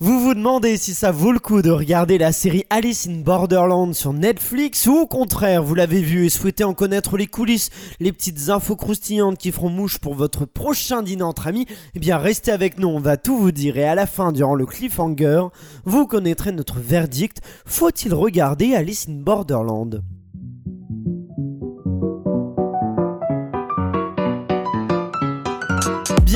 [0.00, 3.92] Vous vous demandez si ça vaut le coup de regarder la série Alice in Borderland
[3.94, 8.12] sur Netflix ou au contraire vous l'avez vu et souhaitez en connaître les coulisses, les
[8.12, 11.66] petites infos croustillantes qui feront mouche pour votre prochain dîner entre amis,
[11.96, 14.54] eh bien restez avec nous, on va tout vous dire et à la fin durant
[14.54, 15.46] le cliffhanger,
[15.84, 20.04] vous connaîtrez notre verdict, faut-il regarder Alice in Borderland?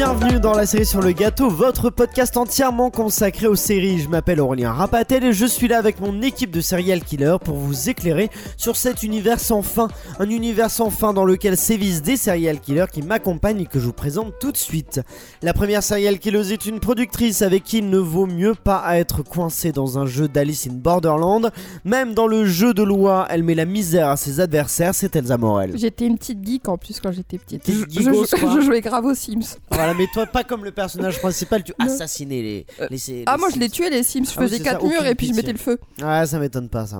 [0.05, 4.01] Bienvenue dans la série sur le gâteau, votre podcast entièrement consacré aux séries.
[4.01, 7.55] Je m'appelle Aurélien Rapatel et je suis là avec mon équipe de serial killers pour
[7.57, 9.87] vous éclairer sur cet univers sans fin.
[10.19, 13.87] Un univers sans fin dans lequel sévissent des serial killers qui m'accompagnent et que je
[13.87, 15.01] vous présente tout de suite.
[15.41, 19.23] La première serial killer est une productrice avec qui il ne vaut mieux pas être
[19.23, 21.53] coincé dans un jeu d'Alice in Borderland.
[21.85, 25.39] Même dans le jeu de loi, elle met la misère à ses adversaires, c'est Elsa
[25.39, 25.75] Morel.
[25.77, 27.63] J'étais une petite geek en plus quand j'étais petite.
[27.69, 29.59] Je, je jouais grave aux Sims.
[29.71, 33.37] Voilà, mais toi, pas comme le personnage principal, tu assassinais les, Euh, les, les Ah,
[33.37, 35.35] moi je les tuais les Sims, je Ah faisais ça, quatre murs et puis je
[35.35, 35.79] mettais le feu.
[36.03, 36.99] Ouais, ça m'étonne pas ça.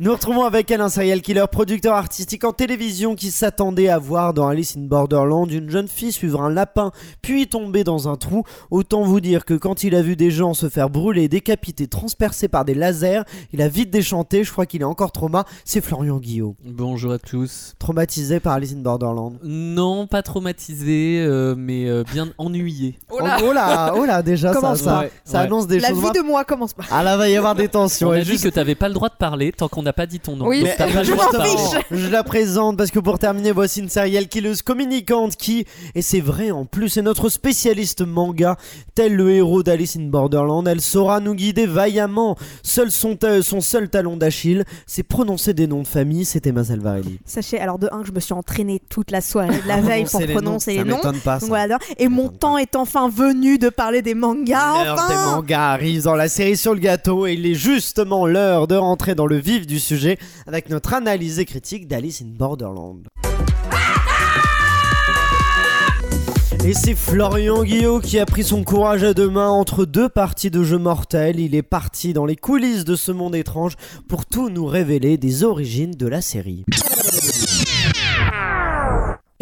[0.00, 4.34] Nous retrouvons avec elle un serial killer producteur artistique en télévision qui s'attendait à voir
[4.34, 6.92] dans Alice in Borderland une jeune fille suivre un lapin
[7.22, 8.44] puis tomber dans un trou.
[8.70, 12.48] Autant vous dire que quand il a vu des gens se faire brûler, décapités, transpercés
[12.48, 13.22] par des lasers,
[13.52, 14.44] il a vite déchanté.
[14.44, 15.44] Je crois qu'il est encore trauma.
[15.64, 17.74] C'est Florian Guillot, Bonjour à tous.
[17.78, 19.38] traumatisé par Alice in Borderland.
[19.42, 22.98] Non, pas traumatisé, euh, mais euh, bien ennuyé.
[23.10, 25.04] Oh là, oh là, oh là, déjà ça, Commence ça, pas.
[25.24, 25.44] ça Ouais.
[25.44, 26.02] annonce des La choses.
[26.02, 26.84] vie de moi commence pas.
[26.90, 28.08] Ah là, va y avoir des tensions.
[28.08, 29.92] On Et a dit juste- que t'avais pas le droit de parler tant qu'on n'a
[29.92, 30.46] pas dit ton nom.
[30.46, 31.50] Oui, Donc t'as pas le je droit de m'en parler.
[31.56, 31.80] fiche.
[31.90, 35.64] Je la présente parce que pour terminer, voici une serial killeuse communicante qui,
[35.94, 38.56] et c'est vrai en plus, est notre spécialiste manga,
[38.94, 40.66] tel le héros d'Alice in Borderland.
[40.68, 42.36] Elle saura nous guider vaillamment.
[42.62, 46.24] Seul son, ta- son seul talon d'Achille, c'est prononcer des noms de famille.
[46.24, 47.18] C'était Emma Salvarelli.
[47.24, 50.04] Sachez alors de un que je me suis entraînée toute la soirée de la veille
[50.04, 51.34] pour Prononcer les noms, ça m'étonne pas.
[51.34, 51.40] ça.
[51.40, 51.78] Donc voilà.
[51.98, 54.84] Et mon temps est enfin venu de parler des mangas.
[54.84, 58.66] L'heure des mangas arrive dans la série sur le gâteau et il est justement l'heure
[58.66, 63.06] de rentrer dans le vif du sujet avec notre analyse et critique d'Alice in Borderland.
[66.62, 70.50] Et c'est Florian Guillot qui a pris son courage à deux mains entre deux parties
[70.50, 71.40] de jeux mortels.
[71.40, 73.76] Il est parti dans les coulisses de ce monde étrange
[74.10, 76.66] pour tout nous révéler des origines de la série.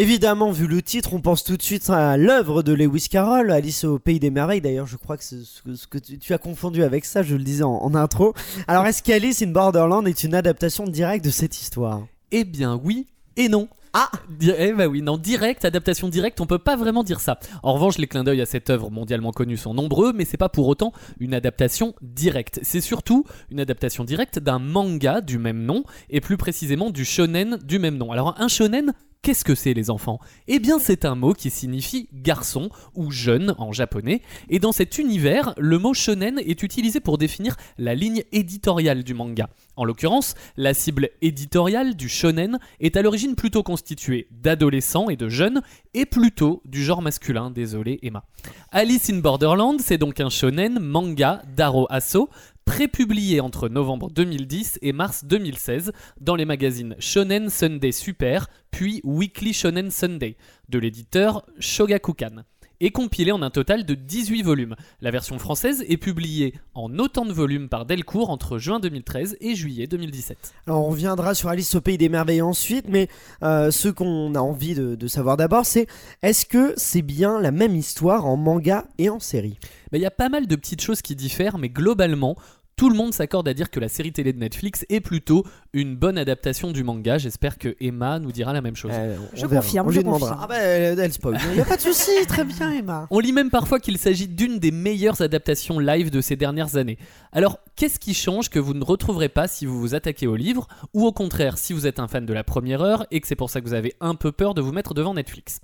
[0.00, 3.82] Évidemment, vu le titre, on pense tout de suite à l'œuvre de Lewis Carroll, Alice
[3.82, 4.60] au Pays des Merveilles.
[4.60, 7.42] D'ailleurs, je crois que ce que, ce que tu, as confondu avec ça, je le
[7.42, 8.32] disais en, intro.
[8.68, 12.06] Alors, est-ce qu'Alice in Borderland est une adaptation directe de cette histoire?
[12.30, 13.68] Eh bien oui et non.
[13.92, 14.08] Ah
[14.40, 17.40] Eh bah oui, non, direct, adaptation directe, on peut pas vraiment dire ça.
[17.64, 20.48] En revanche, les clins d'œil à cette œuvre mondialement connue sont nombreux, mais c'est pas
[20.48, 22.60] pour autant une adaptation directe.
[22.62, 27.58] C'est surtout une adaptation directe d'un manga du même nom, et plus précisément du shonen
[27.64, 28.12] du même nom.
[28.12, 28.92] Alors un shonen,
[29.22, 30.20] Qu'est-ce que c'est les enfants?
[30.46, 34.96] Eh bien c'est un mot qui signifie garçon ou jeune en japonais, et dans cet
[34.96, 39.50] univers, le mot shonen est utilisé pour définir la ligne éditoriale du manga.
[39.76, 45.28] En l'occurrence, la cible éditoriale du shonen est à l'origine plutôt constituée d'adolescents et de
[45.28, 45.62] jeunes,
[45.94, 48.24] et plutôt du genre masculin, désolé Emma.
[48.70, 52.28] Alice in Borderland, c'est donc un shonen manga d'Aro Asso,
[52.68, 55.90] prépublié entre novembre 2010 et mars 2016
[56.20, 60.36] dans les magazines Shonen Sunday Super, puis Weekly Shonen Sunday,
[60.68, 62.44] de l'éditeur Shogakukan,
[62.80, 64.76] et compilé en un total de 18 volumes.
[65.00, 69.54] La version française est publiée en autant de volumes par Delcourt entre juin 2013 et
[69.54, 70.52] juillet 2017.
[70.66, 73.08] Alors on reviendra sur Alice au Pays des Merveilles ensuite, mais
[73.42, 75.86] euh, ce qu'on a envie de, de savoir d'abord, c'est
[76.22, 79.58] est-ce que c'est bien la même histoire en manga et en série?
[79.92, 82.36] Il y a pas mal de petites choses qui diffèrent, mais globalement,
[82.78, 85.96] tout le monde s'accorde à dire que la série télé de Netflix est plutôt une
[85.96, 87.18] bonne adaptation du manga.
[87.18, 88.92] J'espère que Emma nous dira la même chose.
[88.94, 90.30] Euh, on Je verra, confirme, on je lui demandera.
[90.30, 90.44] confirme.
[90.44, 91.38] Ah bah elle, spoil.
[91.54, 93.08] Il a pas de souci, très bien Emma.
[93.10, 96.98] On lit même parfois qu'il s'agit d'une des meilleures adaptations live de ces dernières années.
[97.32, 100.68] Alors, qu'est-ce qui change que vous ne retrouverez pas si vous vous attaquez au livre,
[100.94, 103.34] ou au contraire si vous êtes un fan de la première heure et que c'est
[103.34, 105.58] pour ça que vous avez un peu peur de vous mettre devant Netflix?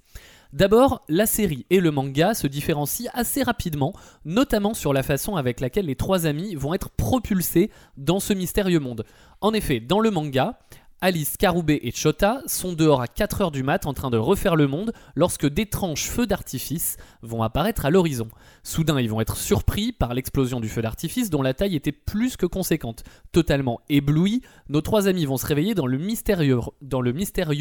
[0.54, 3.92] D'abord, la série et le manga se différencient assez rapidement,
[4.24, 8.78] notamment sur la façon avec laquelle les trois amis vont être propulsés dans ce mystérieux
[8.78, 9.04] monde.
[9.40, 10.60] En effet, dans le manga,
[11.04, 14.66] Alice, Karube et Chota sont dehors à 4h du mat en train de refaire le
[14.66, 18.28] monde lorsque d'étranges feux d'artifice vont apparaître à l'horizon.
[18.62, 22.38] Soudain, ils vont être surpris par l'explosion du feu d'artifice dont la taille était plus
[22.38, 23.04] que conséquente.
[23.32, 24.40] Totalement éblouis,
[24.70, 26.62] nos trois amis vont se réveiller dans le mystérieux,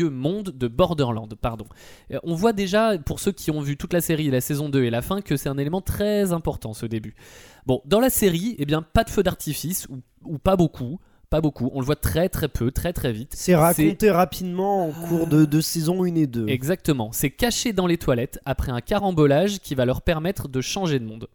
[0.09, 1.35] monde de Borderland.
[1.35, 1.65] Pardon.
[2.11, 4.85] Euh, On voit déjà, pour ceux qui ont vu toute la série, la saison 2
[4.85, 7.13] et la fin, que c'est un élément très important ce début.
[7.65, 9.89] Bon, dans la série, eh bien, pas de feu d'artifice,
[10.23, 11.01] ou pas beaucoup.
[11.33, 13.33] Pas beaucoup, on le voit très très peu, très très vite.
[13.35, 16.47] C'est raconté rapidement en cours de, de saison 1 et 2.
[16.47, 20.99] Exactement, c'est caché dans les toilettes après un carambolage qui va leur permettre de changer
[20.99, 21.27] de monde.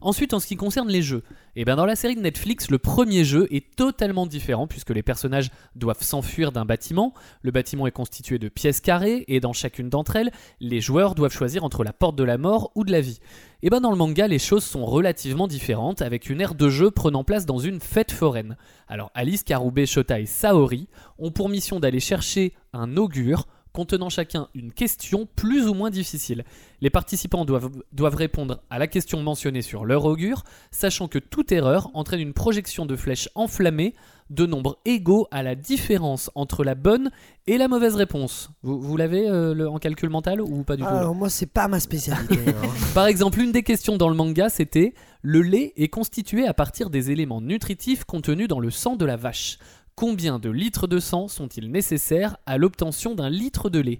[0.00, 1.22] Ensuite, en ce qui concerne les jeux,
[1.56, 5.02] eh ben dans la série de Netflix, le premier jeu est totalement différent puisque les
[5.02, 7.14] personnages doivent s'enfuir d'un bâtiment.
[7.42, 10.30] Le bâtiment est constitué de pièces carrées et dans chacune d'entre elles,
[10.60, 13.18] les joueurs doivent choisir entre la porte de la mort ou de la vie.
[13.62, 16.92] Et ben dans le manga, les choses sont relativement différentes avec une aire de jeu
[16.92, 18.56] prenant place dans une fête foraine.
[18.86, 24.48] Alors Alice, Karube, Shota et Saori ont pour mission d'aller chercher un augure contenant chacun
[24.54, 26.44] une question plus ou moins difficile.
[26.80, 31.52] Les participants doivent, doivent répondre à la question mentionnée sur leur augure, sachant que toute
[31.52, 33.94] erreur entraîne une projection de flèches enflammées
[34.30, 37.10] de nombres égaux à la différence entre la bonne
[37.46, 38.50] et la mauvaise réponse.
[38.62, 40.88] Vous, vous l'avez euh, le- en calcul mental ou pas du tout?
[40.88, 42.38] Alors moi c'est pas ma spécialité.
[42.48, 42.68] hein.
[42.94, 44.92] Par exemple, une des questions dans le manga, c'était
[45.22, 49.16] le lait est constitué à partir des éléments nutritifs contenus dans le sang de la
[49.16, 49.58] vache.
[49.98, 53.98] Combien de litres de sang sont-ils nécessaires à l'obtention d'un litre de lait?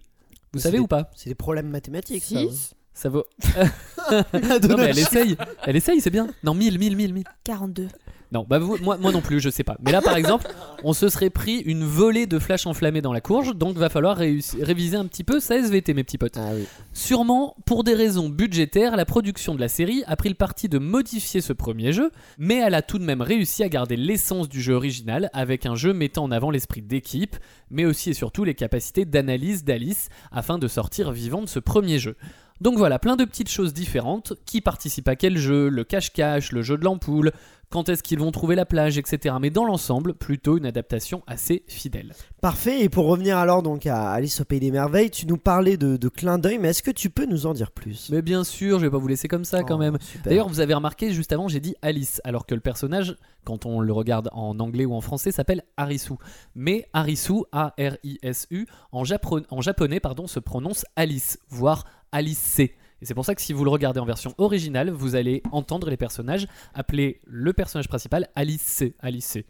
[0.53, 1.11] Vous savez des- ou pas?
[1.17, 2.23] c'est des problèmes mathématiques.
[2.23, 2.39] ça.
[2.39, 2.75] Six.
[2.95, 3.25] Ça vaut.
[4.13, 5.37] non, mais elle essaye.
[5.65, 6.29] Elle essaye, c'est bien.
[6.45, 7.25] Non, 1000, 1000, 1000, 1000.
[7.43, 7.89] 42.
[8.31, 9.77] Non, bah vous- moi, moi non plus, je sais pas.
[9.81, 10.47] Mais là, par exemple,
[10.85, 14.19] on se serait pris une volée de flashs enflammés dans la courge, donc va falloir
[14.19, 16.37] réussi- réviser un petit peu sa SVT, mes petits potes.
[16.37, 16.65] Ah oui.
[16.93, 20.79] Sûrement, pour des raisons budgétaires, la production de la série a pris le parti de
[20.79, 24.61] modifier ce premier jeu, mais elle a tout de même réussi à garder l'essence du
[24.61, 27.37] jeu original avec un jeu mettant en avant l'esprit d'équipe,
[27.71, 31.99] mais aussi et surtout les capacités d'analyse d'Alice afin de sortir vivant de ce premier
[31.99, 32.17] jeu.
[32.61, 36.63] Donc voilà, plein de petites choses différentes, qui participent à quel jeu, le cache-cache, le
[36.63, 37.33] jeu de l'ampoule,
[37.71, 39.35] quand est-ce qu'ils vont trouver la plage, etc.
[39.41, 42.15] Mais dans l'ensemble, plutôt une adaptation assez fidèle.
[42.41, 42.81] Parfait.
[42.81, 45.97] Et pour revenir alors donc à Alice au pays des merveilles, tu nous parlais de,
[45.99, 48.09] de clin d'œil, mais est-ce que tu peux nous en dire plus?
[48.11, 49.99] Mais bien sûr, je vais pas vous laisser comme ça quand Oh, même.
[50.25, 53.81] D'ailleurs, vous avez remarqué juste avant, j'ai dit Alice, alors que le personnage, quand on
[53.81, 56.15] le regarde en anglais ou en français, s'appelle Harisu.
[56.55, 62.75] Mais Harisu, A-R-I-S-U, en japonais, pardon, se prononce Alice, voire Alice C.
[63.01, 65.89] Et c'est pour ça que si vous le regardez en version originale, vous allez entendre
[65.89, 68.95] les personnages appeler le personnage principal Alice C.
[69.01, 69.47] Alice C.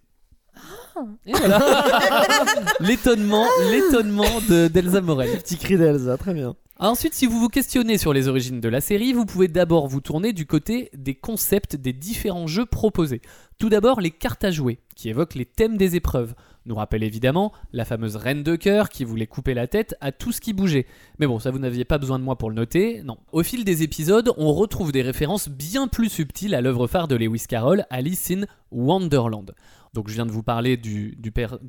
[1.27, 1.61] Et voilà.
[2.81, 5.31] l'étonnement, l'étonnement de- d'Elsa Morel.
[5.39, 6.57] Petit cri d'Elsa, très bien.
[6.81, 10.01] Ensuite, si vous vous questionnez sur les origines de la série, vous pouvez d'abord vous
[10.01, 13.21] tourner du côté des concepts des différents jeux proposés.
[13.59, 16.35] Tout d'abord, les cartes à jouer, qui évoquent les thèmes des épreuves.
[16.69, 20.33] Nous rappelle évidemment la fameuse reine de cœur qui voulait couper la tête à tout
[20.33, 20.85] ce qui bougeait.
[21.19, 23.17] Mais bon, ça vous n'aviez pas besoin de moi pour le noter, non.
[23.33, 27.17] Au fil des épisodes, on retrouve des références bien plus subtiles à l'œuvre phare de
[27.17, 29.55] Lewis Carroll, Alice in Wonderland.
[29.95, 31.17] Donc je viens de vous parler du,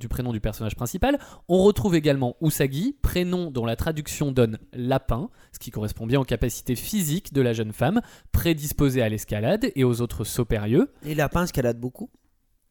[0.09, 1.17] prénom du personnage principal.
[1.47, 6.25] On retrouve également Usagi, prénom dont la traduction donne lapin, ce qui correspond bien aux
[6.25, 8.01] capacités physiques de la jeune femme,
[8.33, 10.91] prédisposée à l'escalade et aux autres sauts périlleux.
[11.03, 12.09] Les lapins escaladent beaucoup.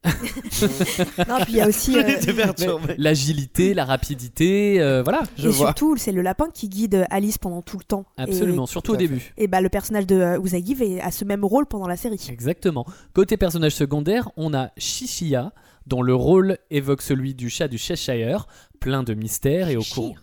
[0.05, 1.97] Non, puis il y a aussi.
[1.99, 2.79] euh.
[2.99, 5.23] L'agilité, la rapidité, euh, voilà.
[5.37, 5.67] Je et vois.
[5.69, 8.05] surtout, c'est le lapin qui guide Alice pendant tout le temps.
[8.17, 9.33] Absolument, Et, surtout tout au début.
[9.37, 12.21] et bah, le personnage de euh, Usagi va- a ce même rôle pendant la série.
[12.31, 12.87] Exactement.
[13.13, 15.53] Côté personnage secondaire, on a Shishia,
[15.87, 18.47] dont le rôle évoque celui du chat du Cheshire,
[18.81, 20.17] plein de mystères et au cours.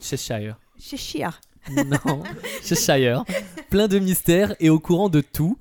[0.00, 0.58] Cheshire.
[0.78, 1.40] Cheshire.
[1.74, 2.22] Non,
[2.64, 3.24] Cheshire.
[3.68, 5.58] Plein de mystères et au courant de tout.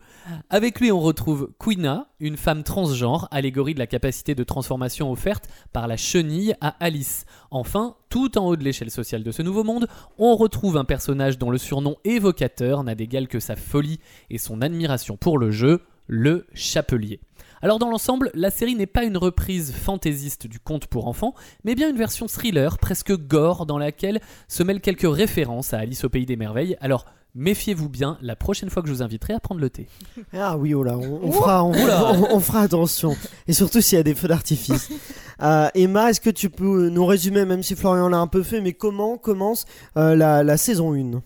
[0.50, 5.48] Avec lui, on retrouve Quina, une femme transgenre, allégorie de la capacité de transformation offerte
[5.74, 7.26] par la chenille à Alice.
[7.52, 9.88] Enfin, tout en haut de l'échelle sociale de ce nouveau monde,
[10.18, 14.00] on retrouve un personnage dont le surnom évocateur n'a d'égal que sa folie
[14.30, 17.20] et son admiration pour le jeu, le Chapelier.
[17.62, 21.76] Alors dans l'ensemble, la série n'est pas une reprise fantaisiste du conte pour enfants, mais
[21.76, 26.10] bien une version thriller, presque gore, dans laquelle se mêlent quelques références à Alice au
[26.10, 26.78] Pays des Merveilles.
[26.80, 27.06] Alors
[27.36, 29.88] méfiez-vous bien la prochaine fois que je vous inviterai à prendre le thé.
[30.34, 32.12] Ah oui, oh là, on, on fera, on, Oula.
[32.14, 33.16] on- on fera attention.
[33.48, 34.90] Et surtout s'il y a des feux d'artifice.
[35.42, 38.60] Euh, Emma, est-ce que tu peux nous résumer, même si Florian l'a un peu fait,
[38.60, 39.64] mais comment commence
[39.96, 41.22] euh, la, la saison 1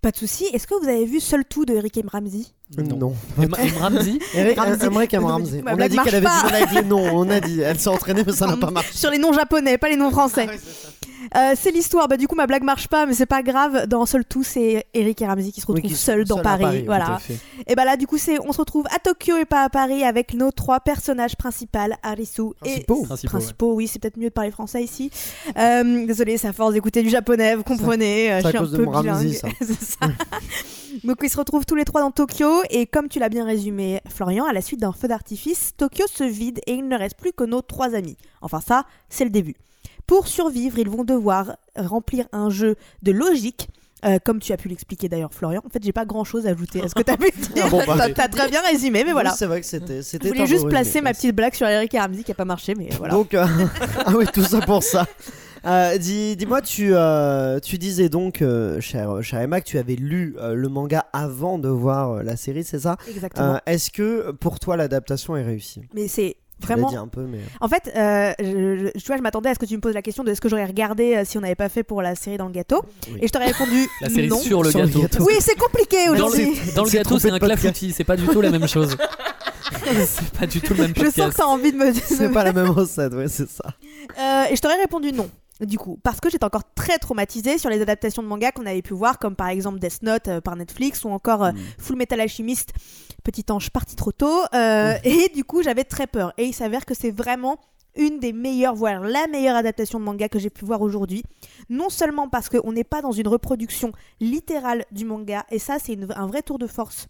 [0.00, 0.44] Pas de souci.
[0.52, 2.06] Est-ce que vous avez vu Seul tout de Eric M.
[2.08, 2.44] Ramsey
[2.76, 3.14] Non.
[3.38, 4.86] Em Ramsey Eric, Ramsey.
[4.86, 5.62] Emmerich Ramsey.
[5.66, 7.08] On a dit qu'elle avait du mal avec les noms.
[7.12, 7.60] On a dit.
[7.60, 8.92] Elle s'est entraînée, mais ça n'a pas marché.
[8.92, 10.48] Sur les noms japonais, pas les noms français.
[11.36, 12.06] Euh, c'est l'histoire.
[12.08, 13.86] Bah, du coup, ma blague marche pas, mais c'est pas grave.
[13.86, 16.62] Dans Seul tout, c'est Eric et Ramsey qui se Oui, retrouvent qui seuls dans Paris.
[16.62, 17.20] Paris, voilà.
[17.68, 20.02] Et bah là, du coup, c'est on se retrouve à Tokyo et pas à Paris
[20.04, 23.02] avec nos trois personnages principaux, Harisu et Principaux.
[23.04, 23.74] Principaux, principaux.
[23.74, 25.10] Oui, c'est peut-être mieux de parler français ici.
[25.56, 28.32] Euh, désolé, c'est à force d'écouter du japonais, vous comprenez.
[28.32, 29.32] euh, c'est à je suis un cause de peu bilingue.
[29.32, 30.06] ça.
[31.04, 34.00] Donc ils se retrouvent tous les trois dans Tokyo et comme tu l'as bien résumé,
[34.08, 37.32] Florian, à la suite d'un feu d'artifice, Tokyo se vide et il ne reste plus
[37.32, 38.16] que nos trois amis.
[38.40, 39.54] Enfin ça, c'est le début.
[40.06, 43.68] Pour survivre, ils vont devoir remplir un jeu de logique.
[44.04, 45.62] euh, comme tu as pu l'expliquer d'ailleurs, Florian.
[45.66, 47.64] En fait, j'ai pas grand chose à ajouter à ce que tu as pu dire.
[47.64, 49.30] Ah bon, bah, T'as- T'as très bien résumé, mais voilà.
[49.30, 50.02] Oui, C'est vrai que c'était.
[50.02, 52.74] Je voulais juste placer ma petite blague sur Eric et Ramsey qui a pas marché,
[52.76, 53.14] mais voilà.
[53.14, 53.44] Donc, euh,
[54.06, 55.06] ah oui, tout ça pour ça.
[55.66, 59.96] Euh, dis, dis-moi, tu, euh, tu disais donc, euh, cher, cher Emma, que tu avais
[59.96, 62.96] lu euh, le manga avant de voir euh, la série, c'est ça?
[63.08, 63.54] Exactement.
[63.54, 65.82] Euh, Est-ce que pour toi l'adaptation est réussie?
[65.94, 66.88] Mais c'est vraiment.
[66.88, 67.40] dit un peu, mais.
[67.60, 69.94] En fait, euh, je, je- tu vois, je m'attendais à ce que tu me poses
[69.94, 72.14] la question de est-ce que j'aurais regardé euh, si on n'avait pas fait pour la
[72.14, 72.82] série dans le gâteau.
[73.12, 73.18] Oui.
[73.22, 74.38] Et je t'aurais répondu La série non.
[74.38, 75.00] sur le Sur le gâteau.
[75.02, 75.24] gâteau.
[75.26, 76.54] Oui, c'est compliqué Dans aujourd'hui.
[76.66, 77.60] le, dans le gâteau, c'est un podcast.
[77.60, 78.96] clafoutis, c'est pas du tout la même chose.
[80.06, 81.32] c'est pas du tout le même Je sens podcast.
[81.32, 81.92] que t'as envie de me.
[81.92, 83.64] C'est pas la même recette, ouais, c'est ça.
[84.18, 85.28] Euh, et je t'aurais répondu non.
[85.60, 88.82] Du coup, parce que j'étais encore très traumatisée sur les adaptations de manga qu'on avait
[88.82, 91.58] pu voir, comme par exemple Death Note euh, par Netflix ou encore euh, Mm.
[91.78, 92.72] Full Metal Alchemist,
[93.24, 94.40] Petit Ange parti trop tôt.
[94.52, 96.34] euh, Et du coup, j'avais très peur.
[96.36, 97.58] Et il s'avère que c'est vraiment
[97.96, 101.22] une des meilleures, voire la meilleure adaptation de manga que j'ai pu voir aujourd'hui.
[101.70, 105.96] Non seulement parce qu'on n'est pas dans une reproduction littérale du manga, et ça, c'est
[106.14, 107.06] un vrai tour de force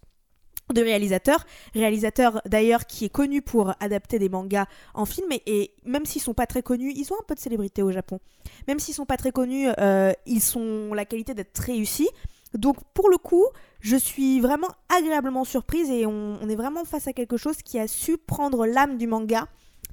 [0.72, 1.44] de réalisateur,
[1.74, 6.34] réalisateur d'ailleurs qui est connu pour adapter des mangas en film et, même s'ils sont
[6.34, 8.18] pas très connus, ils ont un peu de célébrité au Japon.
[8.66, 12.08] Même s'ils sont pas très connus, euh, ils sont la qualité d'être réussis.
[12.54, 13.44] Donc pour le coup,
[13.80, 17.86] je suis vraiment agréablement surprise et on est vraiment face à quelque chose qui a
[17.86, 19.46] su prendre l'âme du manga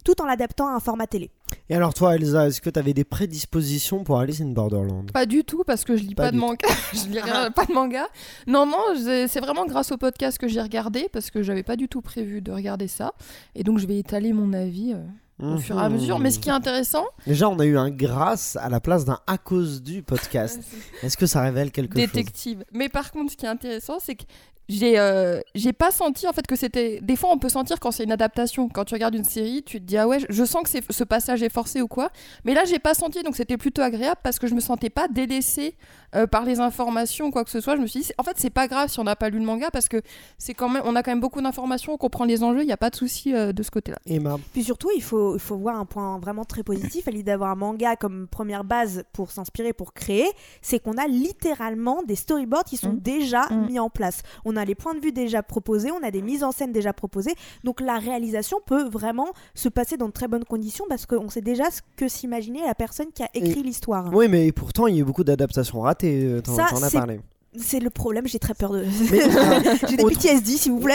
[0.04, 1.32] tout en l'adaptant à un format télé.
[1.70, 5.12] Et alors, toi, Elsa, est-ce que tu avais des prédispositions pour Alice in Borderland?
[5.12, 6.68] Pas du tout, parce que je lis Pas pas, de manga.
[6.94, 8.08] je lis rien- pas de manga.
[8.48, 11.88] Non, non, c'est vraiment grâce au podcast que j'ai regardé, parce que j'avais pas du
[11.88, 13.14] tout prévu de regarder ça.
[13.56, 16.20] Et donc, je vais étaler mon avis euh, au fur et à mesure.
[16.20, 19.20] Mais ce qui est intéressant, Déjà, on a eu un grâce à la place d'un
[19.28, 20.62] à cause du podcast.
[21.04, 22.08] Est-ce que ça révèle quelque chose?
[22.12, 22.64] Détective.
[22.74, 24.24] Mais par contre, ce qui est intéressant, c'est que
[24.70, 27.00] j'ai euh, j'ai pas senti en fait que c'était.
[27.02, 28.70] Des fois, on peut sentir quand c'est une adaptation.
[28.70, 31.04] Quand tu regardes une série, tu te dis ah ouais, je- sens que c'est- ce
[31.04, 32.10] passage est forcé ou quoi.
[32.46, 35.08] Mais là, j'ai pas senti, donc c'était plutôt agréable parce que je me sentais pas
[35.08, 35.76] délaissée
[36.16, 37.76] euh, par les informations ou quoi que ce soit.
[37.76, 39.46] Je me suis dit, en fait, c'est pas grave si on n'a pas lu le
[39.46, 40.02] manga parce que
[40.38, 42.72] c'est quand même, on a quand même beaucoup d'informations, on comprend les enjeux, il y
[42.74, 43.98] a pas de souci euh, de ce côté-là.
[44.06, 47.24] Emma, Puis surtout, il faut, il faut voir un point vraiment très positif à l'idée
[47.32, 50.28] d'avoir un manga comme première base pour s'inspirer, pour créer,
[50.62, 53.00] c'est qu'on a littéralement des storyboards qui sont Mm.
[53.00, 53.66] déjà Mm.
[53.66, 54.22] mis en place.
[54.46, 56.94] On a les points de vue déjà proposés, on a des mises en scène déjà
[56.94, 57.34] proposées,
[57.64, 61.42] donc la réalisation peut vraiment se passer dans de très bonnes conditions parce qu'on sait
[61.42, 64.14] déjà ce que s'imaginait la personne qui a écrit l'histoire.
[64.14, 66.24] oui, mais pourtant, il y a eu beaucoup d'adaptations ratées.
[66.26, 67.20] euh, T'en as parlé.
[67.58, 68.84] C'est le problème, j'ai très peur de...
[69.90, 70.94] J'ai des PTSD, s'il vous plaît.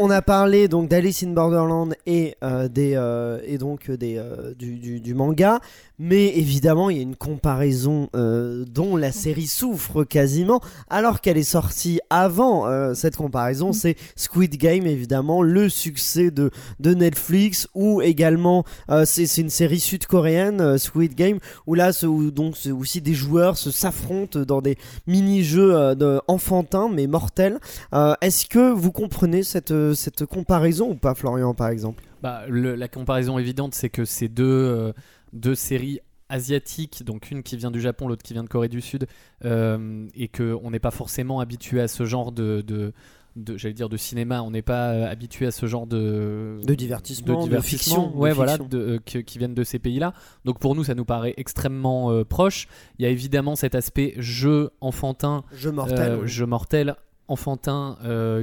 [0.00, 4.16] on- a parlé donc d'Alice in Borderland et euh, des euh, et donc euh, des
[4.16, 5.58] euh, du, du- du manga,
[5.98, 11.42] mais évidemment il y a une comparaison dont la série souffre quasiment, alors qu'elle est
[11.42, 18.64] sortie avant cette comparaison, c'est Squid Game évidemment le succès de de Netflix ou également
[19.04, 24.40] c'est une série sud-coréenne Squid Game où là où, donc aussi des joueurs se s'affrontent
[24.40, 25.94] dans des mini-jeux euh,
[26.28, 27.58] enfantins mais mortels.
[27.92, 32.04] Euh, Est-ce que vous comprenez cette, euh, cette comparaison ou pas, Florian, par exemple?
[32.22, 34.92] Bah, la comparaison évidente, c'est que ces deux, euh,
[35.32, 38.80] deux séries asiatiques, donc une qui vient du Japon, l'autre qui vient de Corée du
[38.80, 39.06] Sud,
[39.44, 42.92] et qu'on n'est pas forcément habitué à ce genre de, de,
[43.36, 46.74] de- j'allais dire de cinéma, on n'est pas euh, habitué à ce genre de, De
[46.74, 48.68] divertissement, de divertissement, fiction, de ouais, voilà, fiction.
[48.68, 50.12] de- euh, qui viennent de ces pays-là.
[50.44, 52.66] Donc pour nous, ça nous paraît extrêmement euh, proche.
[52.98, 56.18] Il y a évidemment cet aspect jeu enfantin Jeu mortel.
[56.22, 56.28] oui.
[56.28, 56.96] jeu mortel
[57.28, 57.96] enfantin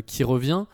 [0.06, 0.66] qui revient.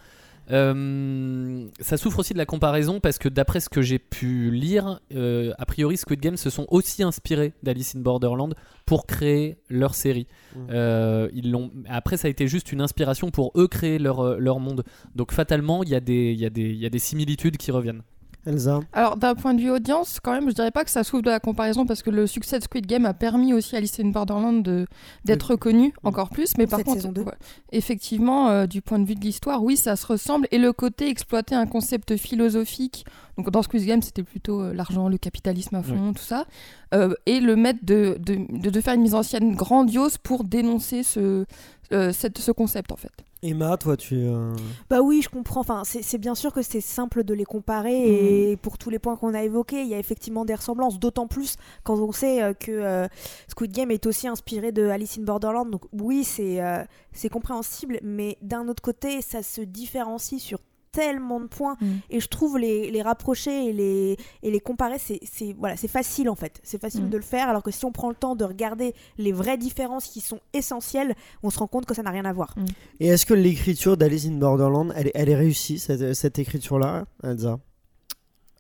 [0.52, 5.00] Euh, ça souffre aussi de la comparaison parce que d'après ce que j'ai pu lire,
[5.14, 9.96] euh, a priori Squid Game se sont aussi inspirés d'Alice in Borderland pour créer leur
[9.96, 10.28] série.
[10.56, 10.68] Mhm.
[10.72, 11.72] Euh, ils l'ont.
[11.88, 14.84] Après, ça a été juste une inspiration pour eux créer leur, leur monde.
[15.16, 18.02] Donc fatalement, y, y, il y a des similitudes qui reviennent.
[18.50, 21.24] Elsa Alors, d'un point de vue audience, quand même, je dirais pas que ça souffre
[21.24, 24.00] de la comparaison parce que le succès de Squid Game a permis aussi à Alice
[24.00, 24.86] in Borderland de-
[25.26, 26.58] d'être reconnu encore plus.
[26.58, 27.34] Mais par Cette contre, ouais,
[27.72, 30.48] effectivement, euh, du point de vue de l'histoire, oui, ça se ressemble.
[30.52, 33.06] Et le côté exploiter un concept philosophique,
[33.38, 36.46] donc dans Squid Game, c'était plutôt euh, l'argent, le capitalisme à fond, tout ça,
[36.94, 40.44] euh, et le mettre de, de, de- de faire une mise en scène grandiose pour
[40.44, 41.46] dénoncer ce,
[41.94, 43.12] euh, cette- ce concept en fait.
[43.42, 44.16] Emma, toi, tu.
[44.16, 44.54] euh,
[44.90, 45.62] Bah oui, je comprends.
[45.62, 49.16] Enfin, c'est bien sûr que c'est simple de les comparer et pour tous les points
[49.16, 51.00] qu'on a évoqués, il y a effectivement des ressemblances.
[51.00, 53.08] D'autant plus quand on sait euh, que euh,
[53.48, 55.70] Squid Game est aussi inspiré de Alice in Borderland.
[55.72, 60.60] Donc oui, c'est euh, c'est compréhensible, mais d'un autre côté, ça se différencie sur
[60.92, 61.86] tellement de points Mm.
[62.10, 65.88] et je trouve les, les rapprocher et les, et les comparer c'est c'est- voilà c'est
[65.88, 67.10] facile en fait c'est facile Mm.
[67.10, 70.06] de le faire alors que si on prend le temps de regarder les vraies différences
[70.08, 72.56] qui sont essentielles on se rend compte que ça n'a rien à voir
[73.00, 77.06] Et est-ce que l'écriture d'Alice in Borderland, elle, est- elle est réussie, cette, cette écriture-là,
[77.24, 77.60] Elsa?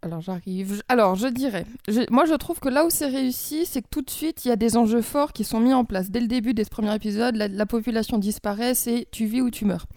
[0.01, 0.81] Alors j'arrive.
[0.87, 4.01] Alors je dirais, je- moi je trouve que là où c'est réussi, c'est que tout
[4.01, 6.09] de suite il y a des enjeux forts qui sont mis en place.
[6.09, 9.49] Dès le début de ce premier épisode, la, la population disparaît, c'est tu vis ou
[9.51, 9.87] tu meurs.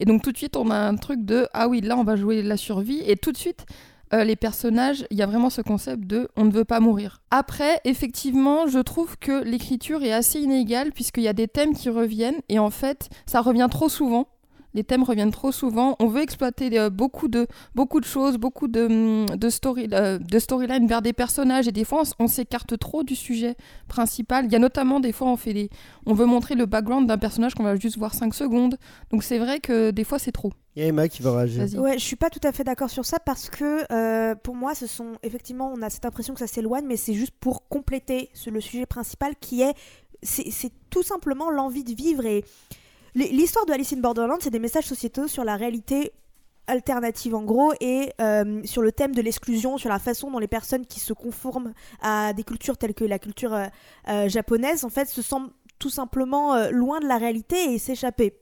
[0.00, 2.16] Et donc tout de suite on a un truc de ah oui là on va
[2.16, 3.02] jouer la survie.
[3.06, 3.66] Et tout de suite
[4.14, 7.22] euh, les personnages, il y a vraiment ce concept de on ne veut pas mourir.
[7.30, 11.90] Après, effectivement, je trouve que l'écriture est assez inégale puisqu'il y a des thèmes qui
[11.90, 12.40] reviennent.
[12.48, 14.28] Et en fait, ça revient trop souvent
[14.76, 15.96] les thèmes reviennent trop souvent.
[15.98, 20.38] On veut exploiter euh, beaucoup, de, beaucoup de choses, beaucoup de, de, story, euh, de
[20.38, 23.56] storyline vers des personnages et des fois on, s'écarte trop du sujet
[23.88, 24.44] principal.
[24.44, 25.70] Il y a notamment des fois on, fait des,
[26.04, 28.76] on veut montrer le background d'un personnage qu'on va juste voir 5 secondes.
[29.10, 30.52] Donc c'est vrai que des fois c'est trop.
[30.76, 31.80] Il y a Emma qui va réagir.
[31.80, 34.74] Ouais, je suis pas tout à fait d'accord sur ça parce que euh, pour moi,
[34.74, 38.28] ce sont effectivement, on a cette impression que ça s'éloigne, mais c'est juste pour compléter
[38.46, 39.72] le sujet principal qui est,
[40.22, 42.44] c'est tout simplement l'envie de vivre et
[43.16, 46.12] L'histoire de Alice in Borderland, c'est des messages sociétaux sur la réalité
[46.66, 50.46] alternative en gros et euh, sur le thème de l'exclusion, sur la façon dont les
[50.46, 53.68] personnes qui se conforment à des cultures telles que la culture euh,
[54.08, 58.34] euh, japonaise en fait se sentent tout simplement loin de la réalité et s'échapper.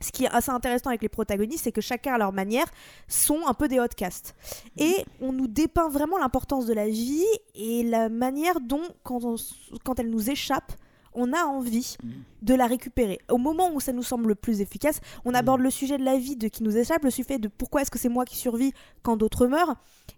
[0.00, 2.66] Ce qui est assez intéressant avec les protagonistes, c'est que chacun à leur manière
[3.08, 4.36] sont un peu des outcasts.
[4.76, 7.24] Et on nous dépeint vraiment l'importance de la vie
[7.56, 10.72] et la manière dont, quand elle nous échappe,
[11.14, 12.08] on a envie mm.
[12.42, 13.18] de la récupérer.
[13.30, 15.36] Au moment où ça nous semble le plus efficace, on mm.
[15.36, 17.90] aborde le sujet de la vie de qui nous échappe, le sujet de pourquoi est-ce
[17.90, 19.76] que c'est moi qui survis quand d'autres meurent.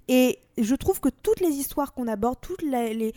[0.08, 3.12] Et je trouve que toutes les histoires qu'on aborde, toutes les,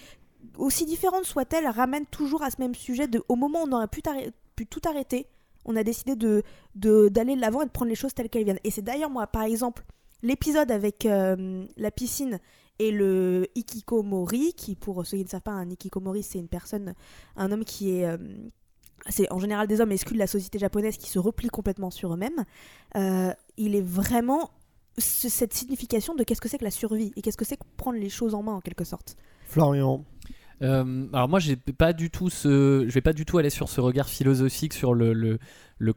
[0.57, 3.87] aussi différentes soient-elles, ramènent toujours à ce même sujet de au moment où on aurait
[3.87, 4.01] pu,
[4.65, 5.27] tout arrêter,
[5.65, 6.43] on a décidé de
[6.75, 8.59] d'aller de l'avant et de prendre les choses telles qu'elles viennent.
[8.63, 9.83] Et c'est d'ailleurs moi, par exemple,
[10.23, 12.39] l'épisode avec euh, la piscine
[12.79, 16.93] et le ikikomori, qui pour ceux qui ne savent pas, un ikikomori, c'est une personne,
[17.35, 18.05] un homme qui est...
[18.05, 18.17] Euh,
[19.07, 22.13] c'est en général des hommes exclus de la société japonaise qui se replient complètement sur
[22.13, 22.43] eux-mêmes.
[22.97, 24.51] Euh, il est vraiment
[24.97, 27.97] cette signification de qu'est-ce que c'est que la survie et qu'est-ce que c'est que prendre
[27.97, 29.15] les choses en main en quelque sorte.
[29.45, 30.03] Florian.
[30.61, 31.39] Euh, alors moi,
[31.77, 35.39] pas je vais pas du tout aller sur ce regard philosophique sur le,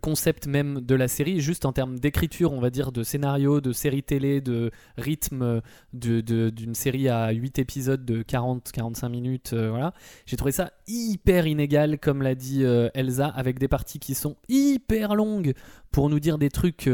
[0.00, 3.72] concept même de la série, juste en termes d'écriture, on va dire, de scénario, de
[3.72, 5.60] série télé, de rythme
[5.92, 9.52] d'une série à 8 épisodes de 40-45 minutes.
[9.52, 9.94] Euh, voilà.
[10.26, 14.36] J'ai trouvé ça hyper inégal, comme l'a dit euh, Elsa, avec des parties qui sont
[14.48, 15.54] hyper longues
[15.90, 16.88] pour nous dire des trucs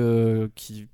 [0.54, 0.88] qui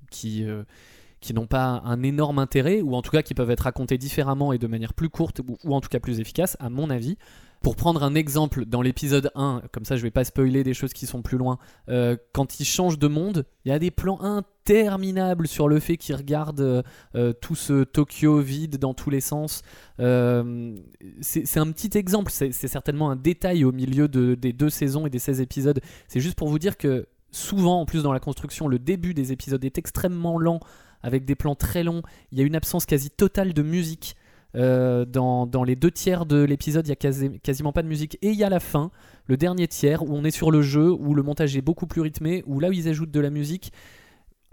[1.25, 4.53] qui n'ont pas un énorme intérêt, ou en tout cas qui peuvent être racontés différemment
[4.53, 7.17] et de manière plus courte, ou, en tout cas plus efficace, à mon avis.
[7.63, 10.93] Pour prendre un exemple, dans l'épisode 1, comme ça je vais pas spoiler des choses
[10.93, 14.21] qui sont plus loin, euh, quand ils changent de monde, il y a des plans
[14.21, 16.83] interminables sur le fait qu'ils regardent euh,
[17.15, 19.63] euh, tout ce Tokyo vide dans tous les sens.
[19.99, 25.19] c'est un petit exemple, c'est certainement un détail au milieu des deux saisons et des
[25.19, 25.81] 16 épisodes.
[26.07, 29.33] C'est juste pour vous dire que souvent, en plus dans la construction, le début des
[29.33, 30.61] épisodes est extrêmement lent
[31.05, 32.03] avec des plans très longs.
[32.33, 34.17] Il y a une absence quasi totale de musique.
[34.57, 38.19] Euh, dans, les deux tiers de l'épisode, il y a quasiment pas de musique.
[38.23, 38.91] Et il y a la fin,
[39.27, 42.01] le dernier tiers, où on est sur le jeu, où le montage est beaucoup plus
[42.01, 43.73] rythmé, où là où ils ajoutent de la musique.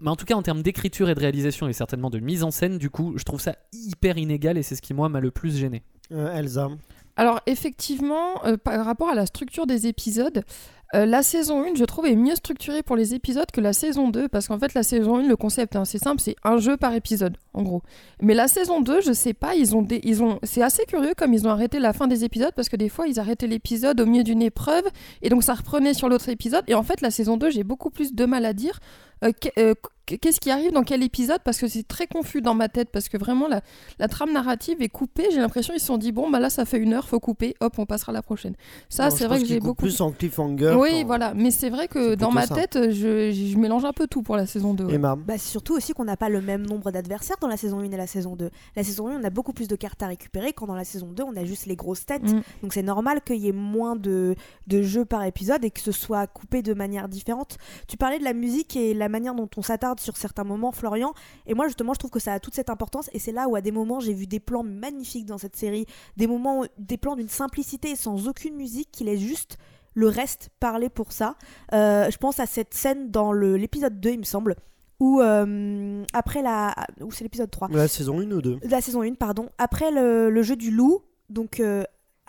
[0.00, 2.50] Mais en tout cas, en termes d'écriture et de réalisation, et certainement de mise en
[2.50, 5.30] scène, du coup, je trouve ça hyper inégal et c'est ce qui, moi, m'a le
[5.30, 5.82] plus gêné.
[6.10, 6.68] Euh, Elsa
[7.16, 10.44] alors effectivement, euh, par rapport à la structure des épisodes,
[10.94, 14.08] euh, la saison 1, je trouve, est mieux structurée pour les épisodes que la saison
[14.08, 16.76] 2, parce qu'en fait, la saison 1, le concept, hein, c'est simple, c'est un jeu
[16.76, 17.82] par épisode, en gros.
[18.20, 20.38] Mais la saison 2, je sais pas, ils ont, ils ont...
[20.42, 23.06] c'est assez curieux comme ils ont arrêté la fin des épisodes, parce que des fois,
[23.06, 24.84] ils arrêtaient l'épisode au milieu d'une épreuve,
[25.22, 26.64] et donc ça reprenait sur l'autre épisode.
[26.68, 28.78] Et en fait, la saison 2, j'ai beaucoup plus de mal à dire
[29.24, 29.74] euh, euh,
[30.06, 31.40] qu'est-ce qui arrive dans quel épisode?
[31.44, 33.60] Parce que c'est très confus dans ma tête parce que vraiment la,
[33.98, 35.28] la trame narrative est coupée.
[35.32, 37.54] J'ai l'impression ils se sont dit bon bah là ça fait une heure faut couper
[37.60, 38.54] hop on passera à la prochaine.
[38.88, 41.34] Ça c'est vrai que j'ai beaucoup plus en cliffhanger oui voilà.
[41.34, 44.46] Mais c'est vrai que dans ma tête je, je, mélange un peu tout pour la
[44.46, 45.16] saison 2 Emma.
[45.16, 47.84] Bah, c'est surtout aussi qu'on n'a pas le même nombre d'adversaires dans la saison 1
[47.84, 50.52] et la saison 2 la saison 1 on a beaucoup plus de cartes à récupérer
[50.52, 52.22] quand dans la saison 2 on a juste les grosses têtes.
[52.22, 52.42] Mm.
[52.62, 54.34] donc c'est normal qu'il y ait moins de,
[54.66, 57.58] de jeux par épisode et que ce soit coupé de manière différente.
[57.88, 61.12] Tu parlais de la musique et la manière dont on s'attarde sur certains moments, Florian.
[61.46, 63.10] Et moi, justement, je trouve que ça a toute cette importance.
[63.12, 65.86] Et c'est là où, à des moments, j'ai vu des plans magnifiques dans cette série.
[66.16, 69.58] Des moments, des plans d'une simplicité sans aucune musique qui laisse juste
[69.94, 71.36] le reste parler pour ça.
[71.72, 74.56] Euh, je pense à cette scène dans l'épisode 2, il me semble.
[75.00, 76.74] Où euh, après la.
[77.00, 79.48] Ou c'est l'épisode 3 La saison 1 ou 2 La saison 1, pardon.
[79.58, 81.82] Après le, jeu du loup, donc euh,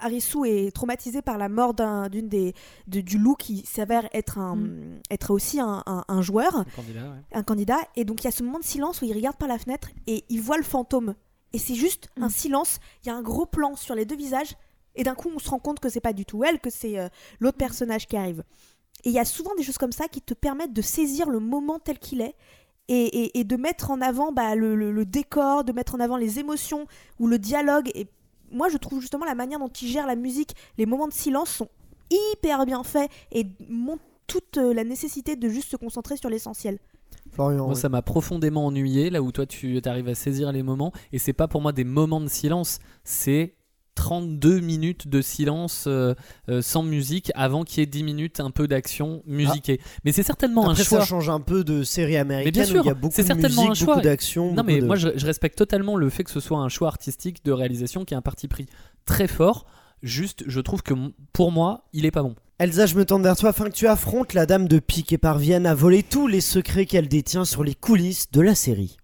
[0.03, 2.53] Arisu est traumatisé par la mort d'un d'une des
[2.87, 5.01] du loup qui s'avère être un mm.
[5.09, 7.77] être aussi un, un, joueur, un candidat, un candidat.
[7.95, 9.89] Et donc il y a ce moment de silence où il regarde par la fenêtre
[10.07, 11.15] et il voit le fantôme.
[11.53, 12.31] Et c'est juste un mm.
[12.31, 12.79] silence.
[13.03, 14.55] Il y a un gros plan sur les deux visages
[14.95, 16.99] et d'un coup on se rend compte que c'est pas du tout elle, que c'est
[16.99, 17.07] euh,
[17.39, 18.43] l'autre personnage qui arrive.
[19.05, 21.39] Et il y a souvent des choses comme ça qui te permettent de saisir le
[21.39, 22.35] moment tel qu'il est
[22.89, 26.17] et, et, de mettre en avant bah, le, le, le, décor, de mettre en avant
[26.17, 26.85] les émotions
[27.19, 27.89] ou le dialogue.
[27.95, 28.07] Et
[28.53, 31.49] moi, je trouve justement la manière dont il gère la musique, les moments de silence
[31.49, 31.69] sont
[32.09, 36.79] hyper bien faits et montrent toute euh, la nécessité de juste se concentrer sur l'essentiel.
[37.31, 37.65] Florian.
[37.65, 37.79] Moi, oui.
[37.79, 40.93] ça m'a profondément ennuyé, là où toi, tu arrives à saisir les moments.
[41.11, 43.55] Et c'est pas pour moi des moments de silence, c'est
[43.95, 46.13] 32 minutes de silence euh,
[46.49, 49.79] euh, sans musique avant qu'il y ait 10 minutes un peu d'action musiquée.
[50.03, 50.99] Mais c'est certainement Après, un choix.
[51.01, 53.21] ça change un peu de série américaine bien sûr, où il y a beaucoup c'est
[53.23, 53.95] de certainement musique, un choix.
[53.95, 54.53] beaucoup d'action.
[54.53, 56.87] Non, mais de- moi, je, je respecte totalement le fait que ce soit un choix
[56.87, 58.65] artistique de réalisation qui est un parti pris
[59.05, 59.65] très fort.
[60.01, 60.93] Juste, je trouve que
[61.31, 62.35] pour moi, il est pas bon.
[62.59, 65.17] Elsa, je me tourne vers toi afin que tu affrontes la dame de pique et
[65.17, 68.97] parviennes à voler tous les secrets qu'elle détient sur les coulisses de la série.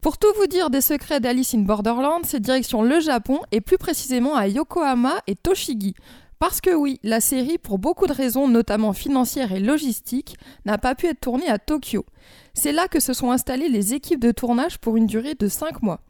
[0.00, 3.78] Pour tout vous dire des secrets d'Alice in Borderland, c'est direction le Japon et plus
[3.78, 5.94] précisément à Yokohama et Toshigi.
[6.38, 10.94] Parce que oui, la série, pour beaucoup de raisons, notamment financières et logistiques, n'a pas
[10.94, 12.06] pu être tournée à Tokyo.
[12.54, 15.82] C'est là que se sont installées les équipes de tournage pour une durée de 5
[15.82, 16.00] mois.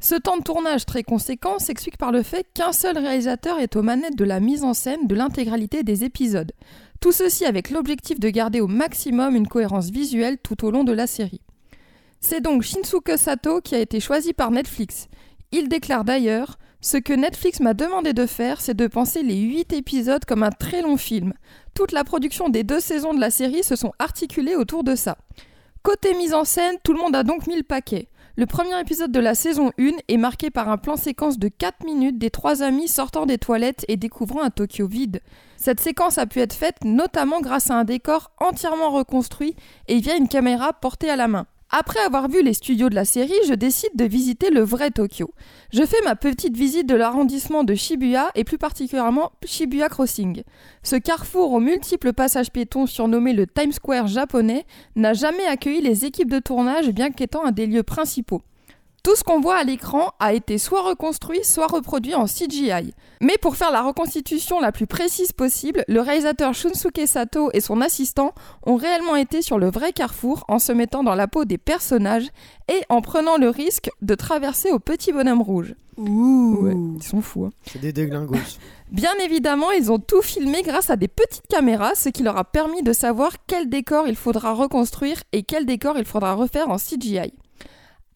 [0.00, 3.82] Ce temps de tournage très conséquent s'explique par le fait qu'un seul réalisateur est aux
[3.82, 6.52] manettes de la mise en scène de l'intégralité des épisodes.
[7.00, 10.92] Tout ceci avec l'objectif de garder au maximum une cohérence visuelle tout au long de
[10.92, 11.42] la série.
[12.26, 15.08] C'est donc Shinsuke Sato qui a été choisi par Netflix.
[15.52, 19.74] Il déclare d'ailleurs Ce que Netflix m'a demandé de faire, c'est de penser les 8
[19.74, 21.34] épisodes comme un très long film.
[21.74, 25.18] Toute la production des deux saisons de la série se sont articulées autour de ça.
[25.82, 28.08] Côté mise en scène, tout le monde a donc mis le paquet.
[28.36, 31.84] Le premier épisode de la saison 1 est marqué par un plan séquence de 4
[31.84, 35.20] minutes des trois amis sortant des toilettes et découvrant un Tokyo vide.
[35.58, 39.56] Cette séquence a pu être faite notamment grâce à un décor entièrement reconstruit
[39.88, 41.46] et via une caméra portée à la main.
[41.76, 45.34] Après avoir vu les studios de la série, je décide de visiter le vrai Tokyo.
[45.72, 50.44] Je fais ma petite visite de l'arrondissement de Shibuya et plus particulièrement Shibuya Crossing.
[50.84, 56.04] Ce carrefour aux multiples passages piétons surnommé le Times Square japonais n'a jamais accueilli les
[56.04, 58.42] équipes de tournage bien qu'étant un des lieux principaux.
[59.04, 62.94] Tout ce qu'on voit à l'écran a été soit reconstruit, soit reproduit en CGI.
[63.20, 67.82] Mais pour faire la reconstitution la plus précise possible, le réalisateur Shunsuke Sato et son
[67.82, 68.32] assistant
[68.64, 72.28] ont réellement été sur le vrai carrefour en se mettant dans la peau des personnages
[72.72, 75.74] et en prenant le risque de traverser au petit bonhomme rouge.
[75.98, 76.56] Ouh.
[76.62, 77.44] Ouais, ils sont fous.
[77.44, 77.50] hein.
[77.70, 78.34] C'est des déglingos.
[78.90, 82.44] Bien évidemment, ils ont tout filmé grâce à des petites caméras, ce qui leur a
[82.44, 86.76] permis de savoir quel décor il faudra reconstruire et quel décor il faudra refaire en
[86.78, 87.34] CGI.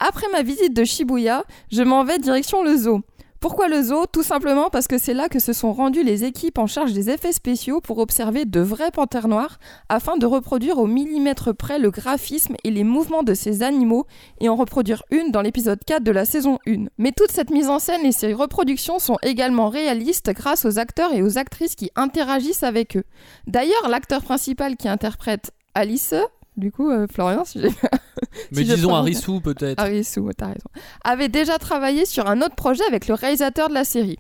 [0.01, 3.01] Après ma visite de Shibuya, je m'en vais direction le zoo.
[3.41, 4.07] Pourquoi le zoo?
[4.07, 7.09] Tout simplement parce que c'est là que se sont rendues les équipes en charge des
[7.09, 9.59] effets spéciaux pour observer de vraies panthères noires
[9.89, 14.07] afin de reproduire au millimètre près le graphisme et les mouvements de ces animaux
[14.41, 16.87] et en reproduire une dans l'épisode 4 de la saison 1.
[16.99, 21.13] Mais toute cette mise en scène et ces reproductions sont également réalistes grâce aux acteurs
[21.13, 23.05] et aux actrices qui interagissent avec eux.
[23.47, 26.15] D'ailleurs, l'acteur principal qui interprète Alice,
[26.59, 27.69] du coup, euh, Florian, si j'ai
[28.53, 29.81] Mais disons Harisu peut-être.
[29.81, 30.69] Arisu, ouais, t'as raison,
[31.05, 34.19] avait déjà travaillé sur un autre projet avec le réalisateur de la série.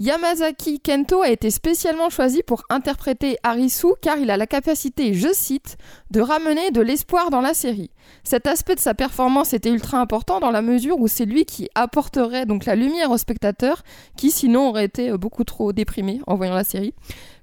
[0.00, 5.28] Yamazaki Kento a été spécialement choisi pour interpréter Arisu car il a la capacité, je
[5.32, 5.76] cite,
[6.12, 7.90] de ramener de l'espoir dans la série.
[8.22, 11.68] Cet aspect de sa performance était ultra important dans la mesure où c'est lui qui
[11.74, 13.82] apporterait donc la lumière au spectateur
[14.16, 16.94] qui sinon aurait été euh, beaucoup trop déprimé en voyant la série.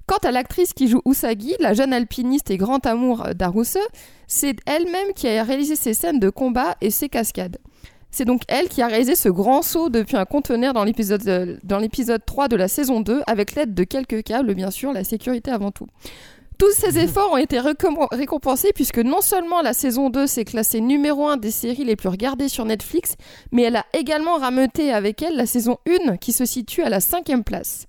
[0.06, 3.78] Quant à l'actrice qui joue Usagi, la jeune alpiniste et grand amour d'Aruse,
[4.28, 7.58] c'est elle-même qui a réalisé ses scènes de combat et ses cascades.
[8.12, 11.56] C'est donc elle qui a réalisé ce grand saut depuis un conteneur dans l'épisode euh,
[11.64, 15.02] dans l'épisode 3 de la saison 2 avec l'aide de quelques câbles, bien sûr, la
[15.04, 15.86] sécurité avant tout.
[16.56, 20.80] Tous ces efforts ont été récom- récompensés puisque non seulement la saison 2 s'est classée
[20.80, 23.16] numéro 1 des séries les plus regardées sur Netflix,
[23.50, 27.00] mais elle a également rameuté avec elle la saison 1 qui se situe à la
[27.00, 27.86] cinquième place.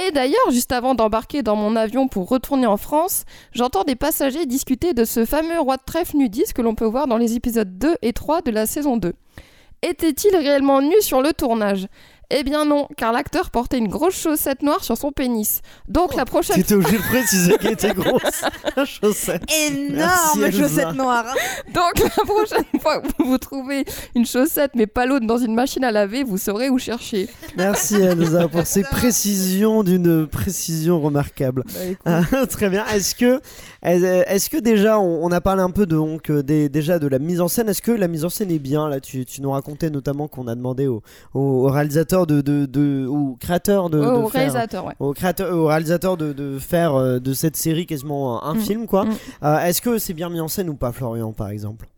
[0.00, 4.46] Et d'ailleurs, juste avant d'embarquer dans mon avion pour retourner en France, j'entends des passagers
[4.46, 7.78] discuter de ce fameux roi de trèfle nudiste que l'on peut voir dans les épisodes
[7.78, 9.12] 2 et 3 de la saison 2.
[9.82, 11.88] Était-il réellement nu sur le tournage?
[12.34, 15.60] Eh bien non, car l'acteur portait une grosse chaussette noire sur son pénis.
[15.88, 18.42] Donc la prochaine T'étais obligé de préciser qu'elle était grosse.
[18.86, 19.42] Chaussette.
[19.68, 21.26] Énorme chaussette noire.
[21.74, 25.84] Donc la prochaine fois que vous trouvez une chaussette mais pas l'autre dans une machine
[25.84, 27.28] à laver, vous saurez où chercher.
[27.56, 31.64] Merci Elsa pour ces précisions d'une précision remarquable.
[32.04, 32.84] Ah, Très bien.
[32.86, 33.40] Est-ce que,
[33.82, 37.06] est-ce que déjà, on, on a parlé un peu de, donc, euh, des- déjà de
[37.06, 37.68] la mise en scène.
[37.68, 38.88] Est-ce que la mise en scène est bien?
[38.88, 41.02] Là tu, tu nous racontais notamment qu'on a demandé au,
[41.34, 41.68] au, au
[42.26, 44.94] de, de, de- au créateur de, au de faire, réalisateur, ouais.
[44.98, 48.86] au créateur, au réalisateur de, de faire euh, de cette série quasiment un, Mm, film
[48.86, 49.04] quoi.
[49.04, 49.12] mm.
[49.44, 51.88] Euh, est-ce que c'est bien mis en scène ou pas, Florian, par exemple?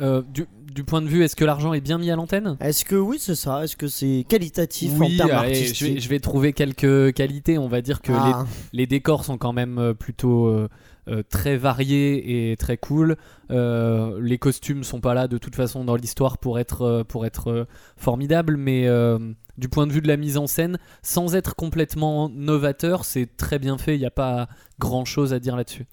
[0.00, 2.56] Euh, du, du point de vue, est-ce que l'argent est bien mis à l'antenne?
[2.60, 5.66] Est-ce que oui, c'est ça Est-ce que c'est qualitatif Oui, en termes allez, je, vais,
[5.68, 6.00] artistiques?
[6.00, 7.58] je vais trouver quelques qualités.
[7.58, 10.68] On va dire que les, Ah, les décors sont quand même plutôt euh,
[11.08, 13.16] euh, très variés et très cool.
[13.50, 17.48] Euh, les costumes sont pas là de toute façon dans l'histoire pour être, pour être
[17.50, 17.64] euh,
[17.96, 19.18] formidables, mais euh,
[19.58, 23.58] du point de vue de la mise en scène, sans être complètement novateur, c'est très
[23.58, 23.96] bien fait.
[23.96, 25.86] Il n'y a pas grand chose à dire là-dessus.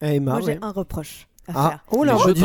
[0.00, 0.58] Eh, Emma, Moi, j'ai ouais.
[0.62, 1.84] un reproche à Ah, faire.
[1.90, 2.44] oh là, Mais je.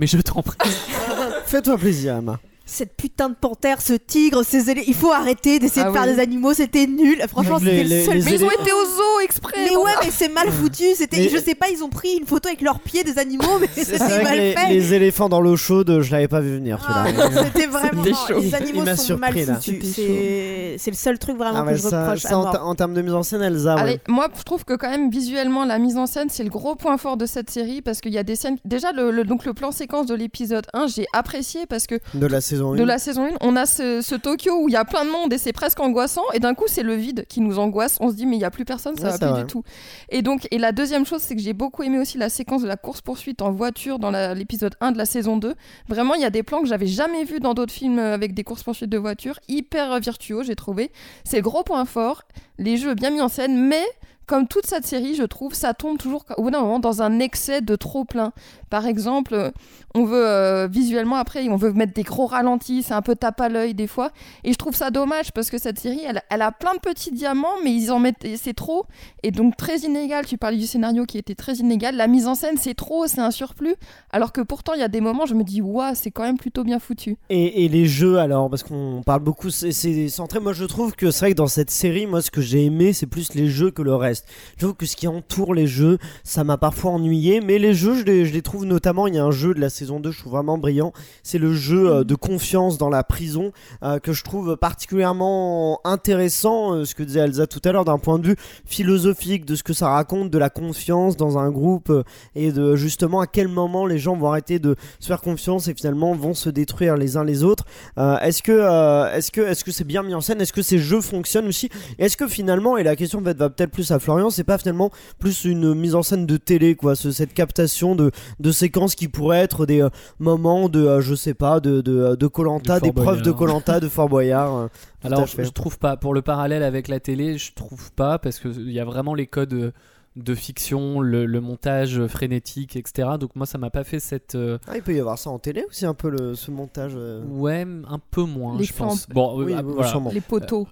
[0.00, 0.56] Mais je t'en prie.
[1.46, 2.38] Fais-toi plaisir, Emma.
[2.70, 6.02] Cette putain de panthère, ce tigre, ces élé- Il faut arrêter d'essayer Ah de faire
[6.06, 6.14] oui.
[6.14, 7.18] des animaux, c'était nul.
[7.28, 8.14] Franchement, c'était le seul.
[8.18, 9.56] les Mais ils ont été au zoo exprès.
[9.64, 10.84] Mais ouais, mais c'est mal foutu.
[10.94, 13.58] C'était, Mais- je sais pas, ils ont pris une photo avec leurs pieds des animaux,
[13.60, 14.68] mais C'est c'était mal les, fait.
[14.68, 16.78] les éléphants dans l'eau chaude, je l'avais pas vu venir.
[16.86, 17.06] Ah,
[17.44, 18.02] c'était vraiment.
[18.38, 19.54] Les animaux m'a sont mal surpris, là.
[19.54, 19.94] foutus.
[19.94, 22.60] C'est, c'est le seul truc vraiment Ah que je ça, reproche ça, à en, mort.
[22.68, 23.80] en termes de mise en scène, Elsa, ouais.
[23.80, 26.74] Allez, moi je trouve que quand même visuellement la mise en scène c'est le gros
[26.74, 29.44] point fort de cette série parce qu'il y a des scènes déjà le, le- donc
[29.44, 32.74] le plan séquence de l'épisode 1 j'ai apprécié parce que de la saison 1.
[32.76, 35.10] de la saison 1 on a ce, ce Tokyo où il y a plein de
[35.10, 36.22] monde et c'est presque angoissant.
[36.34, 37.98] Et d'un coup c'est le vide qui nous angoisse.
[38.00, 39.40] On se dit mais il y a plus personne ça Ouais, va plus vrai.
[39.42, 39.62] du tout.
[40.10, 42.68] Et donc et la deuxième chose c'est que j'ai beaucoup aimé aussi la séquence de
[42.68, 45.54] la course poursuite en voiture dans l'épisode 1 de la saison 2
[45.88, 48.34] vraiment il y a des plans que j'avais jamais vus dans d'autres films euh, avec
[48.34, 49.38] des courses poursuites de voiture.
[49.48, 50.90] Hyper euh, virtueux j'ai trouvé.
[51.24, 52.22] C'est le gros point fort.
[52.58, 53.56] Les jeux bien mis en scène.
[53.56, 53.82] Mais
[54.26, 57.18] comme toute cette série, je trouve, ça tombe toujours au bout d'un moment dans un
[57.18, 58.32] excès de trop plein.
[58.68, 59.52] Par exemple,
[59.98, 63.40] on veut euh, visuellement après, on veut mettre des gros ralentis, c'est un peu tape
[63.40, 64.10] à l'œil des fois.
[64.44, 67.56] Et je trouve ça dommage parce que cette série, elle, a plein de petits diamants,
[67.64, 68.86] mais ils en mettent, et c'est trop.
[69.22, 70.26] Et donc très inégal.
[70.26, 71.96] Tu parlais du scénario qui était très inégal.
[71.96, 73.74] La mise en scène, c'est trop, c'est un surplus.
[74.10, 76.38] Alors que pourtant, il y a des moments, je me dis, waouh, c'est quand même
[76.38, 77.16] plutôt bien foutu.
[77.30, 81.26] Et, les jeux alors parce qu'on parle beaucoup c'est centré moi je trouve que c'est
[81.26, 83.82] vrai que dans cette série moi ce que j'ai aimé c'est plus les jeux que
[83.82, 87.58] le reste je trouve que ce qui entoure les jeux ça m'a parfois ennuyé mais
[87.58, 89.68] les jeux je les, je les trouve notamment il y a un jeu de la
[89.68, 90.92] saison 2 je trouve vraiment brillant.
[91.22, 96.74] C'est le jeu euh, de confiance dans la prison euh, que je trouve particulièrement intéressant
[96.74, 99.62] euh, ce que disait Elsa tout à l'heure d'un point de vue philosophique de ce
[99.62, 101.92] que ça raconte de la confiance dans un groupe
[102.34, 105.74] et de justement à quel moment les gens vont arrêter de se faire confiance et
[105.74, 107.64] finalement vont se détruire les uns les autres.
[107.96, 110.40] Est-ce que est-ce que est-ce que c'est bien mis en scène?
[110.40, 111.68] Est-ce que ces jeux fonctionnent aussi?
[111.98, 115.44] Est-ce que finalement et la question va peut-être plus à Florian, c'est pas finalement plus
[115.44, 119.38] une mise en scène de télé quoi, ce- cette captation de de séquences qui pourraient
[119.40, 122.92] être des euh, moments de euh, je sais pas de de de Colanta, De des
[122.92, 123.30] preuves de.
[123.30, 124.56] Colanta, de Fort Boyard.
[124.56, 124.66] euh,
[125.04, 125.96] Alors, je trouve pas.
[125.96, 129.26] Pour le parallèle avec la télé, je trouve pas parce qu'il y a vraiment les
[129.28, 129.70] codes euh,
[130.16, 133.10] de fiction, le, le montage frénétique, etc.
[133.20, 134.34] Donc moi, ça m'a pas fait cette.
[134.34, 136.94] euh, Ah, il peut y avoir ça en télé aussi un peu le, ce montage.
[136.96, 137.22] euh.
[137.28, 139.08] Ouais, un peu moins, Les je pense.
[139.08, 139.88] Bon, euh, Oui, ah, oui, voilà.
[139.90, 140.10] sûrement.
[140.12, 140.66] Les poteaux.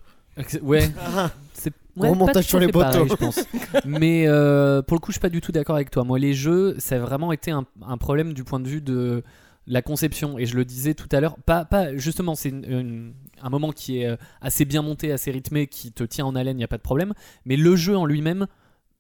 [0.63, 1.31] Ouais, Ah,
[1.97, 3.07] c'est Gros pas montage tout sur les poteaux.
[3.09, 3.41] je pense.
[3.87, 6.05] Mais euh, pour le coup, je suis pas du tout d'accord avec toi.
[6.05, 9.23] Moi, les jeux, ça a vraiment été un, un problème du point de vue de
[9.67, 10.39] la conception.
[10.39, 13.73] Et je le disais tout à l'heure, pas, pas justement, c'est une- une- un moment
[13.73, 16.65] qui est euh, assez bien monté, assez rythmé, qui te tient en haleine, il n'y
[16.65, 17.13] a pas de problème.
[17.47, 18.47] Mais le jeu en lui-même,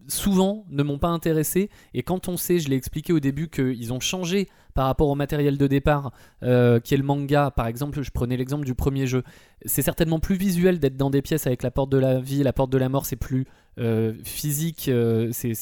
[0.09, 1.71] souvent, ne m'ont pas intéressé.
[1.95, 5.14] Et quand on sait, je l'ai expliqué au début, qu'ils ont changé par rapport au
[5.14, 9.07] matériel de départ, euh, qui est le manga, par exemple, je prenais l'exemple du premier
[9.07, 9.23] jeu.
[9.64, 12.53] C'est certainement plus visuel d'être dans des pièces avec la porte de la vie, la
[12.53, 13.47] porte de la mort, c'est plus
[13.79, 15.53] euh, physique, euh, c'est-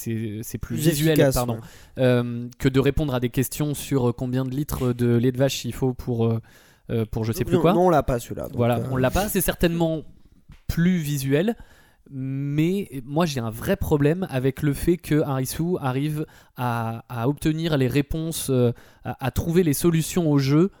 [0.57, 1.59] plus, visuel, efficace, pardon,
[1.97, 2.49] ouais.
[2.59, 5.73] que de répondre à des questions sur combien de litres de lait de vache il
[5.73, 6.33] faut pour,
[7.11, 7.73] pour je sais plus Non, quoi.
[7.73, 8.47] Non, on l'a pas celui-là.
[8.53, 9.27] Voilà, on l'a pas.
[9.29, 10.03] C'est certainement
[10.67, 11.55] plus visuel.
[12.11, 17.77] Mais moi j'ai un vrai problème avec le fait que Harisu arrive à, à obtenir
[17.77, 18.71] les réponses, euh,
[19.03, 20.71] à, à trouver les solutions au jeu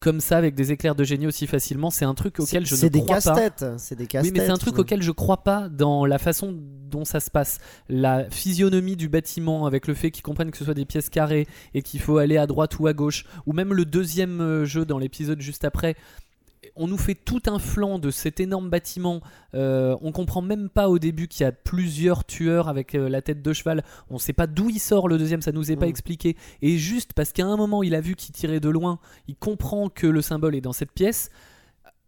[0.00, 1.88] comme ça avec des éclairs de génie aussi facilement.
[1.88, 3.20] C'est un truc auquel je ne crois pas.
[3.22, 3.64] casse-têtes.
[3.78, 4.34] C'est des Oui, casse-têtes.
[4.34, 7.58] mais c'est un truc auquel je crois pas dans la façon dont ça se passe.
[7.88, 11.46] La physionomie du bâtiment, avec le fait qu'ils comprennent que ce soit des pièces carrées
[11.72, 14.84] et qu'il faut aller à droite ou à gauche, ou même le deuxième euh, jeu
[14.84, 15.96] dans l'épisode juste après.
[16.76, 19.20] On nous fait tout un flanc de cet énorme bâtiment.
[19.54, 23.22] Euh, on comprend même pas au début qu'il y a plusieurs tueurs avec euh, la
[23.22, 23.82] tête de cheval.
[24.10, 25.90] On sait pas d'où il sort le deuxième, ça nous est pas Mm.
[25.90, 26.36] expliqué.
[26.62, 28.98] Et juste parce qu'à un moment il a vu qu'il tirait de loin,
[29.28, 31.30] il comprend que le symbole est dans cette pièce.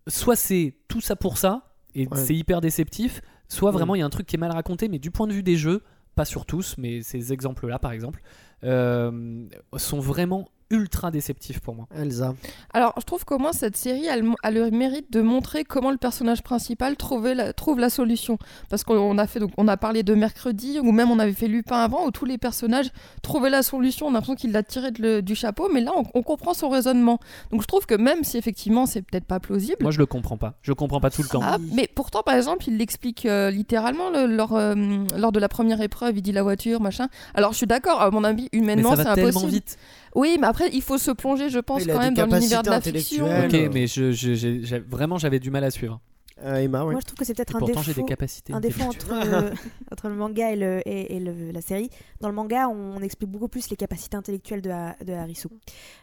[0.09, 2.17] Soit c'est tout ça pour ça, et Ouais.
[2.17, 3.75] c'est hyper déceptif, soit Mm.
[3.75, 5.43] vraiment il y a un truc qui est mal raconté, mais du point de vue
[5.43, 5.83] des jeux,
[6.15, 8.23] pas sur tous, mais ces exemples-là par exemple,
[8.65, 9.45] euh,
[9.77, 11.87] sont vraiment ultra déceptifs pour moi.
[11.95, 12.35] Elsa.
[12.73, 15.97] Alors, je trouve qu'au moins cette série, elle, a le mérite de montrer comment le
[15.97, 16.97] personnage principal
[17.35, 18.39] la- trouve la solution.
[18.69, 21.49] Parce qu'on a fait, donc, on a parlé de mercredi, ou même on avait fait
[21.49, 22.91] Lupin avant, où tous les personnages
[23.23, 24.07] trouvaient la solution.
[24.07, 26.55] On a l'impression qu'il l'a tiré de le- du chapeau, mais là, on, on comprend
[26.55, 27.19] son raisonnement.
[27.53, 29.77] Donc, je trouve que même si effectivement, c'est peut-être pas plausible.
[29.83, 31.41] Moi je le comprends pas, je comprends pas tout le temps.
[31.43, 34.75] Ah, mais pourtant, par exemple, il l'explique euh, littéralement le- lors, euh,
[35.17, 36.17] lors de la première épreuve.
[36.19, 37.09] Il dit la voiture, machin.
[37.35, 39.53] Alors, je suis d'accord, à mon avis, humainement, ça c'est va tellement impossible.
[39.53, 39.77] vite.
[40.17, 42.37] Oui, mais après, il faut se plonger, je pense, Il a quand des même dans
[42.37, 43.27] l'univers de la capacités fiction.
[43.27, 43.67] intellectuelles.
[43.69, 46.01] Ok, mais je, je- j'ai- j'ai- vraiment j'avais du mal à suivre.
[46.45, 46.93] Euh, Emma, ouais.
[46.93, 47.93] Moi, je trouve que c'est peut-être un pourtant, défaut.
[47.95, 48.53] j'ai des capacités.
[48.53, 49.35] un défaut intellectuelles.
[49.35, 49.53] entre, le-
[49.91, 51.89] entre le manga et, le- et- et le- la série.
[52.21, 55.49] Dans le manga, on explique beaucoup plus les capacités intellectuelles de, Ha- de Harisu.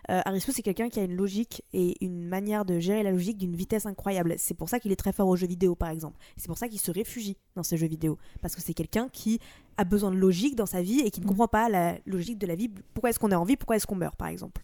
[0.09, 3.37] Euh, Harisu, c'est quelqu'un qui a une logique et une manière de gérer la logique
[3.37, 4.33] d'une vitesse incroyable.
[4.39, 6.17] C'est pour ça qu'il est très fort aux jeux vidéo, par exemple.
[6.35, 8.17] C'est pour ça qu'il se réfugie dans ces jeux vidéo.
[8.41, 9.39] Parce que c'est quelqu'un qui
[9.77, 12.47] a besoin de logique dans sa vie et qui ne comprend pas la logique de
[12.47, 12.69] la vie.
[12.93, 14.61] Pourquoi est-ce qu'on est en vie Pourquoi est-ce qu'on meurt, par exemple?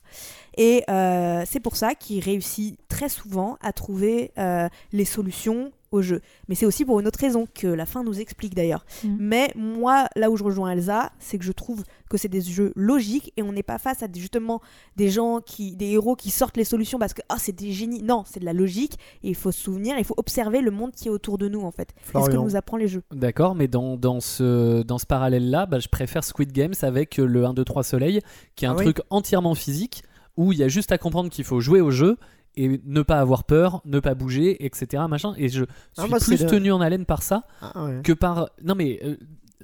[0.58, 6.02] Et euh, c'est pour ça qu'il réussit très souvent à trouver euh, les solutions au
[6.02, 6.21] jeu.
[6.47, 8.86] Mais c'est aussi pour une autre raison que la fin nous explique d'ailleurs.
[9.04, 9.17] Mhm.
[9.19, 12.71] Mais moi, là où je rejoins Elsa, c'est que je trouve que c'est des jeux
[12.75, 14.62] logiques et on n'est pas face à des- justement
[14.95, 18.02] des gens qui, des héros qui sortent les solutions parce que ah c'est des génies.
[18.02, 20.91] Non, c'est de la logique et il faut se souvenir, il faut observer le monde
[20.91, 21.89] qui est autour de nous en fait.
[22.12, 23.04] C'est ce que nous apprend les jeux.
[23.12, 27.25] D'accord, mais dans, dans ce, dans ce parallèle-là, bah, je préfère Squid Games avec euh,
[27.25, 28.21] le 1, 2, 3 Soleil,
[28.56, 28.86] qui est un Ah oui.
[28.86, 30.04] truc entièrement physique,
[30.38, 32.17] où il y a juste à comprendre qu'il faut jouer au jeu
[32.63, 35.04] et ne pas avoir peur, ne pas bouger, etc.
[35.10, 35.34] Machin.
[35.38, 35.63] Et je
[35.98, 38.02] Ah, suis moi, plus tenu en haleine par ça Ah, ouais.
[38.04, 38.50] que par...
[38.63, 39.00] Non mais...
[39.04, 39.15] euh,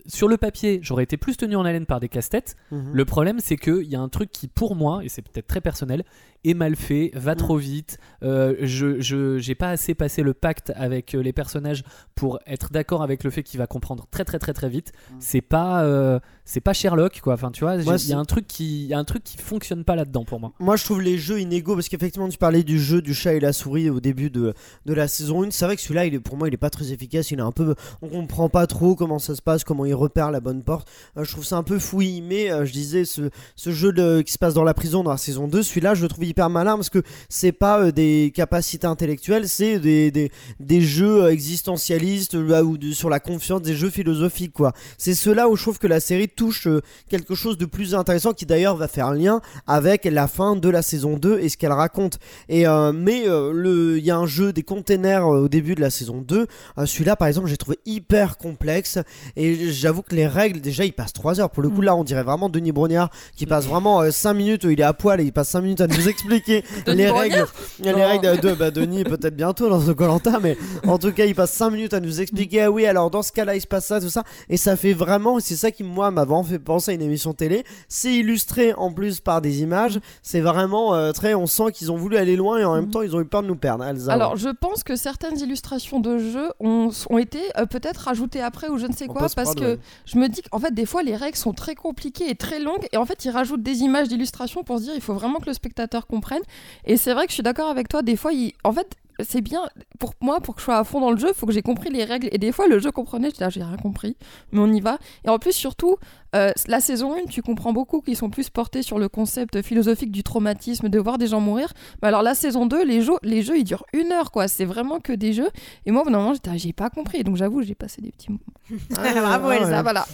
[0.08, 2.55] sur le papier, j'aurais été plus tenu en haleine par des casse-têtes.
[2.69, 2.91] Mhm.
[2.93, 5.62] Le problème, c'est qu'il y a un truc qui, pour moi, et c'est peut-être très
[5.62, 6.03] personnel,
[6.45, 7.38] est mal fait, va Mm.
[7.38, 7.97] trop vite.
[8.23, 11.84] euh, je je- j'ai pas assez passé le pacte avec euh, les personnages
[12.15, 14.93] pour être d'accord avec le fait qu'il va comprendre très très très très vite.
[15.19, 17.34] C'est pas euh, c'est pas Sherlock quoi.
[17.36, 19.38] Enfin, tu vois, il y a un truc qui il y a un truc qui
[19.38, 20.53] fonctionne pas là-dedans pour moi.
[20.60, 23.39] Moi, je trouve les jeux inégaux parce qu'effectivement, tu parlais du jeu du chat et
[23.39, 24.53] la souris au début de,
[24.86, 25.51] de la saison 1.
[25.51, 27.31] C'est vrai que celui-là, il est, pour moi, il est pas très efficace.
[27.31, 27.75] Il est un peu.
[28.01, 30.88] On comprend pas trop comment ça se passe, comment il repère la bonne porte.
[31.17, 32.21] Euh, je trouve ça un peu fouillis.
[32.21, 35.12] Mais euh, je disais, ce, ce jeu de- qui se passe dans la prison dans
[35.12, 38.34] la saison 2, celui-là, je le trouve hyper malin parce que c'est pas euh, des
[38.36, 43.62] capacités intellectuelles, c'est des, des, des jeux euh, existentialistes euh, ou de- sur la confiance,
[43.62, 44.74] des jeux philosophiques, quoi.
[44.98, 48.34] C'est ceux-là où je trouve que la série touche euh, quelque chose de plus intéressant
[48.34, 51.71] qui d'ailleurs va faire lien avec la fin de la saison 2 et ce qu'elle
[51.71, 52.19] raconte.
[52.50, 55.89] Et euh, mais euh, il y a un jeu des containers au début de la
[55.89, 59.00] saison 2, Euh, celui-là par exemple, j'ai trouvé hyper complexe
[59.38, 62.04] et j'avoue que les règles déjà, il passe 3 heures pour le coup là, on
[62.04, 65.24] dirait vraiment Denis Brognard qui passe vraiment 5 minutes où il est à poil et
[65.24, 66.63] il passe 5 minutes à nous expliquer Denis
[66.97, 67.45] les règles.
[67.79, 70.57] Les règles de bah, Denis peut-être bientôt dans ce Colanta mais
[70.88, 72.63] en tout cas, il passe 5 minutes à nous expliquer.
[72.63, 74.23] Ah oui, alors dans ce cas-là, il se passe ça tout ça.
[74.49, 77.33] Et ça fait vraiment c'est ça qui moi m'a vraiment fait penser à une émission
[77.33, 77.63] télé.
[77.88, 79.99] C'est illustré en plus par des images.
[80.21, 83.01] C'est vraiment euh, très on sent qu'ils ont voulu aller loin et en même temps
[83.01, 84.11] ils ont eu peur de nous perdre Elsa.
[84.11, 88.69] Alors, je pense que certaines illustrations de jeux ont, ont été euh, peut-être rajoutées après
[88.69, 91.15] ou je ne sais quoi, parce que je me dis qu'en fait, des fois, les
[91.15, 94.63] règles sont très compliquées et très longues, et en fait, ils rajoutent des images d'illustration
[94.63, 96.41] pour se dire il faut vraiment que le spectateur comprenne.
[96.85, 98.53] Et c'est vrai que je suis d'accord avec toi, des fois, il...
[98.63, 99.61] en fait, c'est bien
[99.99, 101.89] pour moi, pour que je sois à fond dans le jeu, faut que j'ai compris
[101.89, 102.27] les règles.
[102.31, 104.17] Et des fois, le jeu comprenait, je dis, ah, j'ai rien compris,
[104.51, 104.97] mais on y va.
[105.25, 105.97] Et en plus, surtout,
[106.36, 110.12] euh, la saison 1, tu comprends beaucoup qu'ils sont plus portés sur le concept philosophique
[110.12, 111.74] du traumatisme, de voir des gens mourir.
[112.02, 114.48] Mais alors, la saison 2, les jeux, les jeux ils durent une heure, quoi.
[114.48, 115.50] C'est vraiment que des jeux.
[115.86, 117.24] Et moi, au bout d'un moment, ah, j'ai pas compris.
[117.24, 118.41] Donc, j'avoue, j'ai passé des petits moments.
[118.98, 119.82] Ah, Bravo, ouais, Elsa, ouais.
[119.84, 120.06] voilà.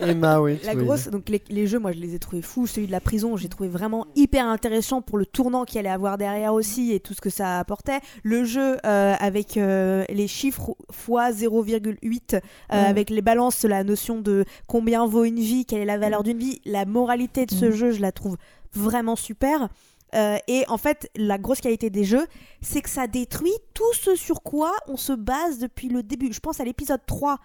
[0.00, 2.66] Emma oui La grosse, donc les, les jeux, moi je les ai trouvés fous.
[2.66, 6.18] Celui de la prison, j'ai trouvé vraiment hyper intéressant pour le tournant qu'il allait avoir
[6.18, 8.00] derrière aussi et tout ce que ça apportait.
[8.22, 14.20] Le jeu euh, avec euh, les chiffres fois 0,8, euh, avec les balances, la notion
[14.20, 17.66] de combien vaut une vie, quelle est la valeur d'une vie, la moralité de ce
[17.66, 17.70] Mhm.
[17.72, 18.36] jeu, je la trouve
[18.72, 19.68] vraiment super.
[20.14, 22.26] Euh, et en fait, la grosse qualité des jeux,
[22.62, 26.32] c'est que ça détruit tout ce sur quoi on se base depuis le début.
[26.32, 27.38] Je pense à l'épisode 3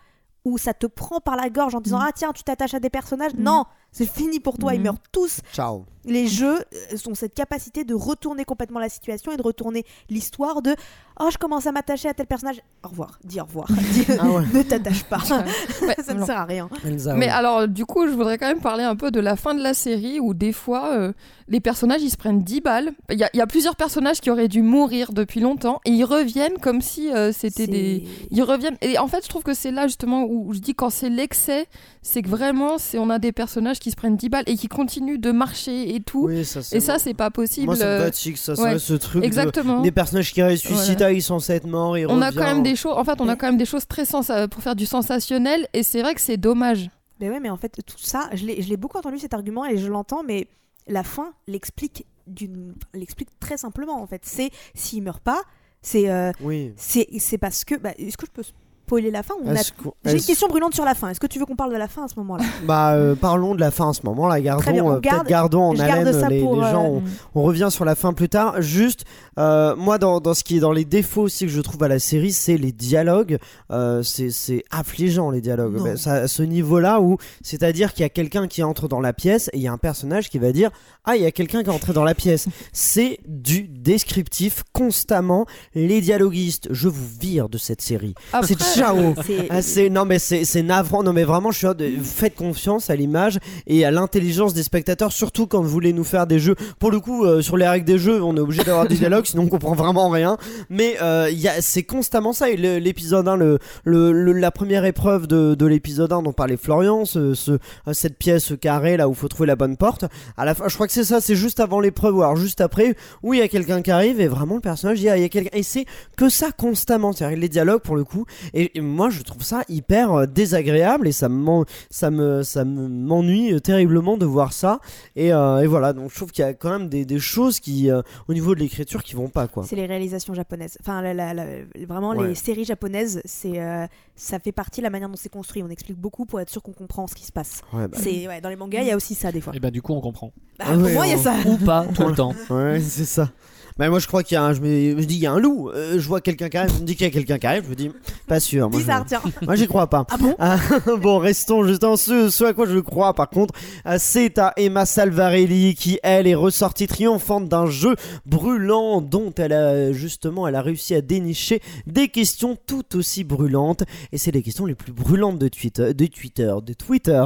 [0.46, 2.06] où ça te prend par la gorge en disant Mhm.
[2.08, 3.34] Ah tiens, tu t'attaches à des personnages.
[3.36, 3.44] Mhm.
[3.44, 4.84] Non, c'est fini pour toi, ils Mhm.
[4.84, 5.40] meurent tous.
[5.54, 9.84] ciao Les jeux euh, ont cette capacité de retourner complètement la situation et de retourner
[10.10, 10.76] l'histoire de
[11.20, 12.58] Oh, je commence à m'attacher à tel personnage.
[12.84, 13.68] Au revoir, dis au revoir.
[13.94, 15.18] Dis- ah ouais ne t'attache pas.
[15.82, 16.26] Ouais, ça ne non.
[16.26, 16.70] sert à rien.
[16.86, 17.32] Elsa Mais ouais.
[17.32, 19.74] alors, du coup, je voudrais quand même parler un peu de la fin de la
[19.74, 21.14] série où des fois, euh,
[21.48, 22.92] les personnages ils se prennent 10 balles.
[23.10, 25.92] Il y, a- il y a plusieurs personnages qui auraient dû mourir depuis longtemps et
[25.92, 28.04] ils reviennent comme si euh, c'était des.
[28.30, 28.78] Ils reviennent.
[28.82, 31.66] Et en fait, je trouve que c'est là justement où je dis quand c'est l'excès,
[32.08, 34.68] c'est que vraiment, c'est on a des personnages qui se prennent 10 balles et qui
[34.68, 36.28] continuent de marcher et tout.
[36.28, 37.66] oui ça et ça, c'est pas possible.
[37.66, 38.78] moi ça me euh, ça ouais.
[38.78, 39.82] ce truc de- Exactement.
[39.82, 41.14] des personnages qui ressuscitent Voilà.
[41.14, 42.94] ils sont censés être morts ils On a quand même des choses.
[42.96, 45.82] En fait, on a quand même des choses très sens pour faire du sensationnel et
[45.82, 46.92] c'est vrai que c'est dommage.
[47.20, 49.66] Mais ouais, mais en fait, tout ça, je l'ai je l'ai beaucoup entendu cet argument
[49.66, 50.48] et je l'entends, mais
[50.88, 54.22] la fin l'explique d'une l'explique très simplement en fait.
[54.26, 55.42] C'est s'il meurt pas,
[55.82, 58.44] c'est euh, oui c'est c'est parce que bah, est-ce que je peux
[58.86, 59.62] spoiler la fin ou on a-
[60.06, 61.10] J'ai une question brûlante sur la fin.
[61.10, 62.44] Est-ce que tu veux qu'on parle de la fin à ce moment-là?
[62.68, 64.40] Bah, euh, parlons de la fin à ce moment-là.
[64.42, 66.56] Gardons, Très bien, on euh, peut-être garde- gardons en garde haleine ça les, pour.
[66.56, 66.86] les gens.
[66.96, 67.00] euh,
[67.34, 68.62] On, on revient sur la fin plus tard.
[68.62, 69.06] Juste,
[69.40, 71.88] euh, moi, dans, dans ce qui est dans les défauts aussi que je trouve à
[71.88, 73.38] la série, c'est les dialogues.
[73.72, 75.82] Euh, c'est c'est affligeant les dialogues.
[75.84, 79.14] Ben, ça- à ce niveau-là où, c'est-à-dire qu'il y a quelqu'un qui entre dans la
[79.14, 80.70] pièce et il y a un personnage qui va dire
[81.04, 82.48] Ah, il y a quelqu'un qui est entré dans la pièce.
[82.74, 85.46] c'est du descriptif constamment.
[85.74, 88.14] Les dialoguistes, je vous vire de cette série.
[88.44, 89.14] C'est ciao.
[89.26, 91.04] c'est- Ah, c'est non mais c'est navrant.
[91.04, 95.12] Non mais vraiment je suis de- faites confiance à l'image et à l'intelligence des spectateurs
[95.12, 96.56] surtout quand vous voulez nous faire des jeux.
[96.80, 99.26] Pour le coup euh, sur les règles des jeux on est obligé d'avoir des dialogues
[99.26, 100.38] sinon on comprend vraiment rien.
[100.70, 102.50] Mais euh, il y a- c'est constamment ça.
[102.50, 106.58] Et l'épisode 1 le, le- le- la première épreuve de, de l'épisode 1 dont parlait
[106.58, 107.58] Florian ce, ce-
[107.94, 110.06] cette pièce carrée là où il faut trouver la bonne porte.
[110.38, 112.62] À la fin je crois que c'est ça c'est juste avant l'épreuve ou alors juste
[112.62, 115.22] après où il y a quelqu'un qui arrive et vraiment le personnage dit ah, il
[115.22, 115.58] y a quelqu'un.
[115.58, 115.86] Et c'est
[116.18, 117.14] que ça constamment.
[117.14, 121.08] C'est-à-dire les dialogues pour le coup et, et moi, je trouve ça hyper euh, désagréable
[121.08, 124.80] et ça me, ça me, ça me- m'ennuie euh, terriblement de voir ça.
[125.16, 127.60] Et, euh, et voilà, donc je trouve qu'il y a quand même des, des choses
[127.60, 129.64] qui, euh, au niveau de l'écriture, qui vont pas quoi.
[129.64, 130.78] C'est les réalisations japonaises.
[130.82, 131.46] Enfin, la- la- la-
[131.88, 132.30] vraiment, Ouais.
[132.30, 133.86] les séries japonaises, c'est, euh,
[134.16, 135.62] ça fait partie de la manière dont c'est construit.
[135.64, 137.62] On explique beaucoup pour être sûr qu'on comprend ce qui se passe.
[137.74, 139.54] Ouais, bah, C'est, ouais, dans les mangas, il y a aussi ça des fois.
[139.56, 140.32] Et bah du coup on comprend.
[140.60, 141.36] Bah, Ah pour ouais, moi, il y a ça.
[141.46, 142.34] Ou pas tout le temps.
[142.50, 143.30] ouais, c'est ça.
[143.78, 144.68] Bah, moi, je crois qu'il y a un, je me,
[145.02, 145.70] je dis, il y a un loup.
[145.70, 147.64] Euh, je vois quelqu'un qui arrive, je me dis qu'il y a quelqu'un qui arrive,
[147.66, 147.92] je me dis,
[148.26, 148.70] pas sûr.
[148.70, 149.22] Moi, je- Bizarre, tiens.
[149.42, 150.06] Moi j'y crois pas.
[150.10, 150.58] Ah bon Ah,
[151.02, 153.54] Bon, restons justement ce, ce à quoi je crois par contre.
[153.98, 157.96] C'est à Emma Salvarelli qui, elle, est ressortie triomphante d'un jeu
[158.26, 163.84] brûlant dont elle a justement elle a réussi à dénicher des questions tout aussi brûlantes.
[164.14, 167.26] Et c'est les questions les plus brûlantes de Twitter, de Twitter, de Twitter.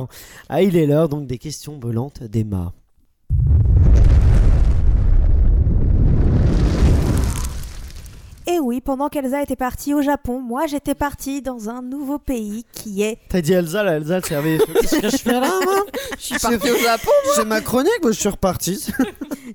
[0.49, 2.73] Ah, il est l'heure donc des questions brûlantes d'Emma.
[8.51, 12.65] Et oui, pendant qu'Elsa était partie au Japon, moi j'étais partie dans un nouveau pays
[12.71, 13.19] qui est.
[13.29, 14.57] T'as dit Elsa, là, Elsa, elle servait.
[14.57, 15.85] Qu'est-ce que je fais là, moi?
[16.17, 17.11] Je suis partie au Japon.
[17.35, 18.87] C'est ma chronique, moi je suis reparti.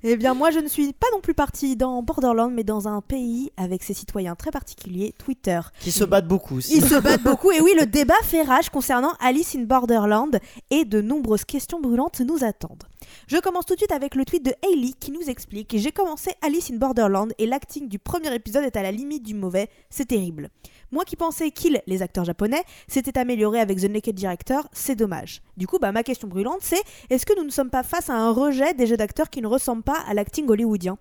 [0.03, 3.01] Eh bien, moi je ne suis pas non plus partie dans Borderland, mais dans un
[3.01, 5.59] pays avec ses citoyens très particuliers, Twitter.
[5.79, 6.77] Qui se battent beaucoup aussi.
[6.77, 7.51] Ils se battent beaucoup.
[7.51, 10.37] Et oui, le débat fait rage concernant Alice in Borderland
[10.69, 12.83] et de nombreuses questions brûlantes nous attendent.
[13.27, 16.31] Je commence tout de suite avec le tweet de Hailey qui nous explique J'ai commencé
[16.41, 20.05] Alice in Borderland et l'acting du premier épisode est à la limite du mauvais, c'est
[20.05, 20.49] terrible.
[20.91, 25.41] Moi qui pensais qu'ils, les acteurs japonais, s'étaient améliorés avec The Naked Director, c'est dommage.
[25.57, 28.15] Du coup, bah, ma question brûlante c'est est-ce que nous ne sommes pas face à
[28.15, 30.97] un rejet des jeux d'acteurs qui ne ressemblent pas à l'acting hollywoodien?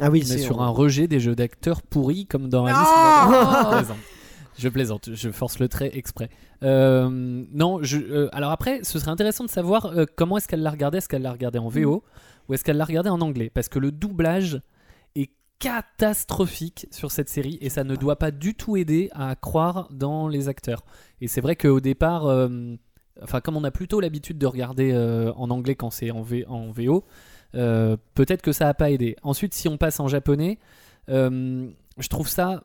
[0.00, 2.78] Ah oui, c'est sur un rejet des jeux d'acteurs pourris comme dans Alice.
[2.78, 3.96] In Borderland.
[4.58, 5.10] Je plaisante.
[5.14, 6.28] Je force le trait exprès.
[6.62, 7.08] Euh,
[7.52, 10.70] non, je, euh, alors après, ce serait intéressant de savoir euh, comment est-ce qu'elle l'a
[10.70, 10.98] regardé.
[10.98, 12.04] Est-ce qu'elle l'a regardé en VO
[12.48, 13.50] ou est-ce qu'elle l'a regardé en anglais?
[13.50, 14.60] Parce que le doublage
[15.16, 19.88] est catastrophique sur cette série et ça ne doit pas du tout aider à croire
[19.90, 20.84] dans les acteurs.
[21.20, 22.24] Et c'est vrai qu'au départ,
[23.22, 24.92] enfin comme on a plutôt l'habitude de regarder
[25.36, 27.04] en anglais quand c'est en, V- en VO,
[27.52, 29.14] peut-être que ça n'a pas aidé.
[29.22, 30.58] Ensuite, si on passe en japonais,
[31.08, 32.64] je trouve ça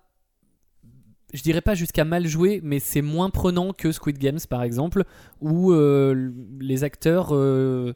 [1.34, 5.04] je dirais pas jusqu'à mal joué, mais c'est moins prenant que Squid Games par exemple,
[5.42, 7.94] où euh, les acteurs, euh,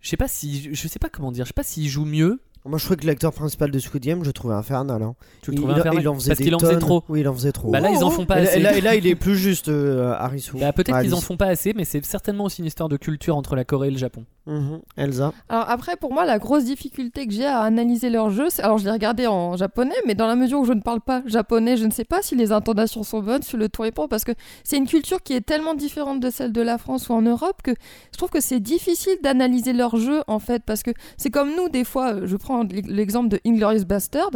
[0.00, 2.40] je sais pas si, je sais pas comment dire, je sais pas s'ils jouent mieux.
[2.64, 5.02] Moi, je trouvais que l'acteur principal de Squid Game, je le trouvais infernal.
[5.02, 5.14] hein.
[5.42, 6.80] Tu le il, infernal il en faisait parce des qu'il en faisait tonnes.
[6.80, 7.02] trop.
[7.08, 7.70] Oui, il en faisait trop.
[7.70, 8.58] Bah là, ils en font pas et, assez.
[8.58, 10.58] et là, et là, il est plus juste, euh, Harisu.
[10.58, 13.36] Bah, peut-être qu'ils en font pas assez, mais c'est certainement aussi une histoire de culture
[13.36, 14.24] entre la Corée et le Japon.
[14.46, 14.80] Mhm.
[14.96, 15.32] Elsa.
[15.48, 18.62] Alors après, pour moi, la grosse difficulté que j'ai à analyser leur jeu, c'est...
[18.62, 21.22] Alors je l'ai regardé en japonais, mais dans la mesure où je ne parle pas
[21.26, 24.08] japonais, je ne sais pas si les intonations sont bonnes, si le ton est bon,
[24.08, 24.32] parce que
[24.64, 27.62] c'est une culture qui est tellement différente de celle de la France ou en Europe
[27.62, 27.70] que
[28.12, 31.68] je trouve que c'est difficile d'analyser leur jeu, en fait, parce que c'est comme nous,
[31.68, 32.51] des fois, euh, je prends
[32.86, 34.30] l'exemple de Inglorious Bastard,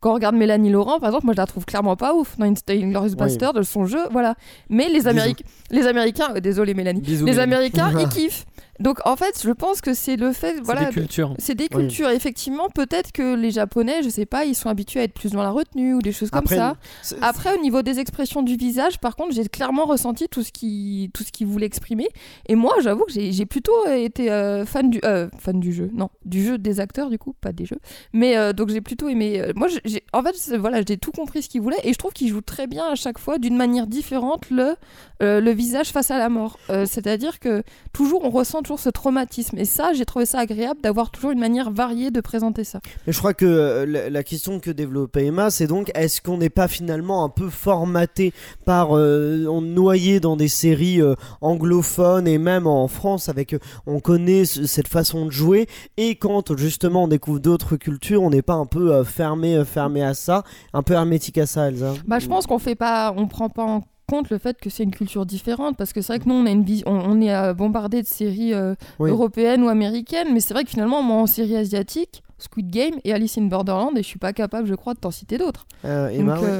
[0.00, 2.46] quand on regarde Mélanie Laurent, par exemple, moi je la trouve clairement pas ouf dans
[2.46, 4.34] Inglorious Bastard, son jeu, voilà.
[4.68, 5.08] Mais les, Bisous.
[5.08, 7.26] Améric- les Américains, euh, désolé Mélanie, Bisous.
[7.26, 7.54] les Mélanie.
[7.54, 8.44] Américains, ils kiffent.
[8.80, 11.34] Donc en fait, je pense que c'est le fait, C'est voilà, des cultures.
[11.38, 11.82] c'est des Oui.
[11.88, 12.08] cultures.
[12.10, 15.42] Effectivement, peut-être que les Japonais, je sais pas, ils sont habitués à être plus dans
[15.42, 16.76] la retenue ou des choses comme Après, ça.
[17.02, 20.52] c'est- Après, au niveau des expressions du visage, par contre, j'ai clairement ressenti tout ce
[20.52, 22.08] qui, tout ce qu'ils voulaient exprimer.
[22.46, 25.90] Et moi, j'avoue que j'ai j'ai plutôt été euh, fan du, euh, fan du jeu.
[25.92, 27.78] Non, du jeu des acteurs du coup, pas des jeux.
[28.12, 29.42] Mais euh, donc j'ai plutôt aimé.
[29.56, 32.12] moi, j'ai- en fait, c'est- voilà, j'ai tout compris ce qu'ils voulaient et je trouve
[32.12, 34.74] qu'ils jouent très bien à chaque fois, d'une manière différente, le,
[35.22, 36.58] euh, le visage face à la mort.
[36.70, 37.62] Euh, C'est-à-dire que
[37.92, 39.58] toujours, on ressent toujours ce traumatisme.
[39.58, 42.80] Et ça, j'ai trouvé ça agréable d'avoir toujours une manière variée de présenter ça.
[43.06, 46.38] Mais je crois que euh, la, la question que développait Emma, c'est donc est-ce qu'on
[46.38, 48.32] n'est pas finalement un peu formaté
[48.64, 51.00] par, on noyé dans des séries
[51.40, 53.56] anglophones et même en France avec,
[53.86, 55.66] on connaît ce- cette façon de jouer
[55.96, 60.14] et quand justement on découvre d'autres cultures, on n'est pas un peu fermé, fermé à
[60.14, 61.94] ça, un peu hermétique à ça, Elsa.
[62.06, 64.82] Bah, je pense qu'on fait pas, on prend pas en compte le fait que c'est
[64.82, 67.20] une culture différente parce que c'est vrai que nous on a une vis- on, on
[67.20, 69.10] est euh, bombardé de séries euh, Oui.
[69.10, 73.12] européennes ou américaines, mais c'est vrai que finalement moi en série asiatique, Squid Game et
[73.12, 75.66] Alice in Borderland et je suis pas capable je crois de t'en citer d'autres.
[75.84, 76.50] Euh, Emma, Donc ouais.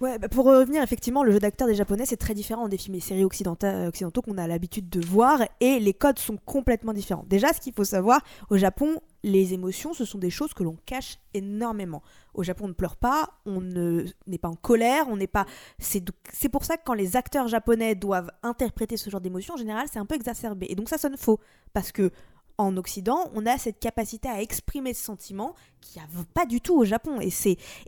[0.00, 2.94] Ouais, bah, pour revenir, effectivement, le jeu d'acteur des japonais, c'est très différent des films
[2.94, 7.24] et séries occidenta- occidentaux qu'on a l'habitude de voir et les codes sont complètement différents.
[7.28, 10.76] Déjà, ce qu'il faut savoir, au Japon, les émotions, ce sont des choses que l'on
[10.86, 12.00] cache énormément.
[12.34, 15.46] Au Japon, on ne pleure pas, on ne- n'est pas en colère, on n'est pas.
[15.80, 16.00] C'est
[16.48, 19.98] pour ça que quand les acteurs japonais doivent interpréter ce genre d'émotions, en général, c'est
[19.98, 20.66] un peu exacerbé.
[20.70, 21.40] Et donc ça sonne faux.
[21.72, 22.12] Parce que
[22.58, 26.60] en Occident, on a cette capacité à exprimer ce sentiment qu'il n'y a pas du
[26.60, 27.20] tout au Japon.
[27.20, 27.30] Et,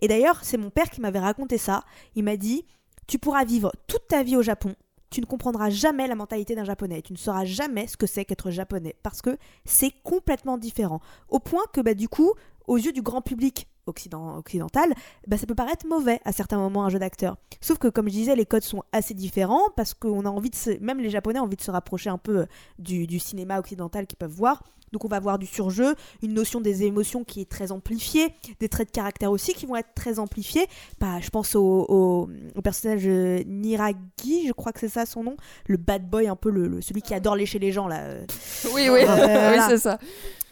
[0.00, 1.84] et d'ailleurs, c'est mon père qui m'avait raconté ça.
[2.14, 2.64] Il m'a dit
[3.06, 4.74] Tu pourras vivre toute ta vie au Japon.
[5.10, 7.02] Tu ne comprendras jamais la mentalité d'un japonais.
[7.02, 8.94] Tu ne sauras jamais ce que c'est qu'être japonais.
[9.02, 11.00] Parce que c'est complètement différent.
[11.28, 12.32] Au point que, bah, du coup,
[12.68, 14.92] aux yeux du grand public occident- occidental,
[15.26, 17.36] bah, ça peut paraître mauvais à certains moments un jeu d'acteur.
[17.60, 20.54] Sauf que, comme je disais, les codes sont assez différents parce qu'on a envie de
[20.56, 20.70] se...
[20.80, 22.46] Même les japonais ont envie de se rapprocher un peu euh,
[22.78, 24.62] du, du cinéma occidental qu'ils peuvent voir.
[24.92, 28.68] Donc on va voir du surjeu, une notion des émotions qui est très amplifiée, des
[28.68, 30.66] traits de caractère aussi qui vont être très amplifiés.
[30.98, 35.22] Bah, je pense au, au- au personnage euh, Niragi, je crois que c'est ça son
[35.22, 35.36] nom,
[35.68, 38.00] le bad boy, un peu le, le- celui qui adore lécher les gens là.
[38.00, 38.26] euh.
[38.74, 39.98] oui oui, Euh, oui c'est ça.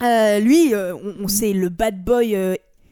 [0.05, 2.37] Euh, lui, euh, on, on sait le bad boy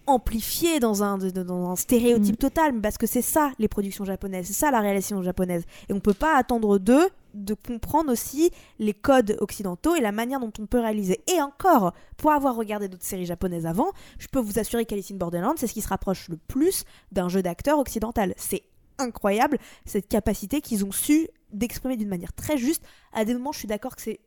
[0.07, 2.39] amplifié dans un, dans stéréotype Mm.
[2.39, 5.65] total, parce que c'est ça les productions japonaises, c'est ça la réalisation japonaise.
[5.89, 10.41] Et on peut pas attendre d'eux de comprendre aussi les codes occidentaux et la manière
[10.41, 11.21] dont on peut réaliser.
[11.35, 15.17] Et encore, pour avoir regardé d'autres séries japonaises avant, je peux vous assurer qu'Alice in
[15.17, 18.33] Borderland, c'est ce qui se rapproche le plus d'un jeu d'acteur occidental.
[18.37, 18.63] C'est
[18.99, 22.83] incroyable cette capacité qu'ils ont su d'exprimer d'une manière très juste.
[23.13, 24.21] À des moments, je suis d'accord que c'est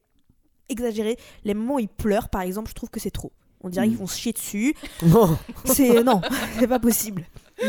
[0.70, 1.18] exagéré.
[1.44, 3.32] Les moments où ils pleurent, par exemple, je trouve que c'est trop.
[3.62, 4.76] On dirait qu'ils vont se chier dessus.
[5.04, 5.38] Non.
[5.66, 6.22] C'est non,
[6.60, 7.26] c'est pas possible.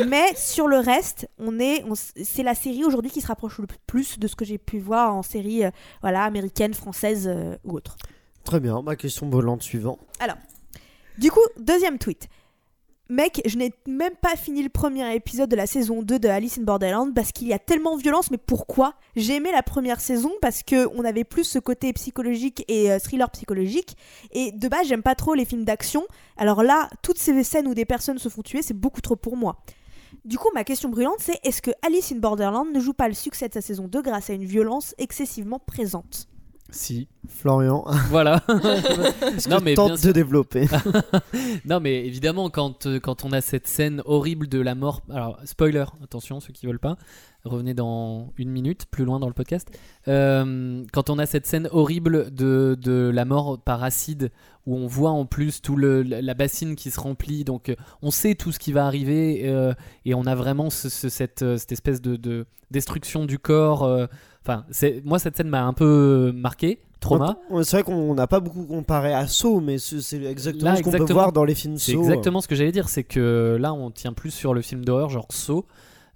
[0.07, 3.66] Mais sur le reste, on est, on c'est la série aujourd'hui qui se rapproche le
[3.86, 5.70] plus de ce que j'ai pu voir en série, euh,
[6.01, 7.97] voilà, américaine, française euh, ou autre.
[8.45, 9.99] Très bien, ma question volante suivante.
[11.18, 12.28] Du coup, deuxième tweet.
[13.11, 16.58] Mec, je n'ai même pas fini le premier épisode de la saison 2 de Alice
[16.58, 18.94] in Borderland parce qu'il y a tellement de violence, mais pourquoi?
[19.16, 23.00] J'ai aimé la première saison parce que on avait plus ce côté psychologique et euh,
[23.00, 23.96] thriller psychologique.
[24.30, 26.04] Et de base, j'aime pas trop les films d'action.
[26.36, 29.36] Alors là, toutes ces scènes où des personnes se font tuer, c'est beaucoup trop pour
[29.36, 29.56] moi.
[30.24, 33.14] Du coup, ma question brûlante, c'est est-ce que Alice in Borderland ne joue pas le
[33.14, 36.30] succès de sa saison 2 grâce à une violence excessivement présente?
[36.72, 38.42] Si, Florian, voilà.
[39.50, 40.66] Non, mais tente bien de développer
[41.64, 45.02] non, mais évidemment, quand, euh, quand on a cette scène horrible de la mort.
[45.10, 46.96] Alors, spoiler, attention, ceux qui veulent pas,
[47.44, 49.68] revenez dans une minute, plus loin dans le podcast.
[50.08, 54.30] Euh, quand on a cette scène horrible de, de la mort par acide,
[54.66, 58.10] où on voit en plus tout le, la bassine qui se remplit, donc euh, on
[58.10, 59.72] sait tout ce qui va arriver, euh,
[60.04, 64.08] et on a vraiment ce- ce- cette, cette espèce de, de destruction du corps.
[64.43, 67.38] Enfin, c'est moi, cette scène m'a un peu marqué, trauma.
[67.62, 70.82] C'est vrai qu'on n'a pas beaucoup comparé à Saw, mais c'est c'est exactement Là, ce
[70.82, 72.01] qu'on peut voir dans les films C'est Saw.
[72.01, 75.11] exactement ce que j'allais dire, c'est que là on tient plus sur le film d'horreur
[75.11, 75.64] genre Saw.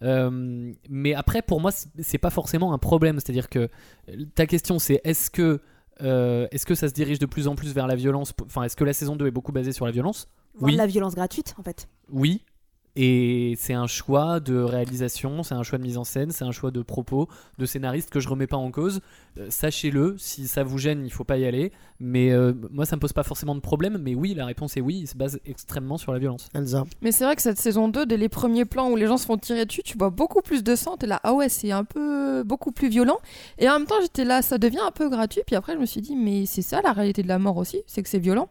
[0.03, 3.69] Euh, mais après pour moi c'est- c'est pas forcément un problème, c'est-à-dire que
[4.09, 5.61] euh, ta question c'est est-ce que
[6.03, 8.33] euh, est-ce que ça se dirige de plus en plus vers la violence?
[8.45, 10.29] Enfin est-ce que la saison 2 est beaucoup basée sur la violence?
[10.57, 10.73] Voir Oui.
[10.73, 11.89] de la violence gratuite, en fait.
[12.13, 12.43] Oui.
[12.97, 16.53] Et c'est un choix de réalisation, c'est un choix de mise en scène, c'est un
[16.53, 17.29] choix de propos,
[17.59, 19.01] de scénariste que je remets pas en cause.
[19.39, 21.73] Euh, Sachez-le, si ça vous gêne, il faut pas y aller.
[22.01, 23.99] Mais euh, moi, ça me pose pas forcément de problème.
[24.03, 26.49] Mais oui, la réponse est oui, il se base extrêmement sur la violence.
[26.55, 26.85] Elsa.
[27.03, 29.27] Mais c'est vrai que cette saison 2, dès les premiers plans où les gens se
[29.27, 30.97] font tirer dessus, tu vois beaucoup plus de sang.
[30.97, 33.19] T'es là, ah ouais, c'est un peu beaucoup plus violent.
[33.59, 35.43] Et en même temps, j'étais là, ça devient un peu gratuit.
[35.47, 37.83] Puis après, je me suis dit, mais c'est ça la réalité de la mort aussi,
[37.87, 38.49] c'est que c'est violent.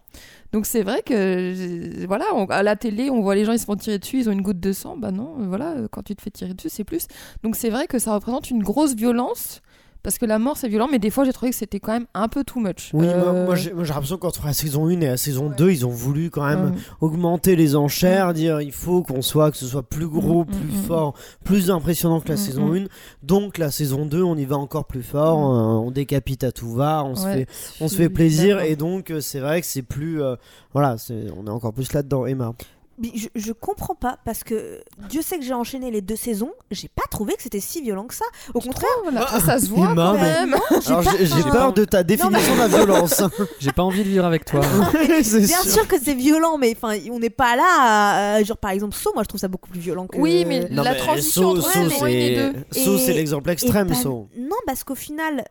[0.51, 3.59] Donc c'est vrai que, j'ai- voilà, on- à la télé, on voit les gens, ils
[3.59, 4.95] se font tirer dessus, ils ont une goutte de sang.
[4.97, 7.07] Bah non, euh, voilà, euh, quand tu te fais tirer dessus, c'est plus.
[7.43, 9.61] Donc c'est vrai que ça représente une grosse violence.
[10.03, 12.07] Parce que la mort c'est violent, mais des fois j'ai trouvé que c'était quand même
[12.13, 12.89] un peu too much.
[12.93, 15.47] Oui, moi- Euh, moi j'ai moi, j'ai l'impression qu'entre la saison 1 et la saison
[15.47, 15.55] Ouais.
[15.57, 19.55] 2, ils ont voulu quand même augmenter les enchères, dire il faut qu'on soit, que
[19.57, 20.83] ce soit plus gros, Mm, plus mm, mm.
[20.87, 21.13] fort,
[21.45, 22.75] plus impressionnant que la Mm, saison mm.
[22.75, 22.87] 1.
[23.23, 25.55] Donc la saison 2, on y va encore plus fort, Mm.
[25.57, 27.47] euh, on décapite à tout va, on se ouais, fait
[27.81, 30.35] on se fait plaisir et donc euh, c'est vrai que c'est plus euh,
[30.73, 30.97] voilà,
[31.37, 32.53] on est encore plus là-dedans Emma.
[32.99, 36.51] Mais Je, je comprends pas parce que Dieu sait que j'ai enchaîné les deux saisons,
[36.69, 38.25] j'ai pas trouvé que c'était si violent que ça.
[38.53, 40.55] Au contraire, Voilà, ça se voit quand même.
[40.81, 43.23] J'ai peur de ta définition de la violence.
[43.59, 44.61] J'ai pas envie de vivre avec toi.
[44.93, 45.63] Bien sûr.
[45.63, 48.35] sûr que c'est violent, mais enfin, on n'est pas là.
[48.35, 50.17] à- genre par exemple, Saw, moi je trouve ça beaucoup plus violent que.
[50.17, 52.53] Oui, mais Non, la mais transition entre 1 et c'est 2.
[52.83, 53.89] Saw, Et- c'est l'exemple extrême.
[54.37, 55.45] Non, parce qu'au final,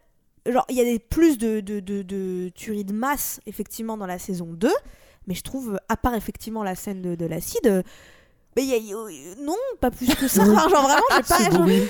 [0.47, 4.07] genre il y a des, plus de, de, de, de tueries de masse effectivement dans
[4.07, 4.69] la saison 2,
[5.27, 7.83] mais je trouve, à part effectivement la scène de, de l'acide, euh,
[8.57, 10.45] Mais y a- y a- non, pas plus que ça.
[10.45, 11.51] Genre vraiment, j'ai pas.
[11.51, 11.89] Genre, oui.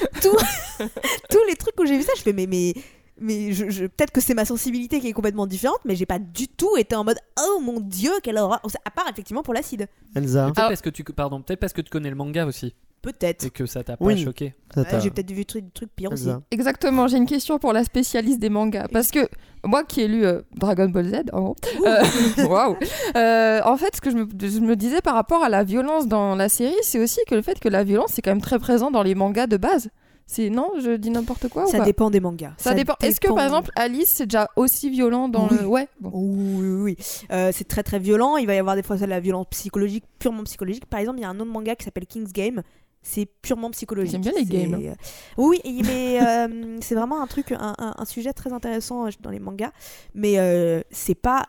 [1.31, 2.75] tous les trucs où j'ai vu ça, je fais mais mais
[3.21, 6.19] mais je, je- peut-être que c'est ma sensibilité qui est complètement différente, mais j'ai pas
[6.19, 8.61] du tout été en mode oh mon dieu quelle horreur.
[8.85, 11.81] À part effectivement pour l'acide, Elsa, Peut-être Alors- parce que tu pardon, peut-être parce que
[11.83, 13.45] tu connais le manga aussi peut-être.
[13.45, 14.23] et que ça t'a pas Oui.
[14.23, 14.55] choqué.
[14.75, 16.29] ça Ouais, j'ai peut-être vu des trucs, pires aussi.
[16.51, 18.87] Exactement, j'ai une question pour la spécialiste des mangas.
[18.93, 19.29] Parce que
[19.65, 22.03] moi qui ai lu euh, Dragon Ball Z, en gros, euh,
[22.49, 22.77] waouh,
[23.17, 26.07] Euh, en fait, ce que je me, je me disais par rapport à la violence
[26.07, 28.59] dans la série, c'est aussi que le fait que la violence, c'est quand même très
[28.59, 29.91] présent dans les mangas de base.
[30.25, 32.53] C'est Non, je dis n'importe quoi ou Ça pas dépend des mangas.
[32.57, 32.95] Ça dépend.
[33.03, 35.59] Est-ce que par exemple Alice, c'est déjà aussi violent dans Oui.
[35.61, 35.67] le.
[35.67, 36.11] Ouais, bon.
[36.15, 36.97] Oui, oui, oui.
[37.33, 38.37] Euh, c'est très très violent.
[38.37, 40.87] Il va y avoir des fois de la violence psychologique, purement psychologique.
[40.87, 42.63] Par exemple, il y a un autre manga qui s'appelle King's Game.
[43.03, 44.13] C'est purement psychologique.
[44.13, 44.81] J'aime bien les games.
[44.91, 44.95] euh,
[45.37, 49.31] Oui, mais euh, c'est vraiment un truc, un, un- un sujet très intéressant euh, dans
[49.31, 49.73] les mangas.
[50.15, 51.45] Mais euh, c'est pas.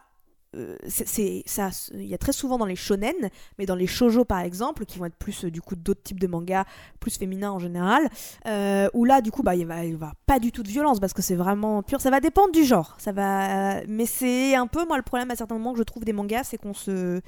[0.87, 3.15] c'est ça il y a très souvent dans les shonen
[3.57, 6.27] mais dans les shojo par exemple qui vont être plus du coup d'autres types de
[6.27, 6.65] mangas
[6.99, 8.07] plus féminins en général
[8.45, 10.99] euh, où là du coup bah il va, il va pas du tout de violence
[10.99, 14.67] parce que c'est vraiment pur ça va dépendre du genre ça va mais c'est un
[14.67, 17.19] peu moi le problème à certains moments que je trouve des mangas c'est qu'on se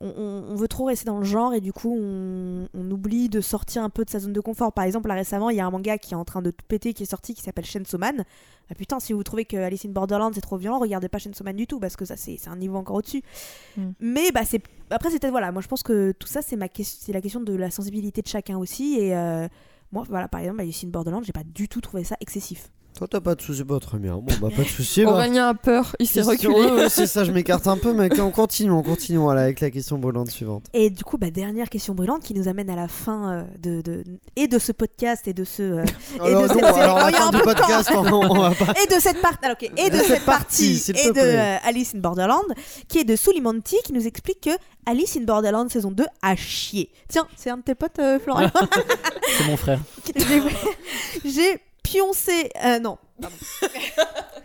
[0.00, 3.82] on, veut trop rester dans le genre et du coup on, on oublie de sortir
[3.82, 4.72] un peu de sa zone de confort.
[4.72, 6.64] Par exemple là récemment il y a un manga qui est en train de tout
[6.66, 8.24] péter qui est sorti qui s'appelle Chainsaw Man
[8.70, 11.44] ah putain si vous trouvez que Alice in Borderland c'est trop violent regardez pas Chainsaw
[11.44, 13.22] Man du tout parce que ça c'est un niveau encore au-dessus.
[13.76, 13.90] Mm.
[14.00, 16.68] mais bah c'est après c'est peut-être voilà moi je pense que tout ça c'est ma
[16.68, 18.98] question c'est la question de la sensibilité de chacun aussi.
[18.98, 19.48] Et euh,
[19.92, 23.06] moi voilà par exemple Alice in Borderland j'ai pas du tout trouvé ça excessif Toi,
[23.08, 24.14] t'as pas de soucis, pas très bien.
[24.16, 25.04] Bon, bah, pas de soucis.
[25.04, 25.12] bah.
[25.12, 26.72] Aurélien a peur, il s'est Question- reculé.
[26.82, 29.70] ouais, c'est ça, je m'écarte un peu, mais on continue, on continue voilà, avec la
[29.70, 30.64] question brûlante suivante.
[30.72, 33.82] Et du coup, bah, dernière question brûlante qui nous amène à la fin euh, de,
[33.82, 34.02] de-
[34.34, 35.84] et de ce podcast et de ce euh,
[36.20, 37.38] Alors, de non, cette alors, série- la Oh, il y a fin un du peu
[37.38, 38.72] de podcast, on, on va pas.
[38.82, 41.08] et de cette partie alors, ok, et de Cette cette partie, partie s'il et te
[41.08, 41.38] de plaît.
[41.38, 42.42] euh, Alice in Borderland
[42.88, 44.50] qui est de Sulimanti qui nous explique que
[44.86, 46.90] Alice in Borderland saison 2 a chié.
[47.08, 48.50] Tiens, c'est un de tes potes euh, Florian.
[49.38, 49.78] C'est mon frère.
[50.16, 50.42] J'ai-
[51.30, 51.60] J'ai
[51.90, 52.98] pioncé euh, non,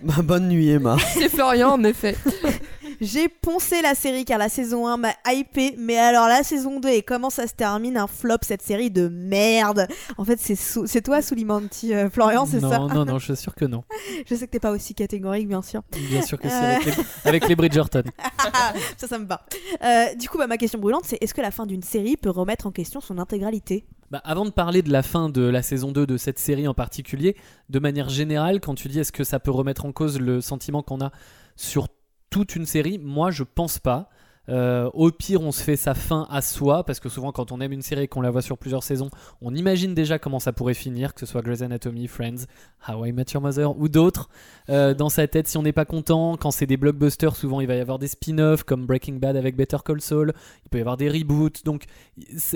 [0.02, 0.98] Bah, bonne nuit, Emma.
[1.14, 2.16] C'est Florian, en effet.
[3.02, 6.90] j'ai poncé la série car la saison 1 m'a hypé, mais alors la saison 2
[6.90, 9.88] et comment ça se termine un flop cette série de merde.
[10.18, 13.34] En fait, c'est Sou- c'est toi Sulimanti euh, Florian, c'est non, ça non, non, je
[13.34, 13.84] suis sûr que non.
[14.30, 15.82] Je sais que t'es pas aussi catégorique, bien sûr.
[16.10, 16.76] Bien sûr que c'est Euh.
[16.76, 16.94] avec, les,
[17.26, 18.04] avec les Bridgerton.
[18.98, 19.46] ça, ça me va.
[19.84, 22.30] Euh, du coup, bah, ma question brûlante, c'est est-ce que la fin d'une série peut
[22.30, 23.86] remettre en question son intégralité?
[24.12, 26.74] Bah, avant de parler de la fin de la saison 2 de cette série en
[26.74, 27.36] particulier,
[27.70, 30.84] de manière générale, quand tu dis est-ce que ça peut remettre en cause le sentiment
[30.84, 31.12] qu'on a
[31.56, 31.88] sur
[32.34, 34.10] toute une série, moi je pense pas.
[34.50, 37.62] Euh, au pire, on se fait sa fin à soi, parce que souvent, quand on
[37.62, 40.52] aime une série et qu'on la voit sur plusieurs saisons, on imagine déjà comment ça
[40.52, 42.48] pourrait finir, que ce soit Grey's Anatomy, Friends,
[42.88, 44.30] How I Met Your Mother ou d'autres.
[44.72, 47.68] Euh, dans sa tête, si on n'est pas content, quand c'est des blockbusters, souvent il
[47.68, 50.34] va y avoir des spin-offs comme Breaking Bad avec Better Call Saul,
[50.66, 51.64] il peut y avoir des reboots.
[51.64, 51.84] Donc,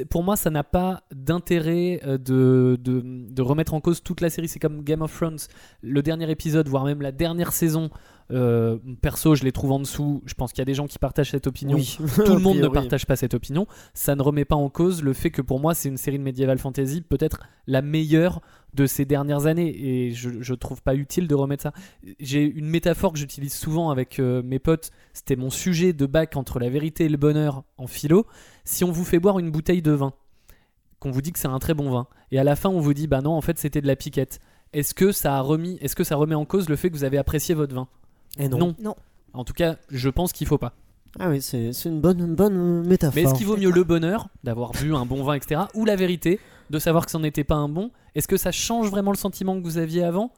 [0.09, 4.47] pour moi, ça n'a pas d'intérêt euh, de, de remettre en cause toute la série.
[4.47, 5.37] C'est comme Game of Thrones,
[5.83, 7.91] le dernier épisode, voire même la dernière saison.
[8.31, 10.21] Euh, perso, je les trouve en dessous.
[10.25, 11.77] Je pense qu'il y a des gens qui partagent cette opinion.
[11.77, 11.97] Oui.
[12.25, 13.67] Tout le monde ne partage pas cette opinion.
[13.93, 16.23] Ça ne remet pas en cause le fait que pour moi, c'est une série de
[16.23, 18.41] médiéval fantasy peut-être la meilleure
[18.73, 19.73] de ces dernières années.
[19.77, 21.73] Et je, je trouve pas utile de remettre ça.
[22.19, 24.91] J'ai une métaphore que j'utilise souvent avec euh, mes potes.
[25.13, 28.25] C'était mon sujet de bac entre la vérité et le bonheur en philo.
[28.65, 30.13] Si on vous fait boire une bouteille de vin,
[30.99, 32.93] qu'on vous dit que c'est un très bon vin, et à la fin on vous
[32.93, 34.39] dit bah non, en fait c'était de la piquette.
[34.73, 37.03] Est-ce que ça a remis, est-ce que ça remet en cause le fait que vous
[37.03, 37.87] avez apprécié votre vin?
[38.39, 38.75] Et non.
[38.79, 38.95] Non.
[39.33, 40.73] En tout cas, je pense qu'il faut pas.
[41.19, 43.15] Ah oui, c'est une bonne, une bonne euh, métaphore.
[43.15, 45.95] Mais est-ce qu'il vaut mieux le bonheur d'avoir bu un bon vin, etc., ou la
[45.95, 47.91] vérité de savoir que ça n'était pas un bon?
[48.13, 50.31] Est-ce que ça change vraiment le sentiment que vous aviez avant?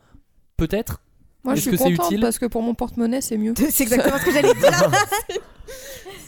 [0.57, 1.01] Peut-être.
[1.43, 2.21] Moi, je Est-ce suis que c'est contente utile?
[2.21, 3.53] parce que pour mon porte-monnaie, c'est mieux.
[3.71, 4.91] C'est exactement ce que j'allais dire.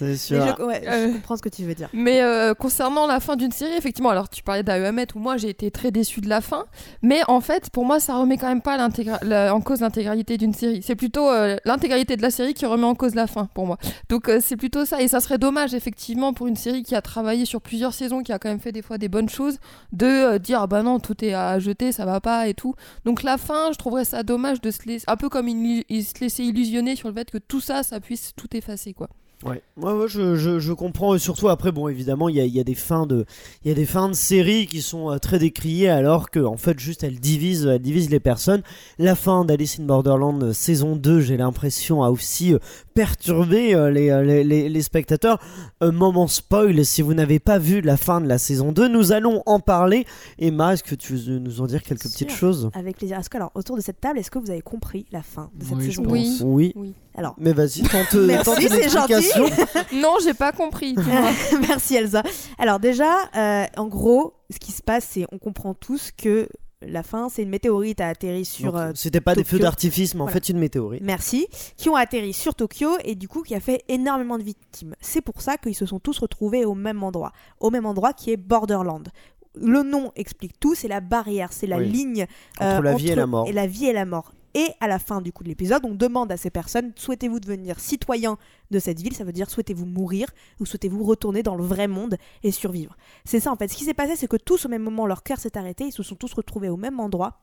[0.01, 0.55] C'est sûr.
[0.57, 1.07] je, ouais, Euh.
[1.09, 1.89] je comprends ce que tu veux dire.
[1.93, 5.49] Mais euh, concernant la fin d'une série, effectivement, alors tu parlais d'AEMET où moi j'ai
[5.49, 6.65] été très déçue de la fin,
[7.01, 8.77] mais en fait pour moi ça remet quand même pas
[9.21, 10.81] la- en cause l'intégralité d'une série.
[10.83, 13.77] C'est plutôt euh, l'intégralité de la série qui remet en cause la fin pour moi.
[14.09, 17.01] Donc euh, c'est plutôt ça et ça serait dommage effectivement pour une série qui a
[17.01, 19.57] travaillé sur plusieurs saisons, qui a quand même fait des fois des bonnes choses,
[19.91, 22.73] de euh, dire ah bah non tout est à jeter, ça va pas et tout.
[23.05, 26.03] Donc la fin, je trouverais ça dommage de se laisser un peu comme il, il
[26.03, 29.07] se laissait illusionner sur le fait que tout ça, ça puisse tout effacer quoi.
[29.43, 31.15] Ouais, ouais, ouais, je, je, je comprends.
[31.15, 33.25] Et surtout après, bon, évidemment, il y a, il y a des fins de,
[33.63, 36.57] il y a des fins de séries qui sont euh, très décriées, alors que en
[36.57, 38.61] fait, juste elles divisent, elles divisent les personnes.
[38.99, 42.59] La fin d'Alice in Borderland euh, saison 2, j'ai l'impression a aussi euh,
[42.93, 45.39] perturbé euh, les, les, les, les spectateurs.
[45.79, 49.11] Un moment spoil, si vous n'avez pas vu la fin de la saison 2, nous
[49.11, 50.05] allons en parler.
[50.39, 52.11] Emma, est-ce que tu veux nous en dire quelques Sûr.
[52.11, 52.69] petites choses?
[52.73, 53.17] Avec plaisir.
[53.17, 55.63] Est-ce que, alors, autour de cette table, est-ce que vous avez compris la fin de
[55.65, 56.11] cette Oui, saison pense.
[56.11, 56.41] Oui.
[56.43, 56.73] Oui.
[56.75, 56.93] Oui.
[57.15, 59.30] Alors, Mais vas-y, tente, Merci, tente une gentil.
[59.33, 59.65] Question.
[60.01, 60.95] Non, j'ai pas compris.
[61.67, 62.23] Merci Elsa.
[62.57, 66.47] Alors déjà, euh, en gros, ce qui se passe, c'est on comprend tous que
[66.83, 70.15] la fin, c'est une météorite a atterri sur Donc, euh, C'était pas des feux d'artifice,
[70.15, 70.39] mais en Voilà.
[70.41, 71.03] fait une météorite.
[71.03, 74.95] Merci, qui ont atterri sur Tokyo et du coup qui a fait énormément de victimes.
[74.99, 78.31] C'est pour ça qu'ils se sont tous retrouvés au même endroit, au même endroit qui
[78.31, 79.09] est Borderland.
[79.53, 81.87] Le nom explique tout, c'est la barrière, c'est la Oui.
[81.89, 82.25] ligne
[82.61, 83.47] euh, Entre la vie et la mort.
[83.47, 84.31] Et la vie et la mort.
[84.53, 87.79] Et à la fin du coup de l'épisode, on demande à ces personnes souhaitez-vous devenir
[87.79, 88.37] citoyen
[88.69, 89.15] de cette ville?
[89.15, 90.27] Ça veut dire souhaitez-vous mourir
[90.59, 92.95] ou souhaitez-vous retourner dans le vrai monde et survivre?
[93.23, 93.69] C'est ça en fait.
[93.69, 95.91] Ce qui s'est passé, c'est que tous au même moment, leur cœur s'est arrêté, ils
[95.93, 97.39] se sont tous retrouvés au même endroit.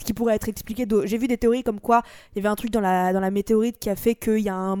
[0.00, 0.86] Ce qui pourrait être expliqué.
[0.86, 2.02] de- J'ai vu des théories comme quoi
[2.34, 4.48] il y avait un truc dans la, dans la météorite qui a fait qu'il y
[4.48, 4.78] a un,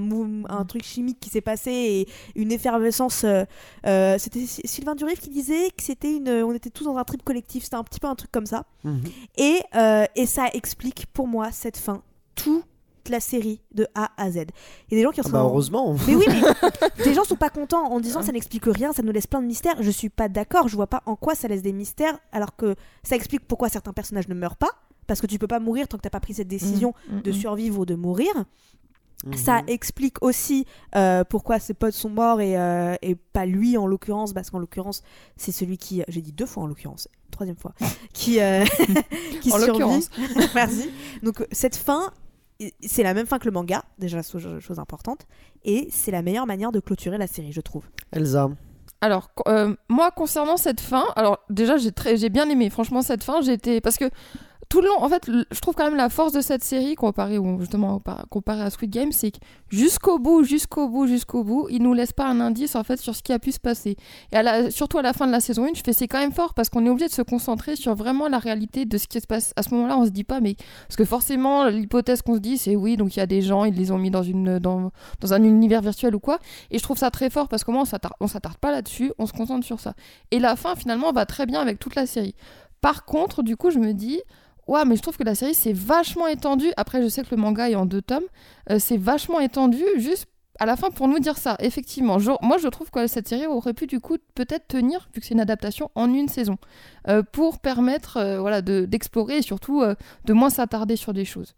[0.48, 2.08] un truc chimique qui s'est passé et
[2.40, 3.24] une effervescence.
[3.24, 3.44] euh,
[3.86, 6.28] euh, c'était Sy- Sylvain Durif qui disait que c'était une.
[6.30, 7.64] On était tous dans un trip collectif.
[7.64, 8.64] C'était un petit peu un truc comme ça.
[8.84, 9.02] Mhm.
[9.36, 12.02] Et, euh, et ça explique pour moi cette fin,
[12.34, 12.64] toute
[13.08, 14.36] la série de A à Z.
[14.36, 14.40] Il
[14.92, 15.30] y a des gens qui Ah sont.
[15.30, 15.96] bah heureusement.
[16.06, 19.12] Mais oui, mais des gens sont pas contents en disant ça n'explique rien, ça nous
[19.12, 19.76] laisse plein de mystères.
[19.82, 22.74] Je suis pas d'accord, je vois pas en quoi ça laisse des mystères, alors que
[23.02, 24.70] ça explique pourquoi certains personnages ne meurent pas,
[25.10, 27.30] parce que tu peux pas mourir tant que t'as pas pris cette décision Mm, de
[27.30, 27.34] mm.
[27.34, 28.30] survivre ou de mourir.
[29.34, 33.88] Ça explique aussi euh, pourquoi ses potes sont morts et, euh, et pas lui en
[33.88, 35.02] l'occurrence, parce qu'en l'occurrence,
[35.36, 36.04] c'est celui qui.
[36.06, 37.74] J'ai dit deux fois en l'occurrence, troisième fois,
[38.14, 38.64] qui, euh,
[39.42, 39.66] qui En survit.
[39.66, 40.10] l'occurrence.
[40.54, 40.90] Merci.
[41.24, 42.12] Donc, cette fin,
[42.80, 45.26] c'est la même fin que le manga, déjà, chose, chose importante,
[45.64, 47.82] et c'est la meilleure manière de clôturer la série, je trouve.
[48.12, 48.48] Elsa.
[49.02, 52.68] Alors, euh, moi, concernant cette fin, alors déjà, j'ai très, j'ai bien aimé.
[52.68, 54.04] Franchement, cette fin, j'étais parce que
[54.70, 57.38] tout le long, en fait, je trouve quand même la force de cette série comparée,
[57.58, 61.82] justement, par- comparée à Squid Game, c'est que jusqu'au bout, jusqu'au bout, jusqu'au bout, il
[61.82, 63.96] nous laisse pas un indice en fait sur ce qui a pu se passer.
[64.32, 66.54] Et surtout à la fin de la saison 1, je fais c'est quand même fort
[66.54, 69.26] parce qu'on est obligé de se concentrer sur vraiment la réalité de ce qui se
[69.26, 69.52] passe.
[69.56, 70.54] À ce moment-là, on se dit pas, mais
[70.86, 73.64] parce que forcément, l'hypothèse qu'on se dit, c'est oui, donc il y a des gens,
[73.64, 76.38] ils les ont mis dans une dans, dans un univers virtuel ou quoi.
[76.70, 77.82] Et je trouve ça très fort parce que moi,
[78.20, 79.94] on s'attarde pas là-dessus, on se concentre sur ça.
[80.30, 82.36] Et la fin, finalement, va très bien avec toute la série.
[82.80, 84.22] Par contre, du coup, je me dis,
[84.70, 86.66] ouais, mais je trouve que la série, c'est vachement étendu.
[86.78, 88.24] Après, je sais que le manga est en deux tomes.
[88.70, 90.26] Euh, c'est vachement étendu juste
[90.58, 91.56] à la fin pour nous dire ça.
[91.60, 95.20] Effectivement, je- moi, je trouve que cette série aurait pu, du coup, peut-être tenir, vu
[95.20, 96.56] que c'est une adaptation, en une saison.
[97.08, 99.94] euh, pour permettre euh, voilà, de- d'explorer et surtout euh,
[100.26, 101.54] de moins s'attarder sur des choses.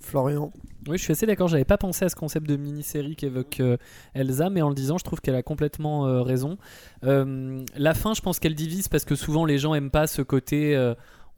[0.00, 0.50] Florian.
[0.88, 1.48] Oui, je suis assez d'accord.
[1.48, 3.76] J'avais pas pensé à ce concept de mini-série qu'évoque euh,
[4.14, 6.56] Elsa, mais en le disant, je trouve qu'elle a complètement euh, raison.
[7.04, 10.22] Euh, la fin, je pense qu'elle divise parce que souvent les gens aiment pas ce
[10.22, 10.74] côté.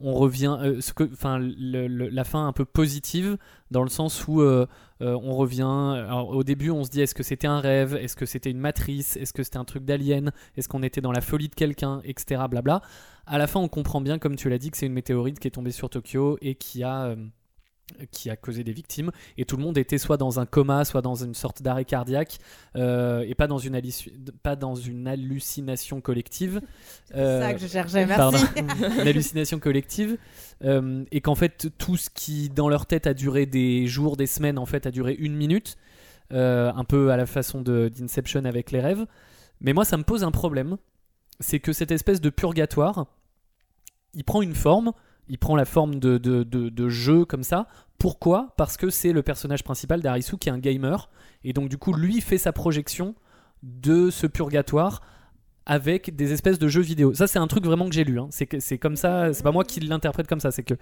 [0.03, 0.79] On revient, euh,
[1.13, 3.37] enfin, la fin un peu positive
[3.71, 4.65] dans le sens où euh,
[5.01, 6.05] euh, on revient.
[6.29, 9.17] au début, on se dit est-ce que c'était un rêve, est-ce que c'était une matrice,
[9.17, 12.43] est-ce que c'était un truc d'alien, est-ce qu'on était dans la folie de quelqu'un, etc.
[12.49, 12.81] Blabla.
[13.25, 15.47] À la fin, on comprend bien, comme tu l'as dit, que c'est une météorite qui
[15.47, 17.15] est tombée sur Tokyo et qui a euh,
[18.11, 21.01] qui a causé des victimes et tout le monde était soit dans un coma soit
[21.01, 22.39] dans une sorte d'arrêt cardiaque
[22.75, 24.11] euh, et pas dans une halluci-
[24.43, 26.61] pas dans une hallucination collective.
[27.13, 28.37] Euh, je cherchais, pardon.
[28.55, 30.17] une hallucination collective
[30.63, 34.27] euh, et qu'en fait tout ce qui dans leur tête a duré des jours des
[34.27, 35.77] semaines en fait a duré une minute
[36.29, 39.05] un peu à la façon d'Inception avec les rêves.
[39.59, 40.77] Mais moi ça me pose un problème.
[41.41, 43.07] C'est que cette espèce de purgatoire
[44.13, 44.93] il prend une forme
[45.27, 47.67] il prend la forme de, de, jeu comme ça.
[47.97, 48.53] Pourquoi?
[48.57, 51.09] Parce que c'est le personnage principal d'Arisu qui est un gamer.
[51.43, 53.15] Et donc du coup, lui fait sa projection
[53.63, 55.01] de ce purgatoire
[55.65, 57.13] avec des espèces de jeux vidéo.
[57.13, 58.19] Ça, c'est un truc vraiment que j'ai lu.
[58.19, 58.27] hein.
[58.31, 59.33] C'est comme ça.
[59.33, 60.51] C'est pas moi qui l'interprète comme ça.
[60.51, 60.73] C'est que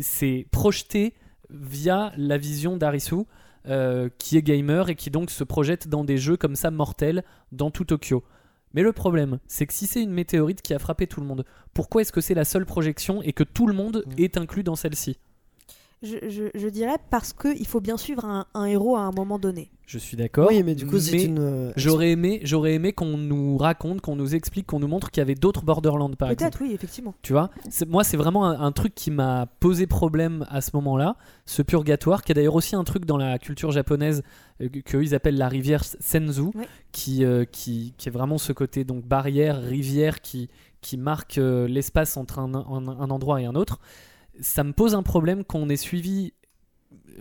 [0.00, 1.14] c'est projeté
[1.50, 3.24] via la vision d'Arisu,
[3.66, 7.22] euh, qui est gamer et qui donc se projette dans des jeux comme ça mortels
[7.52, 8.24] dans tout Tokyo.
[8.74, 11.44] Mais le problème, c'est que si c'est une météorite qui a frappé tout le monde,
[11.72, 14.12] pourquoi est-ce que c'est la seule projection et que tout le monde Mm.
[14.18, 15.16] est inclus dans celle-ci?
[16.04, 19.38] Je, je- je dirais parce qu'il faut bien suivre un, un héros à un moment
[19.38, 19.70] donné.
[19.86, 20.48] Je suis d'accord.
[20.50, 21.38] Oui, mais du coup, c'est une.
[21.38, 25.20] euh, J'aurais aimé, j'aurais aimé qu'on nous raconte, qu'on nous explique, qu'on nous montre qu'il
[25.20, 26.52] y avait d'autres Borderlands par exemple.
[26.52, 27.14] Peut-être, oui, effectivement.
[27.22, 30.70] Tu vois, C'est- moi c'est vraiment un, un truc qui m'a posé problème à ce
[30.74, 34.22] moment-là, ce purgatoire, qui est d'ailleurs aussi un truc dans la culture japonaise
[34.62, 36.50] euh, que- qu'eux ils appellent la rivière Senzu,
[36.92, 40.48] qui, euh, qui, qui est vraiment ce côté donc barrière, rivière qui,
[40.80, 43.80] qui marque euh, l'espace entre un, un- un endroit et un autre.
[44.40, 46.32] Ça me pose un problème qu'on ait suivi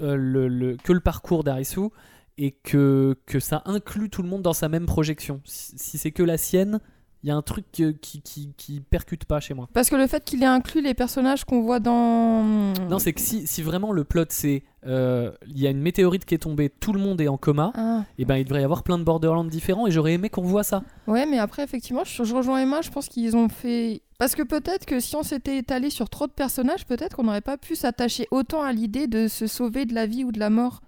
[0.01, 1.89] euh, le, le- que le parcours d'Arisu
[2.37, 5.41] et que, que ça inclut tout le monde dans sa même projection.
[5.45, 6.79] Si, si c'est que la sienne,
[7.21, 9.69] il y a un truc qui, qui, qui percute pas chez moi.
[9.71, 12.43] Parce que le fait qu'il ait inclus les personnages qu'on voit dans.
[12.89, 16.25] Non, c'est que si, si vraiment le plot c'est euh, il y a une météorite
[16.25, 18.03] qui est tombée, tout le monde est en coma, Ah.
[18.17, 20.63] et ben il devrait y avoir plein de Borderlands différents et j'aurais aimé qu'on voit
[20.63, 20.83] ça.
[21.07, 24.01] Ouais, mais après, effectivement, je, je rejoins Emma, je pense qu'ils ont fait.
[24.23, 27.41] Parce que peut-être que si on s'était étalé sur trop de personnages, peut-être qu'on n'aurait
[27.41, 30.49] pas pu s'attacher autant à l'idée de se sauver de la vie ou de la
[30.49, 30.79] mort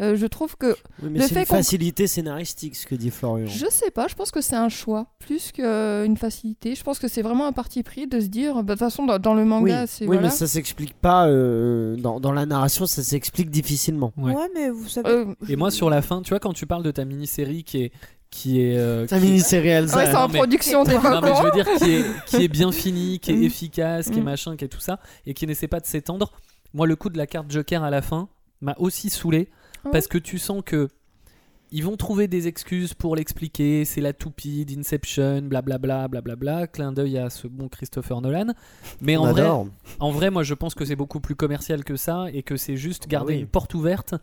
[0.00, 0.74] Euh, je trouve que
[1.04, 3.46] Oui, mais Le fait une facilité scénaristique, ce que dit Florian.
[3.46, 6.74] Je sais pas, je pense que c'est un choix plus qu'une facilité.
[6.74, 9.06] Je pense que c'est vraiment un parti pris de se dire, bah, de toute façon,
[9.06, 10.02] dans, dans le Oui, manga, c'est.
[10.04, 10.22] oui voilà.
[10.22, 14.12] mais ça s'explique pas euh, dans, dans la narration, ça s'explique difficilement.
[14.16, 14.34] Ouais.
[14.34, 15.08] Ouais, mais vous savez.
[15.08, 17.82] Euh, Et moi, sur la fin, tu vois, quand tu parles de ta mini-série qui
[17.84, 17.92] est.
[18.36, 19.96] Qui est, euh, C'est qui- mini-série Elsa.
[19.96, 22.48] ouais, c'est en production, t'es pas Non, mais je veux dire qui est, qui est
[22.48, 23.42] bien fini, qui est Mm.
[23.44, 24.24] efficace, qui est Mm.
[24.24, 26.32] machin, qui est tout ça, et qui n'essaie pas de s'étendre.
[26.72, 28.28] Moi, le coup de la carte Joker à la fin
[28.60, 29.48] m'a aussi saoulé,
[29.84, 30.88] Ah parce que tu sens que
[31.70, 37.18] ils vont trouver des excuses pour l'expliquer, c'est la toupie d'Inception, blablabla, blablabla, clin d'œil
[37.18, 38.52] à ce bon Christopher Nolan.
[39.00, 39.46] Mais en vrai,
[40.00, 42.76] en vrai, moi je pense que c'est beaucoup plus commercial que ça, et que c'est
[42.76, 43.40] juste Bah garder oui.
[43.40, 44.14] une porte ouverte.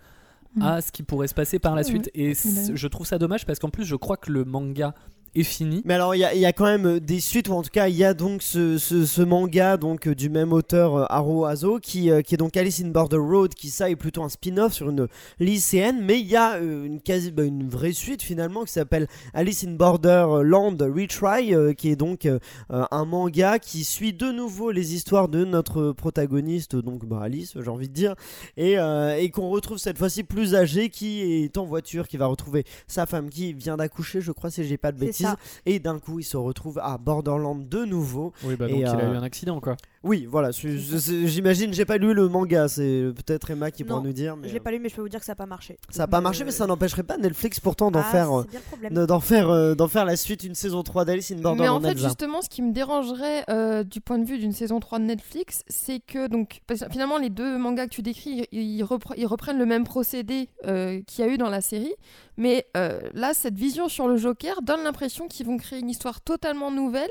[0.60, 2.10] À ce qui pourrait se passer par la Ouais, suite.
[2.14, 2.76] Et c- Ouais.
[2.76, 4.94] je trouve ça dommage, parce qu'en plus, je crois que le manga
[5.36, 5.82] est fini.
[5.86, 7.62] Mais alors, il y, a- il y a quand même euh, des suites, ou en
[7.62, 10.96] tout cas, il y a donc ce, ce- ce manga donc, euh, du même auteur,
[10.96, 13.96] euh, Haro Azo, qui, euh, qui est donc Alice in Border Road, qui ça est
[13.96, 15.08] plutôt un spin-off sur une
[15.40, 19.64] lycéenne, mais il y a une, quasi, bah, une vraie suite finalement qui s'appelle Alice
[19.64, 22.28] in Borderland Retry, euh, qui est donc
[22.70, 27.70] un manga qui suit de nouveau les histoires de notre protagoniste, donc bah, Alice, j'ai
[27.70, 28.16] envie de dire,
[28.58, 32.26] et, euh, et qu'on retrouve cette fois-ci plus âgée, qui est en voiture, qui va
[32.28, 35.36] retrouver sa femme qui vient d'accoucher, je crois, si j'ai pas de C'est bêtises.
[35.66, 38.34] Et d'un coup, il se retrouve à Borderland de nouveau.
[38.44, 39.78] Oui, bah Et, donc il a euh, eu un accident, quoi.
[40.04, 40.50] Oui, voilà.
[40.52, 42.68] J'imagine, j'ai pas lu le manga.
[42.68, 44.36] C'est peut-être Emma qui pourra nous dire.
[44.36, 45.78] Mais Je l'ai pas lu, mais je peux vous dire que ça n'a pas marché.
[45.90, 49.06] Ça n'a pas marché, euh, mais ça n'empêcherait pas Netflix pourtant d'en ah, faire, euh,
[49.06, 51.78] d'en faire, euh, d'en faire la suite, une saison 3 d'Alice in Mais Borderland.
[51.86, 52.08] en fait, Elsa.
[52.08, 55.62] justement, ce qui me dérangerait euh, du point de vue d'une saison 3 de Netflix,
[55.68, 59.14] c'est que donc, parce que finalement, les deux mangas que tu décris, ils, ils repre-
[59.18, 61.94] ils reprennent le même procédé euh, qu'il y a eu dans la série.
[62.38, 66.22] Mais euh, là, cette vision sur le Joker donne l'impression qu'ils vont créer une histoire
[66.22, 67.10] totalement nouvelle.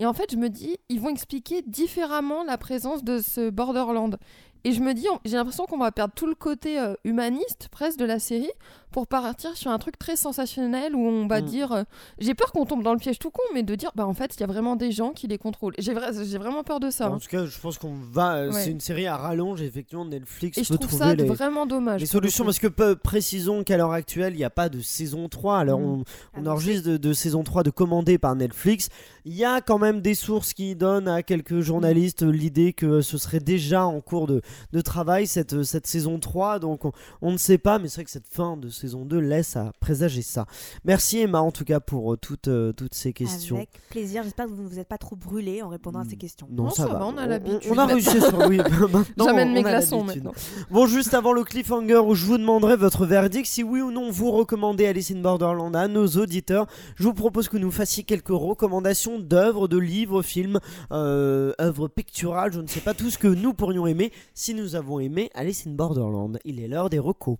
[0.00, 4.16] Et en fait, je me dis, ils vont expliquer différemment la présence de ce Borderland.
[4.64, 7.68] Et je me dis, on- j'ai l'impression qu'on va perdre tout le côté euh, humaniste,
[7.70, 8.50] presque, de la série,
[8.90, 11.44] pour partir sur un truc très sensationnel où on va Mm.
[11.44, 11.72] dire.
[11.72, 11.82] euh,
[12.18, 14.34] j'ai peur qu'on tombe dans le piège tout con, mais de dire, bah en fait,
[14.36, 15.74] il y a vraiment des gens qui les contrôlent.
[15.78, 17.08] J'ai vra- j'ai vraiment peur de ça.
[17.10, 17.18] En hein.
[17.18, 18.34] tout cas, je pense qu'on va.
[18.34, 18.60] euh, Ouais.
[18.60, 19.62] C'est une série à rallonge.
[19.62, 22.00] Effectivement, Netflix Et je peut trouve trouver ça les, vraiment dommage.
[22.00, 22.44] les solutions.
[22.44, 25.58] Parce que peu- précisons qu'à l'heure actuelle, il n'y a pas de saison 3.
[25.58, 25.84] Alors, Mm.
[25.84, 26.04] on,
[26.34, 26.50] on Annoncé.
[26.50, 28.88] enregistre de, de saison 3 de commandé par Netflix.
[29.24, 33.18] Il y a quand même des sources qui donnent à quelques journalistes l'idée que ce
[33.18, 34.40] serait déjà en cours de,
[34.72, 36.58] de travail cette, cette saison 3.
[36.58, 36.92] Donc on,
[37.22, 39.72] on ne sait pas, mais c'est vrai que cette fin de saison 2 laisse à
[39.80, 40.46] présager ça.
[40.84, 43.56] Merci Emma en tout cas pour euh, toutes, euh, toutes ces questions.
[43.56, 44.22] Avec plaisir.
[44.22, 46.18] J'espère que vous ne vous êtes pas trop brulé en répondant à ces Mm.
[46.18, 46.48] questions.
[46.50, 46.98] Non, Non, ça, ça va.
[47.00, 48.56] va, on a l'habitude On, a réussi sur oui.
[48.92, 50.32] maintenant, J'amène mes glaçons maintenant.
[50.70, 54.10] Bon, juste avant le cliffhanger où je vous demanderai votre verdict, si oui ou non
[54.10, 58.28] vous recommandez Alice in Borderland à nos auditeurs, je vous propose que nous fassions quelques
[58.28, 60.60] recommandations d'œuvres, de livres, films,
[60.92, 64.74] euh, œuvres picturales, je ne sais pas tout ce que nous pourrions aimer si nous
[64.74, 66.38] avons aimé Alice in Borderland.
[66.46, 67.36] Il est l'heure des recos.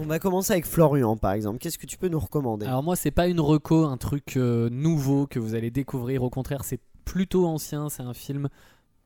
[0.00, 1.58] On va commencer avec Florian par exemple.
[1.58, 2.66] Qu'est-ce que tu peux nous recommander?
[2.66, 6.22] Alors moi, c'est pas une reco, un truc euh, nouveau que vous allez découvrir.
[6.22, 7.88] Au contraire, c'est plutôt ancien.
[7.88, 8.48] C'est un film,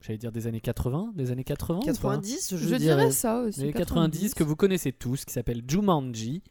[0.02, 1.78] j'allais dire des années 80, des années 80.
[1.78, 1.92] ou pas?
[1.92, 2.78] 90 je, Je, dirais.
[2.78, 3.62] dirais ça aussi.
[3.62, 6.42] Les 90 que vous connaissez tous, qui s'appelle Jumanji,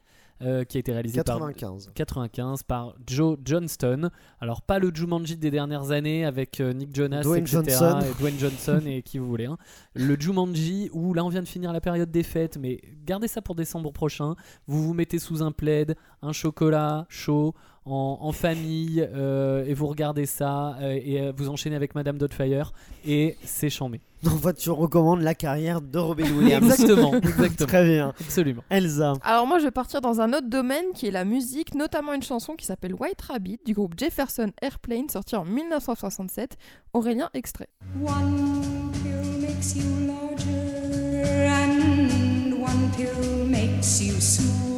[0.42, 1.90] euh, qui a été réalisé par 95.
[1.94, 4.10] 95 par Joe Johnston.
[4.40, 7.62] Alors pas le Jumanji des dernières années avec euh, Nick Jonas, Dwayne etc.
[7.66, 8.00] Johnson.
[8.00, 9.46] Et Dwayne Johnson et qui vous voulez.
[9.46, 9.56] hein.
[9.94, 13.40] Le Jumanji où là on vient de finir la période des fêtes, mais gardez ça
[13.42, 14.34] pour décembre prochain.
[14.66, 17.54] Vous vous mettez sous un plaid, un chocolat chaud.
[17.88, 22.18] En, en famille euh, et vous regardez ça euh, et euh, vous enchaînez avec Madame
[22.18, 22.72] Dotfire
[23.06, 24.00] et c'est chambé.
[24.26, 26.64] En fait, tu recommandes la carrière de Robin Williams.
[26.64, 28.12] Exactement, exactement, Très bien.
[28.20, 28.64] absolument.
[28.70, 29.12] Elsa.
[29.22, 32.22] Alors moi je vais partir dans un autre domaine qui est la musique, notamment une
[32.24, 36.56] chanson qui s'appelle White Rabbit du groupe Jefferson Airplane sorti en 1967.
[36.92, 37.68] Aurélien extrait.
[38.02, 44.75] One pill makes you larger, and one pill makes you small.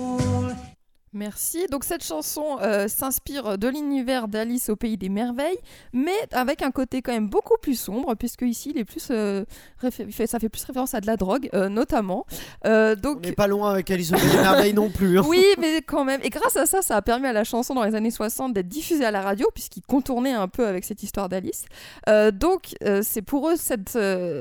[1.12, 1.66] Merci.
[1.70, 5.58] Donc cette chanson euh, s'inspire de l'univers d'Alice au pays des merveilles,
[5.92, 9.44] mais avec un côté quand même beaucoup plus sombre, puisque ici il est plus, euh,
[9.80, 12.26] ça fait plus référence à de la drogue, euh, notamment.
[12.66, 15.18] Euh, On donc n'est pas loin avec Alice au Pays des Merveilles non plus.
[15.18, 15.22] hein.
[15.26, 16.20] oui, mais quand même.
[16.22, 18.68] Et grâce à ça, ça a permis à la chanson dans les années 60 d'être
[18.68, 21.64] diffusée à la radio, puisqu'il contournait un peu avec cette histoire d'Alice.
[22.34, 23.98] Donc, c'est pour eux, cette,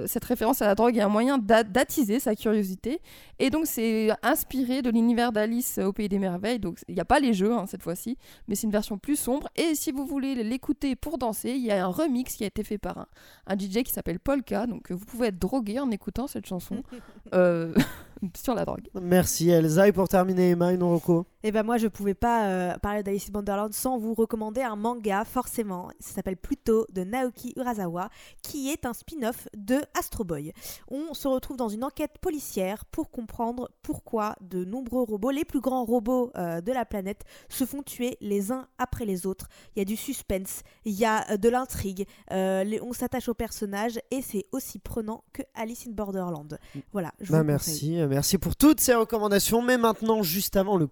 [0.07, 2.99] cette référence à la drogue est un moyen d'a- d'attiser sa curiosité.
[3.39, 6.56] Et donc, c'est inspiré de l'univers d'Alice au Pays des Merveilles.
[6.59, 9.15] Donc, il n'y a pas les jeux hein, cette fois-ci, mais c'est une version plus
[9.15, 9.49] sombre.
[9.55, 12.63] Et si vous voulez l'écouter pour danser, il y a un remix qui a été
[12.63, 13.07] fait par un,
[13.47, 14.67] un DJ qui s'appelle Polka.
[14.67, 16.83] Donc, euh, vous pouvez être drogué en écoutant cette chanson.
[17.33, 17.73] Euh,
[18.35, 18.87] sur la drogue.
[19.01, 19.87] Merci Elsa.
[19.87, 23.29] Et pour terminer, Emma, une reco Et ben moi je pouvais pas euh, parler d'Alice
[23.29, 25.89] in Wonderland sans vous recommander un manga forcément.
[25.99, 28.09] Ça s'appelle Pluto de Naoki Urasawa
[28.41, 30.53] qui est un spin-off de Astro Boy.
[30.89, 35.59] On se retrouve dans une enquête policière pour comprendre pourquoi de nombreux robots, les plus
[35.61, 39.47] grands robots euh, de la planète, se font tuer les uns après les autres.
[39.75, 43.33] Il y a du suspense, il y a euh, de l'intrigue, euh, on s'attache aux
[43.33, 46.57] personnages et c'est aussi prenant que Alice in Borderland.
[46.91, 49.61] Voilà, je Bah vous merci, merci pour toutes ces recommandations.
[49.61, 50.87] Mais maintenant, juste avant le,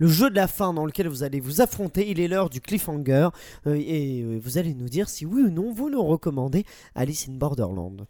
[0.00, 3.28] jeu de la fin dans lequel vous allez vous affronter, il est l'heure du cliffhanger.
[3.66, 6.64] Euh, et euh, vous allez nous dire si oui ou non vous nous recommandez
[6.94, 8.06] Alice in Borderland.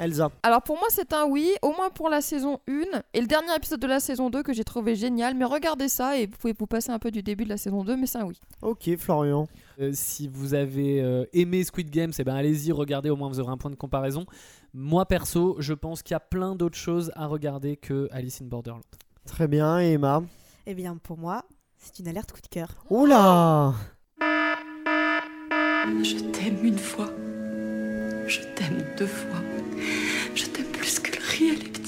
[0.00, 0.30] Elsa.
[0.42, 3.54] Alors pour moi c'est un oui, au moins pour la saison 1 et le dernier
[3.54, 5.34] épisode de la saison 2 que j'ai trouvé génial.
[5.34, 7.84] Mais regardez ça et vous pouvez vous passer un peu du début de la saison
[7.84, 8.40] 2, mais c'est un oui.
[8.62, 9.46] Ok, Florian.
[9.80, 13.40] Euh, si vous avez euh, aimé Squid Games, eh ben allez-y, regardez, au moins vous
[13.40, 14.26] aurez un point de comparaison.
[14.72, 18.46] Moi perso, je pense qu'il y a plein d'autres choses à regarder que Alice in
[18.46, 18.82] Borderland.
[19.26, 20.22] Très bien, et Emma.
[20.66, 21.44] Eh bien pour moi,
[21.76, 22.68] c'est une alerte coup de cœur.
[22.88, 23.74] Oula
[26.02, 27.10] Je t'aime une fois.
[28.26, 29.40] Je t'aime deux fois.
[30.40, 31.79] Je t'aime plus que le riz et les.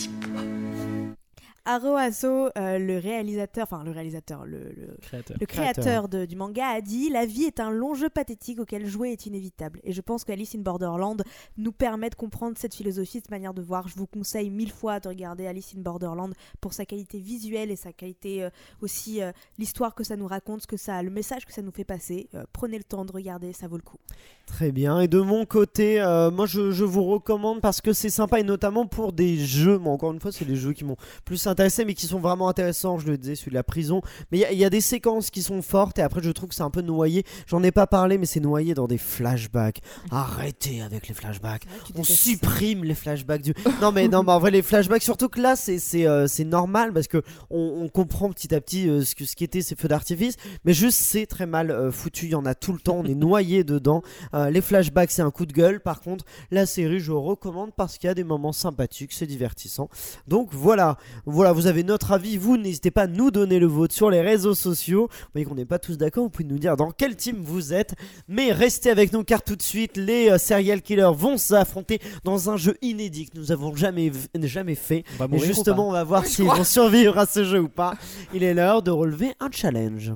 [1.65, 5.37] Haro Aso, euh, le réalisateur, enfin le réalisateur, le, le- Créateur.
[5.41, 8.85] le créateur de- du manga a dit La vie est un long jeu pathétique auquel
[8.87, 9.79] jouer est inévitable.
[9.85, 11.23] Et je pense qu'Alice in Borderland
[11.57, 13.87] nous permet de comprendre cette philosophie, cette manière de voir.
[13.87, 17.77] Je vous conseille mille fois de regarder Alice in Borderland pour sa qualité visuelle et
[17.77, 18.51] sa qualité euh,
[18.81, 21.71] aussi, euh, l'histoire que ça nous raconte, ce que ça, le message que ça nous
[21.73, 22.29] fait passer.
[22.35, 23.99] Euh, prenez le temps de regarder, ça vaut le coup.
[24.47, 24.99] Très bien.
[25.01, 26.01] Et de mon côté,
[26.33, 29.79] moi je, je vous recommande parce que c'est sympa et notamment pour des jeux.
[29.79, 32.49] Moi, encore une fois, c'est les jeux qui m'ont plus intéressé mais qui sont vraiment
[32.49, 32.99] intéressants.
[32.99, 34.03] Je le disais, celui de la prison.
[34.31, 36.31] Mais il y a- il y, a des séquences qui sont fortes et après, je
[36.31, 37.25] trouve que c'est un peu noyé.
[37.47, 39.81] J'en ai pas parlé, mais c'est noyé dans des flashbacks.
[40.11, 41.65] Arrêtez avec les flashbacks.
[41.95, 43.55] On supprime les flashbacks du.
[43.81, 47.09] Non mais non, mais en vrai les flashbacks surtout que là c'est euh, normal parce
[47.09, 50.37] que on, on comprend petit à petit euh, ce que ce qu'étaient ces feux d'artifice,
[50.65, 52.27] mais juste c'est très mal euh, foutu.
[52.27, 54.03] Il y en a tout le temps, on est noyé dedans.
[54.35, 55.81] Euh, les flashbacks c'est un coup de gueule.
[55.81, 59.89] Par contre la série je recommande parce qu'il y a des moments sympathiques, c'est divertissant.
[60.29, 60.97] Donc voilà,
[61.27, 62.36] voilà vous avez notre avis.
[62.36, 65.09] Vous n'hésitez pas à nous donner le vôtre sur les réseaux sociaux.
[65.11, 66.24] Vous voyez qu'on n'est pas tous d'accord.
[66.24, 67.95] Vous pouvez nous dire dans quel team vous êtes.
[68.28, 72.51] Mais restez avec nous car tout de suite, les euh, serial killers vont s'affronter dans
[72.51, 74.12] un jeu inédit que nous avons jamais,
[74.43, 75.03] jamais fait.
[75.18, 77.95] On va Et justement, on va voir s'ils vont survivre à ce jeu ou pas.
[78.32, 80.12] Il est l'heure de relever un challenge.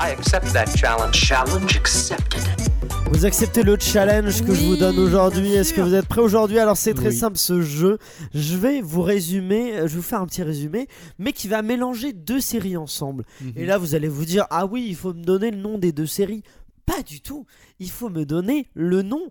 [0.00, 1.14] I accept that challenge.
[1.14, 2.63] Challenge accepted.
[3.12, 5.52] Vous acceptez le challenge que je vous donne aujourd'hui?
[5.52, 6.58] Est-ce que vous êtes prêts aujourd'hui?
[6.58, 7.14] Alors c'est très Oui.
[7.14, 7.98] simple ce jeu.
[8.34, 10.88] Je vais vous résumer, euh, je vais vous faire un petit résumé,
[11.18, 13.24] mais qui va mélanger deux séries ensemble.
[13.40, 13.52] Mhm.
[13.56, 15.92] Et là, vous allez vous dire, ah oui, il faut me donner le nom des
[15.92, 16.42] deux séries.
[16.86, 17.46] Pas du tout.
[17.78, 19.22] Il faut me donner le nom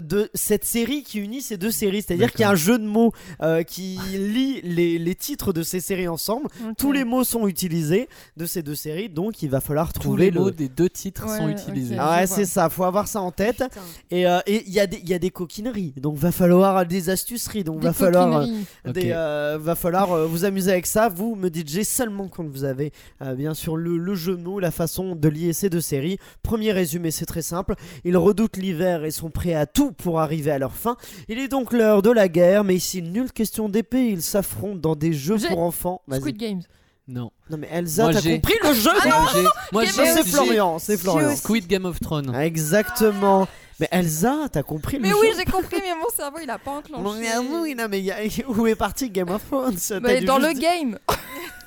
[0.00, 2.02] de cette série qui unit ces deux séries.
[2.02, 3.12] C'est-à-dire qu'il y a un jeu de mots
[3.42, 6.48] euh, qui lie les, les titres de ces séries ensemble.
[6.78, 10.24] Tous les mots sont utilisés de ces deux séries, donc il va falloir tous trouver
[10.26, 10.40] les le.
[10.40, 11.96] mots des deux titres Ouais, sont utilisés.
[11.98, 13.58] Ah ouais, c'est ça, faut avoir ça en tête.
[13.58, 13.68] Putain.
[14.10, 16.86] Et euh, et il y, a des- il y a des coquineries, donc va falloir
[16.86, 18.42] des astuceries, donc Des va falloir.
[18.86, 21.08] euh, des, euh, va falloir euh, vous amuser avec ça.
[21.08, 24.42] Vous me dites j'ai seulement quand vous avez euh, bien sûr le, le jeu de
[24.42, 26.18] mots, la façon de lier ces deux séries.
[26.42, 27.74] Premier résumé, c'est très simple.
[28.04, 30.96] Ils redoutent l'hiver et sont prêts à tout pour arriver à leur fin.
[31.28, 34.06] Il est donc l'heure de la guerre, mais ici nulle question d'épée.
[34.08, 36.02] Ils s'affrontent dans des jeux pour enfants.
[36.12, 36.62] Squid Games.
[37.08, 37.32] Non.
[37.50, 38.90] Non mais Elsa, t'as compris le jeu?
[38.92, 41.34] Moi, j'ai- moi, Game j'ai- Ça, C'est of- Florian, c'est Florian.
[41.36, 42.32] Squid Game of Thrones.
[42.36, 43.48] Exactement.
[43.80, 45.16] Mais Elsa, t'as compris le Mais jeu?
[45.20, 47.18] oui, j'ai compris, mais mon cerveau il a pas Non, enclenché.
[47.20, 48.18] mais, ah non, mais il y a-
[48.48, 49.76] où est parti Game of Thrones?
[50.00, 50.96] Mais dû dans le game.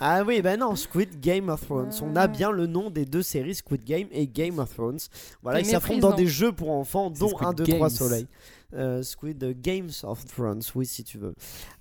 [0.02, 1.92] Ah oui, bah non, Squid Game of Thrones.
[2.04, 2.28] On a Ah.
[2.28, 5.00] bien le nom des deux séries, Squid Game et Game of Thrones.
[5.42, 7.90] Voilà, ils s'affrontent dans des jeux pour enfants, dont Squid 1, 2, 3 Games.
[7.98, 8.28] soleil.
[8.74, 11.34] Euh, Squid Games of Thrones, oui, si tu veux.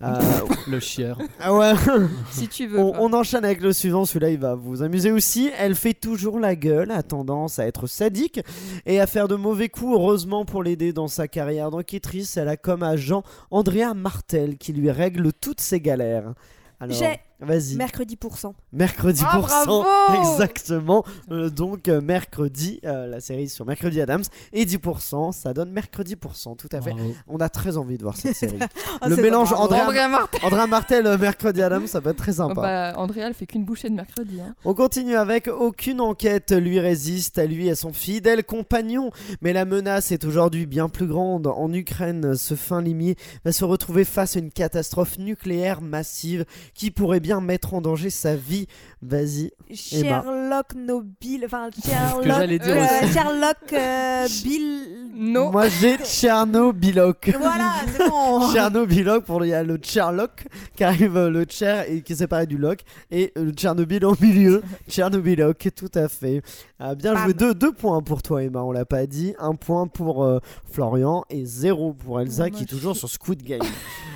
[0.02, 0.14] Euh,
[0.68, 1.18] Le chieur.
[1.40, 1.72] ah ouais,
[2.30, 2.78] si tu veux.
[2.78, 5.50] on, on enchaîne avec le suivant, celui-là il va vous amuser aussi.
[5.58, 8.40] Elle fait toujours la gueule, a tendance à être sadique
[8.86, 9.92] et à faire de mauvais coups.
[9.94, 14.90] Heureusement pour l'aider dans sa carrière d'enquêtrice, elle a comme agent Andrea Martel qui lui
[14.92, 16.34] règle toutes ses galères.
[16.80, 17.76] Alors, J'ai vas-y.
[17.76, 18.54] mercredi pour cent.
[18.72, 19.84] Mercredi Ah, pour cent,
[20.20, 21.04] exactement.
[21.30, 26.16] Euh, donc euh, mercredi, euh, la série sur Mercredi Adams et 10%, ça donne mercredi
[26.16, 26.92] pour cent, tout à fait.
[26.92, 27.14] Bravo.
[27.28, 28.58] On a très envie de voir cette série.
[29.00, 30.38] Ah, le mélange Andrea Martin.
[30.42, 32.60] Andrea Martel, euh, Mercredi Adams, ça peut être très sympa.
[32.60, 34.40] Bah, Andrea, elle fait qu'une bouchée de mercredi.
[34.40, 34.54] Hein.
[34.64, 39.10] On continue avec aucune enquête lui résiste à lui et à son fidèle compagnon.
[39.40, 41.46] Mais la menace est aujourd'hui bien plus grande.
[41.46, 46.90] En Ukraine, ce fin limier va se retrouver face à une catastrophe nucléaire massive qui
[46.90, 48.66] pourrait bien mettre en danger sa vie.
[49.02, 49.50] Vas-y.
[49.92, 50.22] Emma.
[50.22, 53.12] Sherlock Nobile, enfin Sherlock, dire euh, aussi.
[53.12, 55.04] Sherlock euh, Bill.
[55.16, 57.32] Moi j'ai Tchernobyloc.
[57.38, 58.50] Voilà, c'est bon.
[58.52, 62.16] Tchernobyloc pour il y a le Sherlock qui arrive euh, le Tcher et qui est
[62.16, 62.80] séparé du Loc
[63.10, 64.62] et le Tchernobyl au milieu.
[64.88, 66.42] Tchernobyloc, tout à fait.
[66.78, 67.24] Ah, bien Bam.
[67.24, 67.34] joué.
[67.34, 69.34] Deux, deux points pour toi Emma, on l'a pas dit.
[69.38, 73.10] Un point pour euh, Florian et zéro pour Elsa Ouais, qui est toujours je- sur
[73.10, 73.60] Squid Game.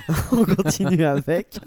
[0.31, 1.59] on continue avec.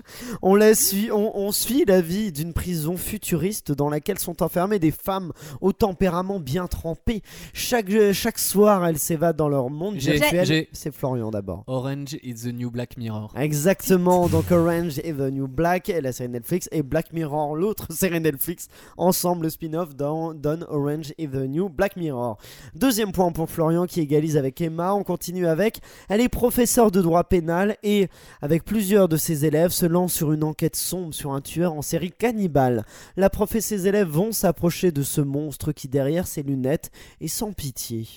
[0.43, 4.79] On, la suit, on, on suit la vie d'une prison futuriste dans laquelle sont enfermées
[4.79, 7.23] des femmes au tempérament bien trempé.
[7.53, 10.67] Chaque, chaque soir, elles s'évadent dans leur monde virtuel.
[10.73, 11.65] C'est Florian d'abord.
[11.67, 13.33] Orange is the new Black Mirror.
[13.37, 18.21] Exactement, donc Orange is the New Black, la série Netflix, et Black Mirror, l'autre série
[18.21, 18.69] Netflix.
[18.97, 22.39] Ensemble, le spin-off dans- donne Orange is the New Black Mirror.
[22.75, 24.95] Deuxième point pour Florian qui égalise avec Emma.
[24.95, 25.81] On continue avec.
[26.09, 28.09] Elle est professeure de droit pénal et,
[28.41, 31.83] avec plusieurs de ses élèves, se lance sur une enquête sombre sur un tueur en
[31.83, 32.85] série cannibale.
[33.17, 37.29] La prof et ses élèves vont s'approcher de ce monstre qui, derrière ses lunettes, est
[37.29, 38.09] sans pitié.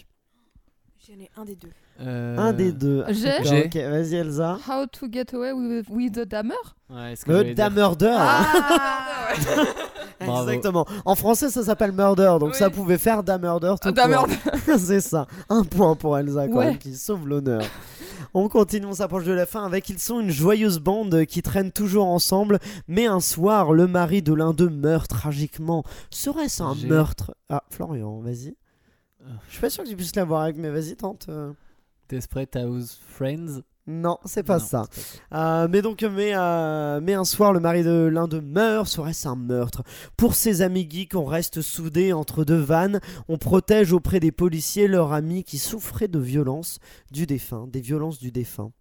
[1.07, 1.69] J'en ai un des deux.
[2.01, 3.05] Euh, Un des deux.
[3.09, 3.65] J'ai D'accord, J'ai.
[3.67, 4.57] ok, vas-y Elsa.
[4.67, 6.53] How to get away with, with the Dammer?
[6.89, 7.69] Ouais, ce que j'allais Le dire.
[7.69, 8.13] Damurder.
[8.17, 9.27] Ah.
[10.19, 10.85] Exactement.
[11.05, 12.57] En français, ça s'appelle Murder, donc Oui.
[12.57, 14.27] ça pouvait faire Damurder tout court.
[14.77, 15.27] C'est ça.
[15.49, 16.65] Un point pour Elsa, quand Ouais.
[16.71, 17.61] même, qui sauve l'honneur.
[18.37, 21.71] On continue, on s'approche de la fin avec Ils sont une joyeuse bande qui traîne
[21.71, 25.85] toujours ensemble, mais un soir, le mari de l'un d'eux meurt tragiquement.
[26.09, 27.33] Serait-ce un meurtre?
[27.47, 28.57] Ah, Florian, vas-y.
[29.21, 29.29] Euh.
[29.47, 31.27] Je suis pas sûr que tu puisses l'avoir avec, mais vas-y, tente.
[31.29, 31.53] euh.
[32.09, 33.61] Desperate House Friends?
[33.87, 34.85] Non, c'est pas Non, ça.
[35.33, 39.27] Euh, mais donc, mais, euh, mais un soir, le mari de l'un d'eux meurt, serait-ce
[39.27, 39.83] un meurtre
[40.17, 44.87] Pour ses amis geeks, on reste soudés entre deux vannes, on protège auprès des policiers
[44.87, 46.79] leur ami qui souffrait de violences
[47.11, 48.71] du défunt, des violences du défunt.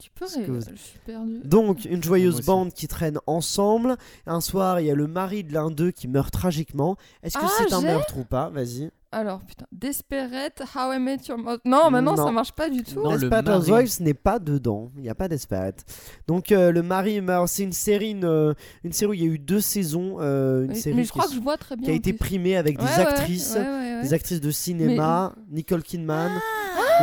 [0.00, 1.40] Tu peux ré- vous- Je suis perdue.
[1.44, 2.46] Donc, une joyeuse Moi aussi.
[2.46, 3.96] bande qui traîne ensemble.
[4.26, 6.96] Un soir, il y a le mari de l'un d'eux qui meurt tragiquement.
[7.22, 8.48] Est-ce que Ah, c'est un meurtre ou pas?
[8.48, 8.90] Vas-y.
[9.12, 11.58] Alors, putain, Desperate, How I Met Your Mother.
[11.64, 12.26] Non, maintenant Non.
[12.26, 13.02] ça marche pas du tout.
[13.02, 13.58] Non, le Desperate mari.
[13.58, 14.92] Housewives n'est pas dedans.
[14.96, 15.84] Il n'y a pas Desperate.
[16.28, 17.48] Donc, euh, le mari meurt.
[17.48, 20.18] C'est une série, une, euh, une série où il y a eu deux saisons.
[20.20, 21.86] euh, une Mais, série mais je qui crois s- que je vois très bien.
[21.86, 24.02] qui a été primée avec des Ouais, actrices, ouais, ouais, ouais.
[24.02, 26.30] des actrices de cinéma, Nicole Kidman,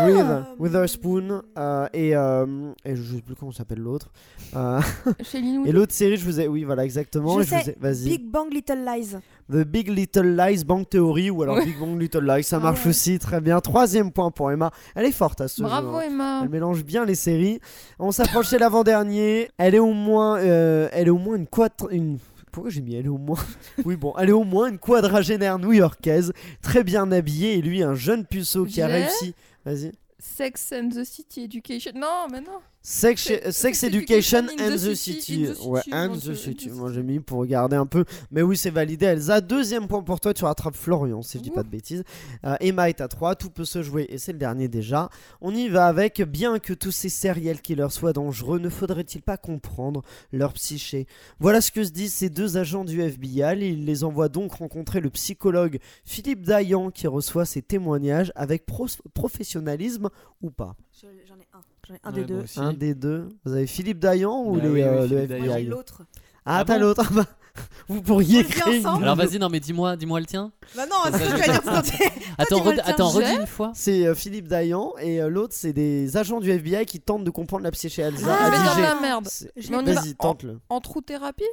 [0.06, 4.10] Reeve Witherspoon euh, et, euh, et je sais plus comment s'appelle l'autre.
[4.56, 4.80] Euh,
[5.66, 7.40] et l'autre série, je vous ai, oui voilà exactement.
[7.40, 8.10] Je je vous sais, ai-.
[8.18, 9.16] Big Bang Little Lies.
[9.52, 11.66] The Big Little Lies Bang Theory ou alors Ouais.
[11.66, 12.90] Big Bang Little Lies, ça Ah marche ouais.
[12.90, 13.60] aussi très bien.
[13.62, 14.72] Troisième point pour Emma.
[14.96, 15.64] Elle est forte à ce jeu.
[15.64, 16.02] Bravo hein.
[16.02, 16.40] Emma.
[16.44, 17.60] Elle mélange bien les séries.
[18.00, 19.50] On s'approche de l'avant-dernier.
[19.58, 21.88] Elle est au moins, euh, elle est au moins une quadra...
[21.92, 22.18] une
[22.52, 23.38] pourquoi j'ai mis elle est au moins
[23.86, 26.34] Oui bon, elle est au moins une quadragénaire new-yorkaise,
[26.64, 29.36] très bien habillée et lui un jeune puceau qui a réussi.
[29.68, 29.92] Vas-y.
[30.18, 31.92] Sex and the City Education.
[31.96, 32.62] Non, mais non.
[32.90, 34.96] Sex, Education and the the City.
[34.96, 36.70] City, in the Ouais, City, and the City.
[36.70, 38.06] Moi j'ai mis pour regarder un peu.
[38.32, 39.08] Mais oui, c'est validé.
[39.08, 40.34] Elsa, deuxième point pour toi.
[40.34, 42.06] Tu rattrapes Florian, si je dis pas de bêtises.
[42.46, 43.36] Euh, Emma est à 3.
[43.36, 45.10] Tout peut se jouer et c'est le dernier déjà.
[45.42, 46.22] On y va avec.
[46.22, 51.08] Bien que tous ces serial killers soient dangereux, ne faudrait-il pas comprendre leur psyché?
[51.42, 53.58] Voilà ce que se disent ces deux agents du FBI.
[53.70, 58.66] Ils les envoient donc rencontrer le psychologue Philippe Dayan qui reçoit ses témoignages avec
[59.14, 60.10] professionnalisme
[60.42, 60.74] ou pas.
[61.02, 61.60] Je- J'en ai un.
[62.04, 62.44] Un des deux.
[62.58, 63.30] Un des deux.
[63.46, 66.02] Vous avez Philippe Dayan ou Bah les, oui, oui, euh, le FBI j'ai l'autre.
[66.46, 67.04] Ah, Ah t'as l'autre?
[67.06, 67.26] Ah bah,
[67.88, 68.86] vous pourriez créer.
[68.86, 70.52] Alors vas-y, non mais dis-moi, dis-moi le tien.
[70.76, 72.12] Bah non, c'est ça que je je vais dire.
[72.38, 73.72] Attends, attends, redis une fois.
[73.74, 77.32] C'est euh, Philippe Dayan et euh, l'autre c'est des agents du FBI qui tentent de
[77.32, 78.28] comprendre la psyché Elsa.
[78.30, 79.28] Ah, mais dans la merde.
[79.56, 80.60] Vas-y, en, tente-le.
[80.70, 81.44] en trou thérapie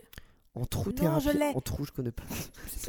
[0.57, 1.25] En trou Non, thérapie.
[1.33, 1.53] je l'ai.
[1.57, 2.23] En trou, je connais pas.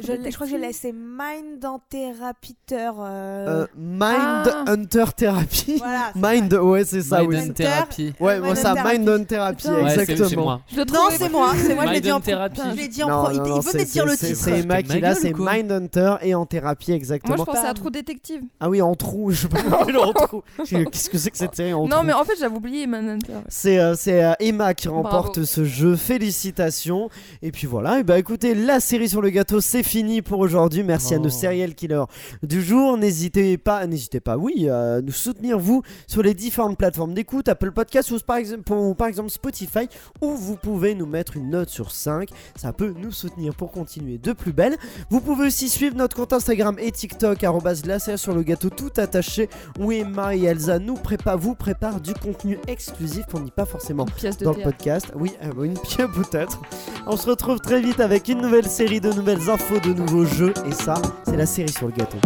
[0.00, 0.72] Je, crois que je l'ai.
[0.72, 2.94] C'est Mind en Thérapiteur.
[3.00, 3.66] Euh, Euh...
[3.76, 4.64] Mind Ah.
[4.68, 5.78] Hunter Therapy.
[5.78, 6.12] Voilà.
[6.14, 7.36] c'est Mind, ouais, c'est ça, Mind oui.
[7.36, 7.64] and Hunter.
[7.64, 8.12] Therapy.
[8.20, 8.74] Ouais, Mind moi ça.
[8.84, 9.82] Mind on Therapy, Putain.
[9.82, 10.28] Ouais, c'est- exactement.
[10.28, 10.60] c'est moi.
[10.72, 11.52] Je Non, c'est moi.
[11.56, 12.60] C'est moi, je l'ai Mind dit en Therapy.
[12.70, 13.30] Je l'ai dit en pro.
[13.32, 14.36] Il, c'est- de dire le titre.
[14.40, 17.36] C'est Emma Ma qui l'a, gueule c'est Mind Hunter et en thérapie, Moi exactement.
[17.36, 17.74] je pensais à.
[17.74, 18.42] Trou Détective.
[18.60, 19.58] Ah oui, en trou, je sais pas
[20.00, 20.42] en trou.
[20.64, 23.32] J'ai- Qu'est-ce que c'est que cette série en Non, mais en fait j'avais oublié Manhunter.
[23.48, 25.96] C'est euh, c'est, euh, Emma qui remporte ce jeu.
[25.96, 27.10] Félicitations.
[27.42, 28.00] Et puis voilà.
[28.00, 30.82] Et bah écoutez, la série sur le gâteau, c'est fini pour aujourd'hui.
[30.82, 31.22] Merci à Oh.
[31.22, 32.04] nos serial killers
[32.42, 32.98] du jour.
[32.98, 37.72] N'hésitez pas, n'hésitez pas, oui, à nous soutenir vous sur les différentes plateformes d'écoute, Apple
[37.72, 39.88] Podcasts ou par exemple, ou par exemple Spotify,
[40.20, 42.28] où vous pouvez nous mettre une note sur 5.
[42.56, 44.76] Ça peut nous soutenir pour continuer de plus belle.
[45.08, 47.42] Vous pouvez aussi suivre notre compte Instagram et TikTok
[47.86, 49.48] la série sur le gâteau tout attaché
[49.80, 54.04] où Emma et Elsa nous préparent, vous préparent du contenu exclusif qu'on n'y pas forcément
[54.42, 55.06] dans le podcast.
[55.16, 56.60] Oui, euh, une pièce peut-être.
[57.06, 60.52] On se retrouve très vite avec une nouvelle série de nouvelles infos, de nouveaux jeux.
[60.66, 62.18] Et ça, c'est la série sur le gâteau.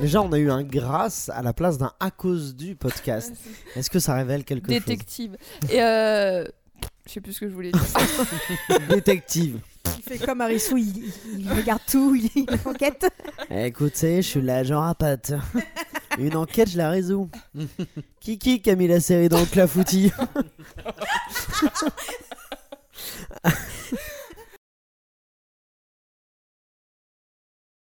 [0.00, 3.32] Déjà, on a eu un grâce à la place d'un à cause du podcast.
[3.76, 4.80] Est-ce que ça révèle quelque chose?
[4.80, 5.36] Détective.
[5.70, 6.44] Et euh,
[7.06, 8.78] Je sais plus ce que je voulais dire.
[8.88, 9.60] Détective.
[9.96, 13.06] Il fait comme Arissou, il, il- regarde tout, il, il enquête.
[13.50, 15.32] Écoutez, je suis l'agent à pattes.
[16.18, 17.30] Une enquête, je la résous.
[18.20, 20.12] Kiki qui a mis la série dans le clafoutis?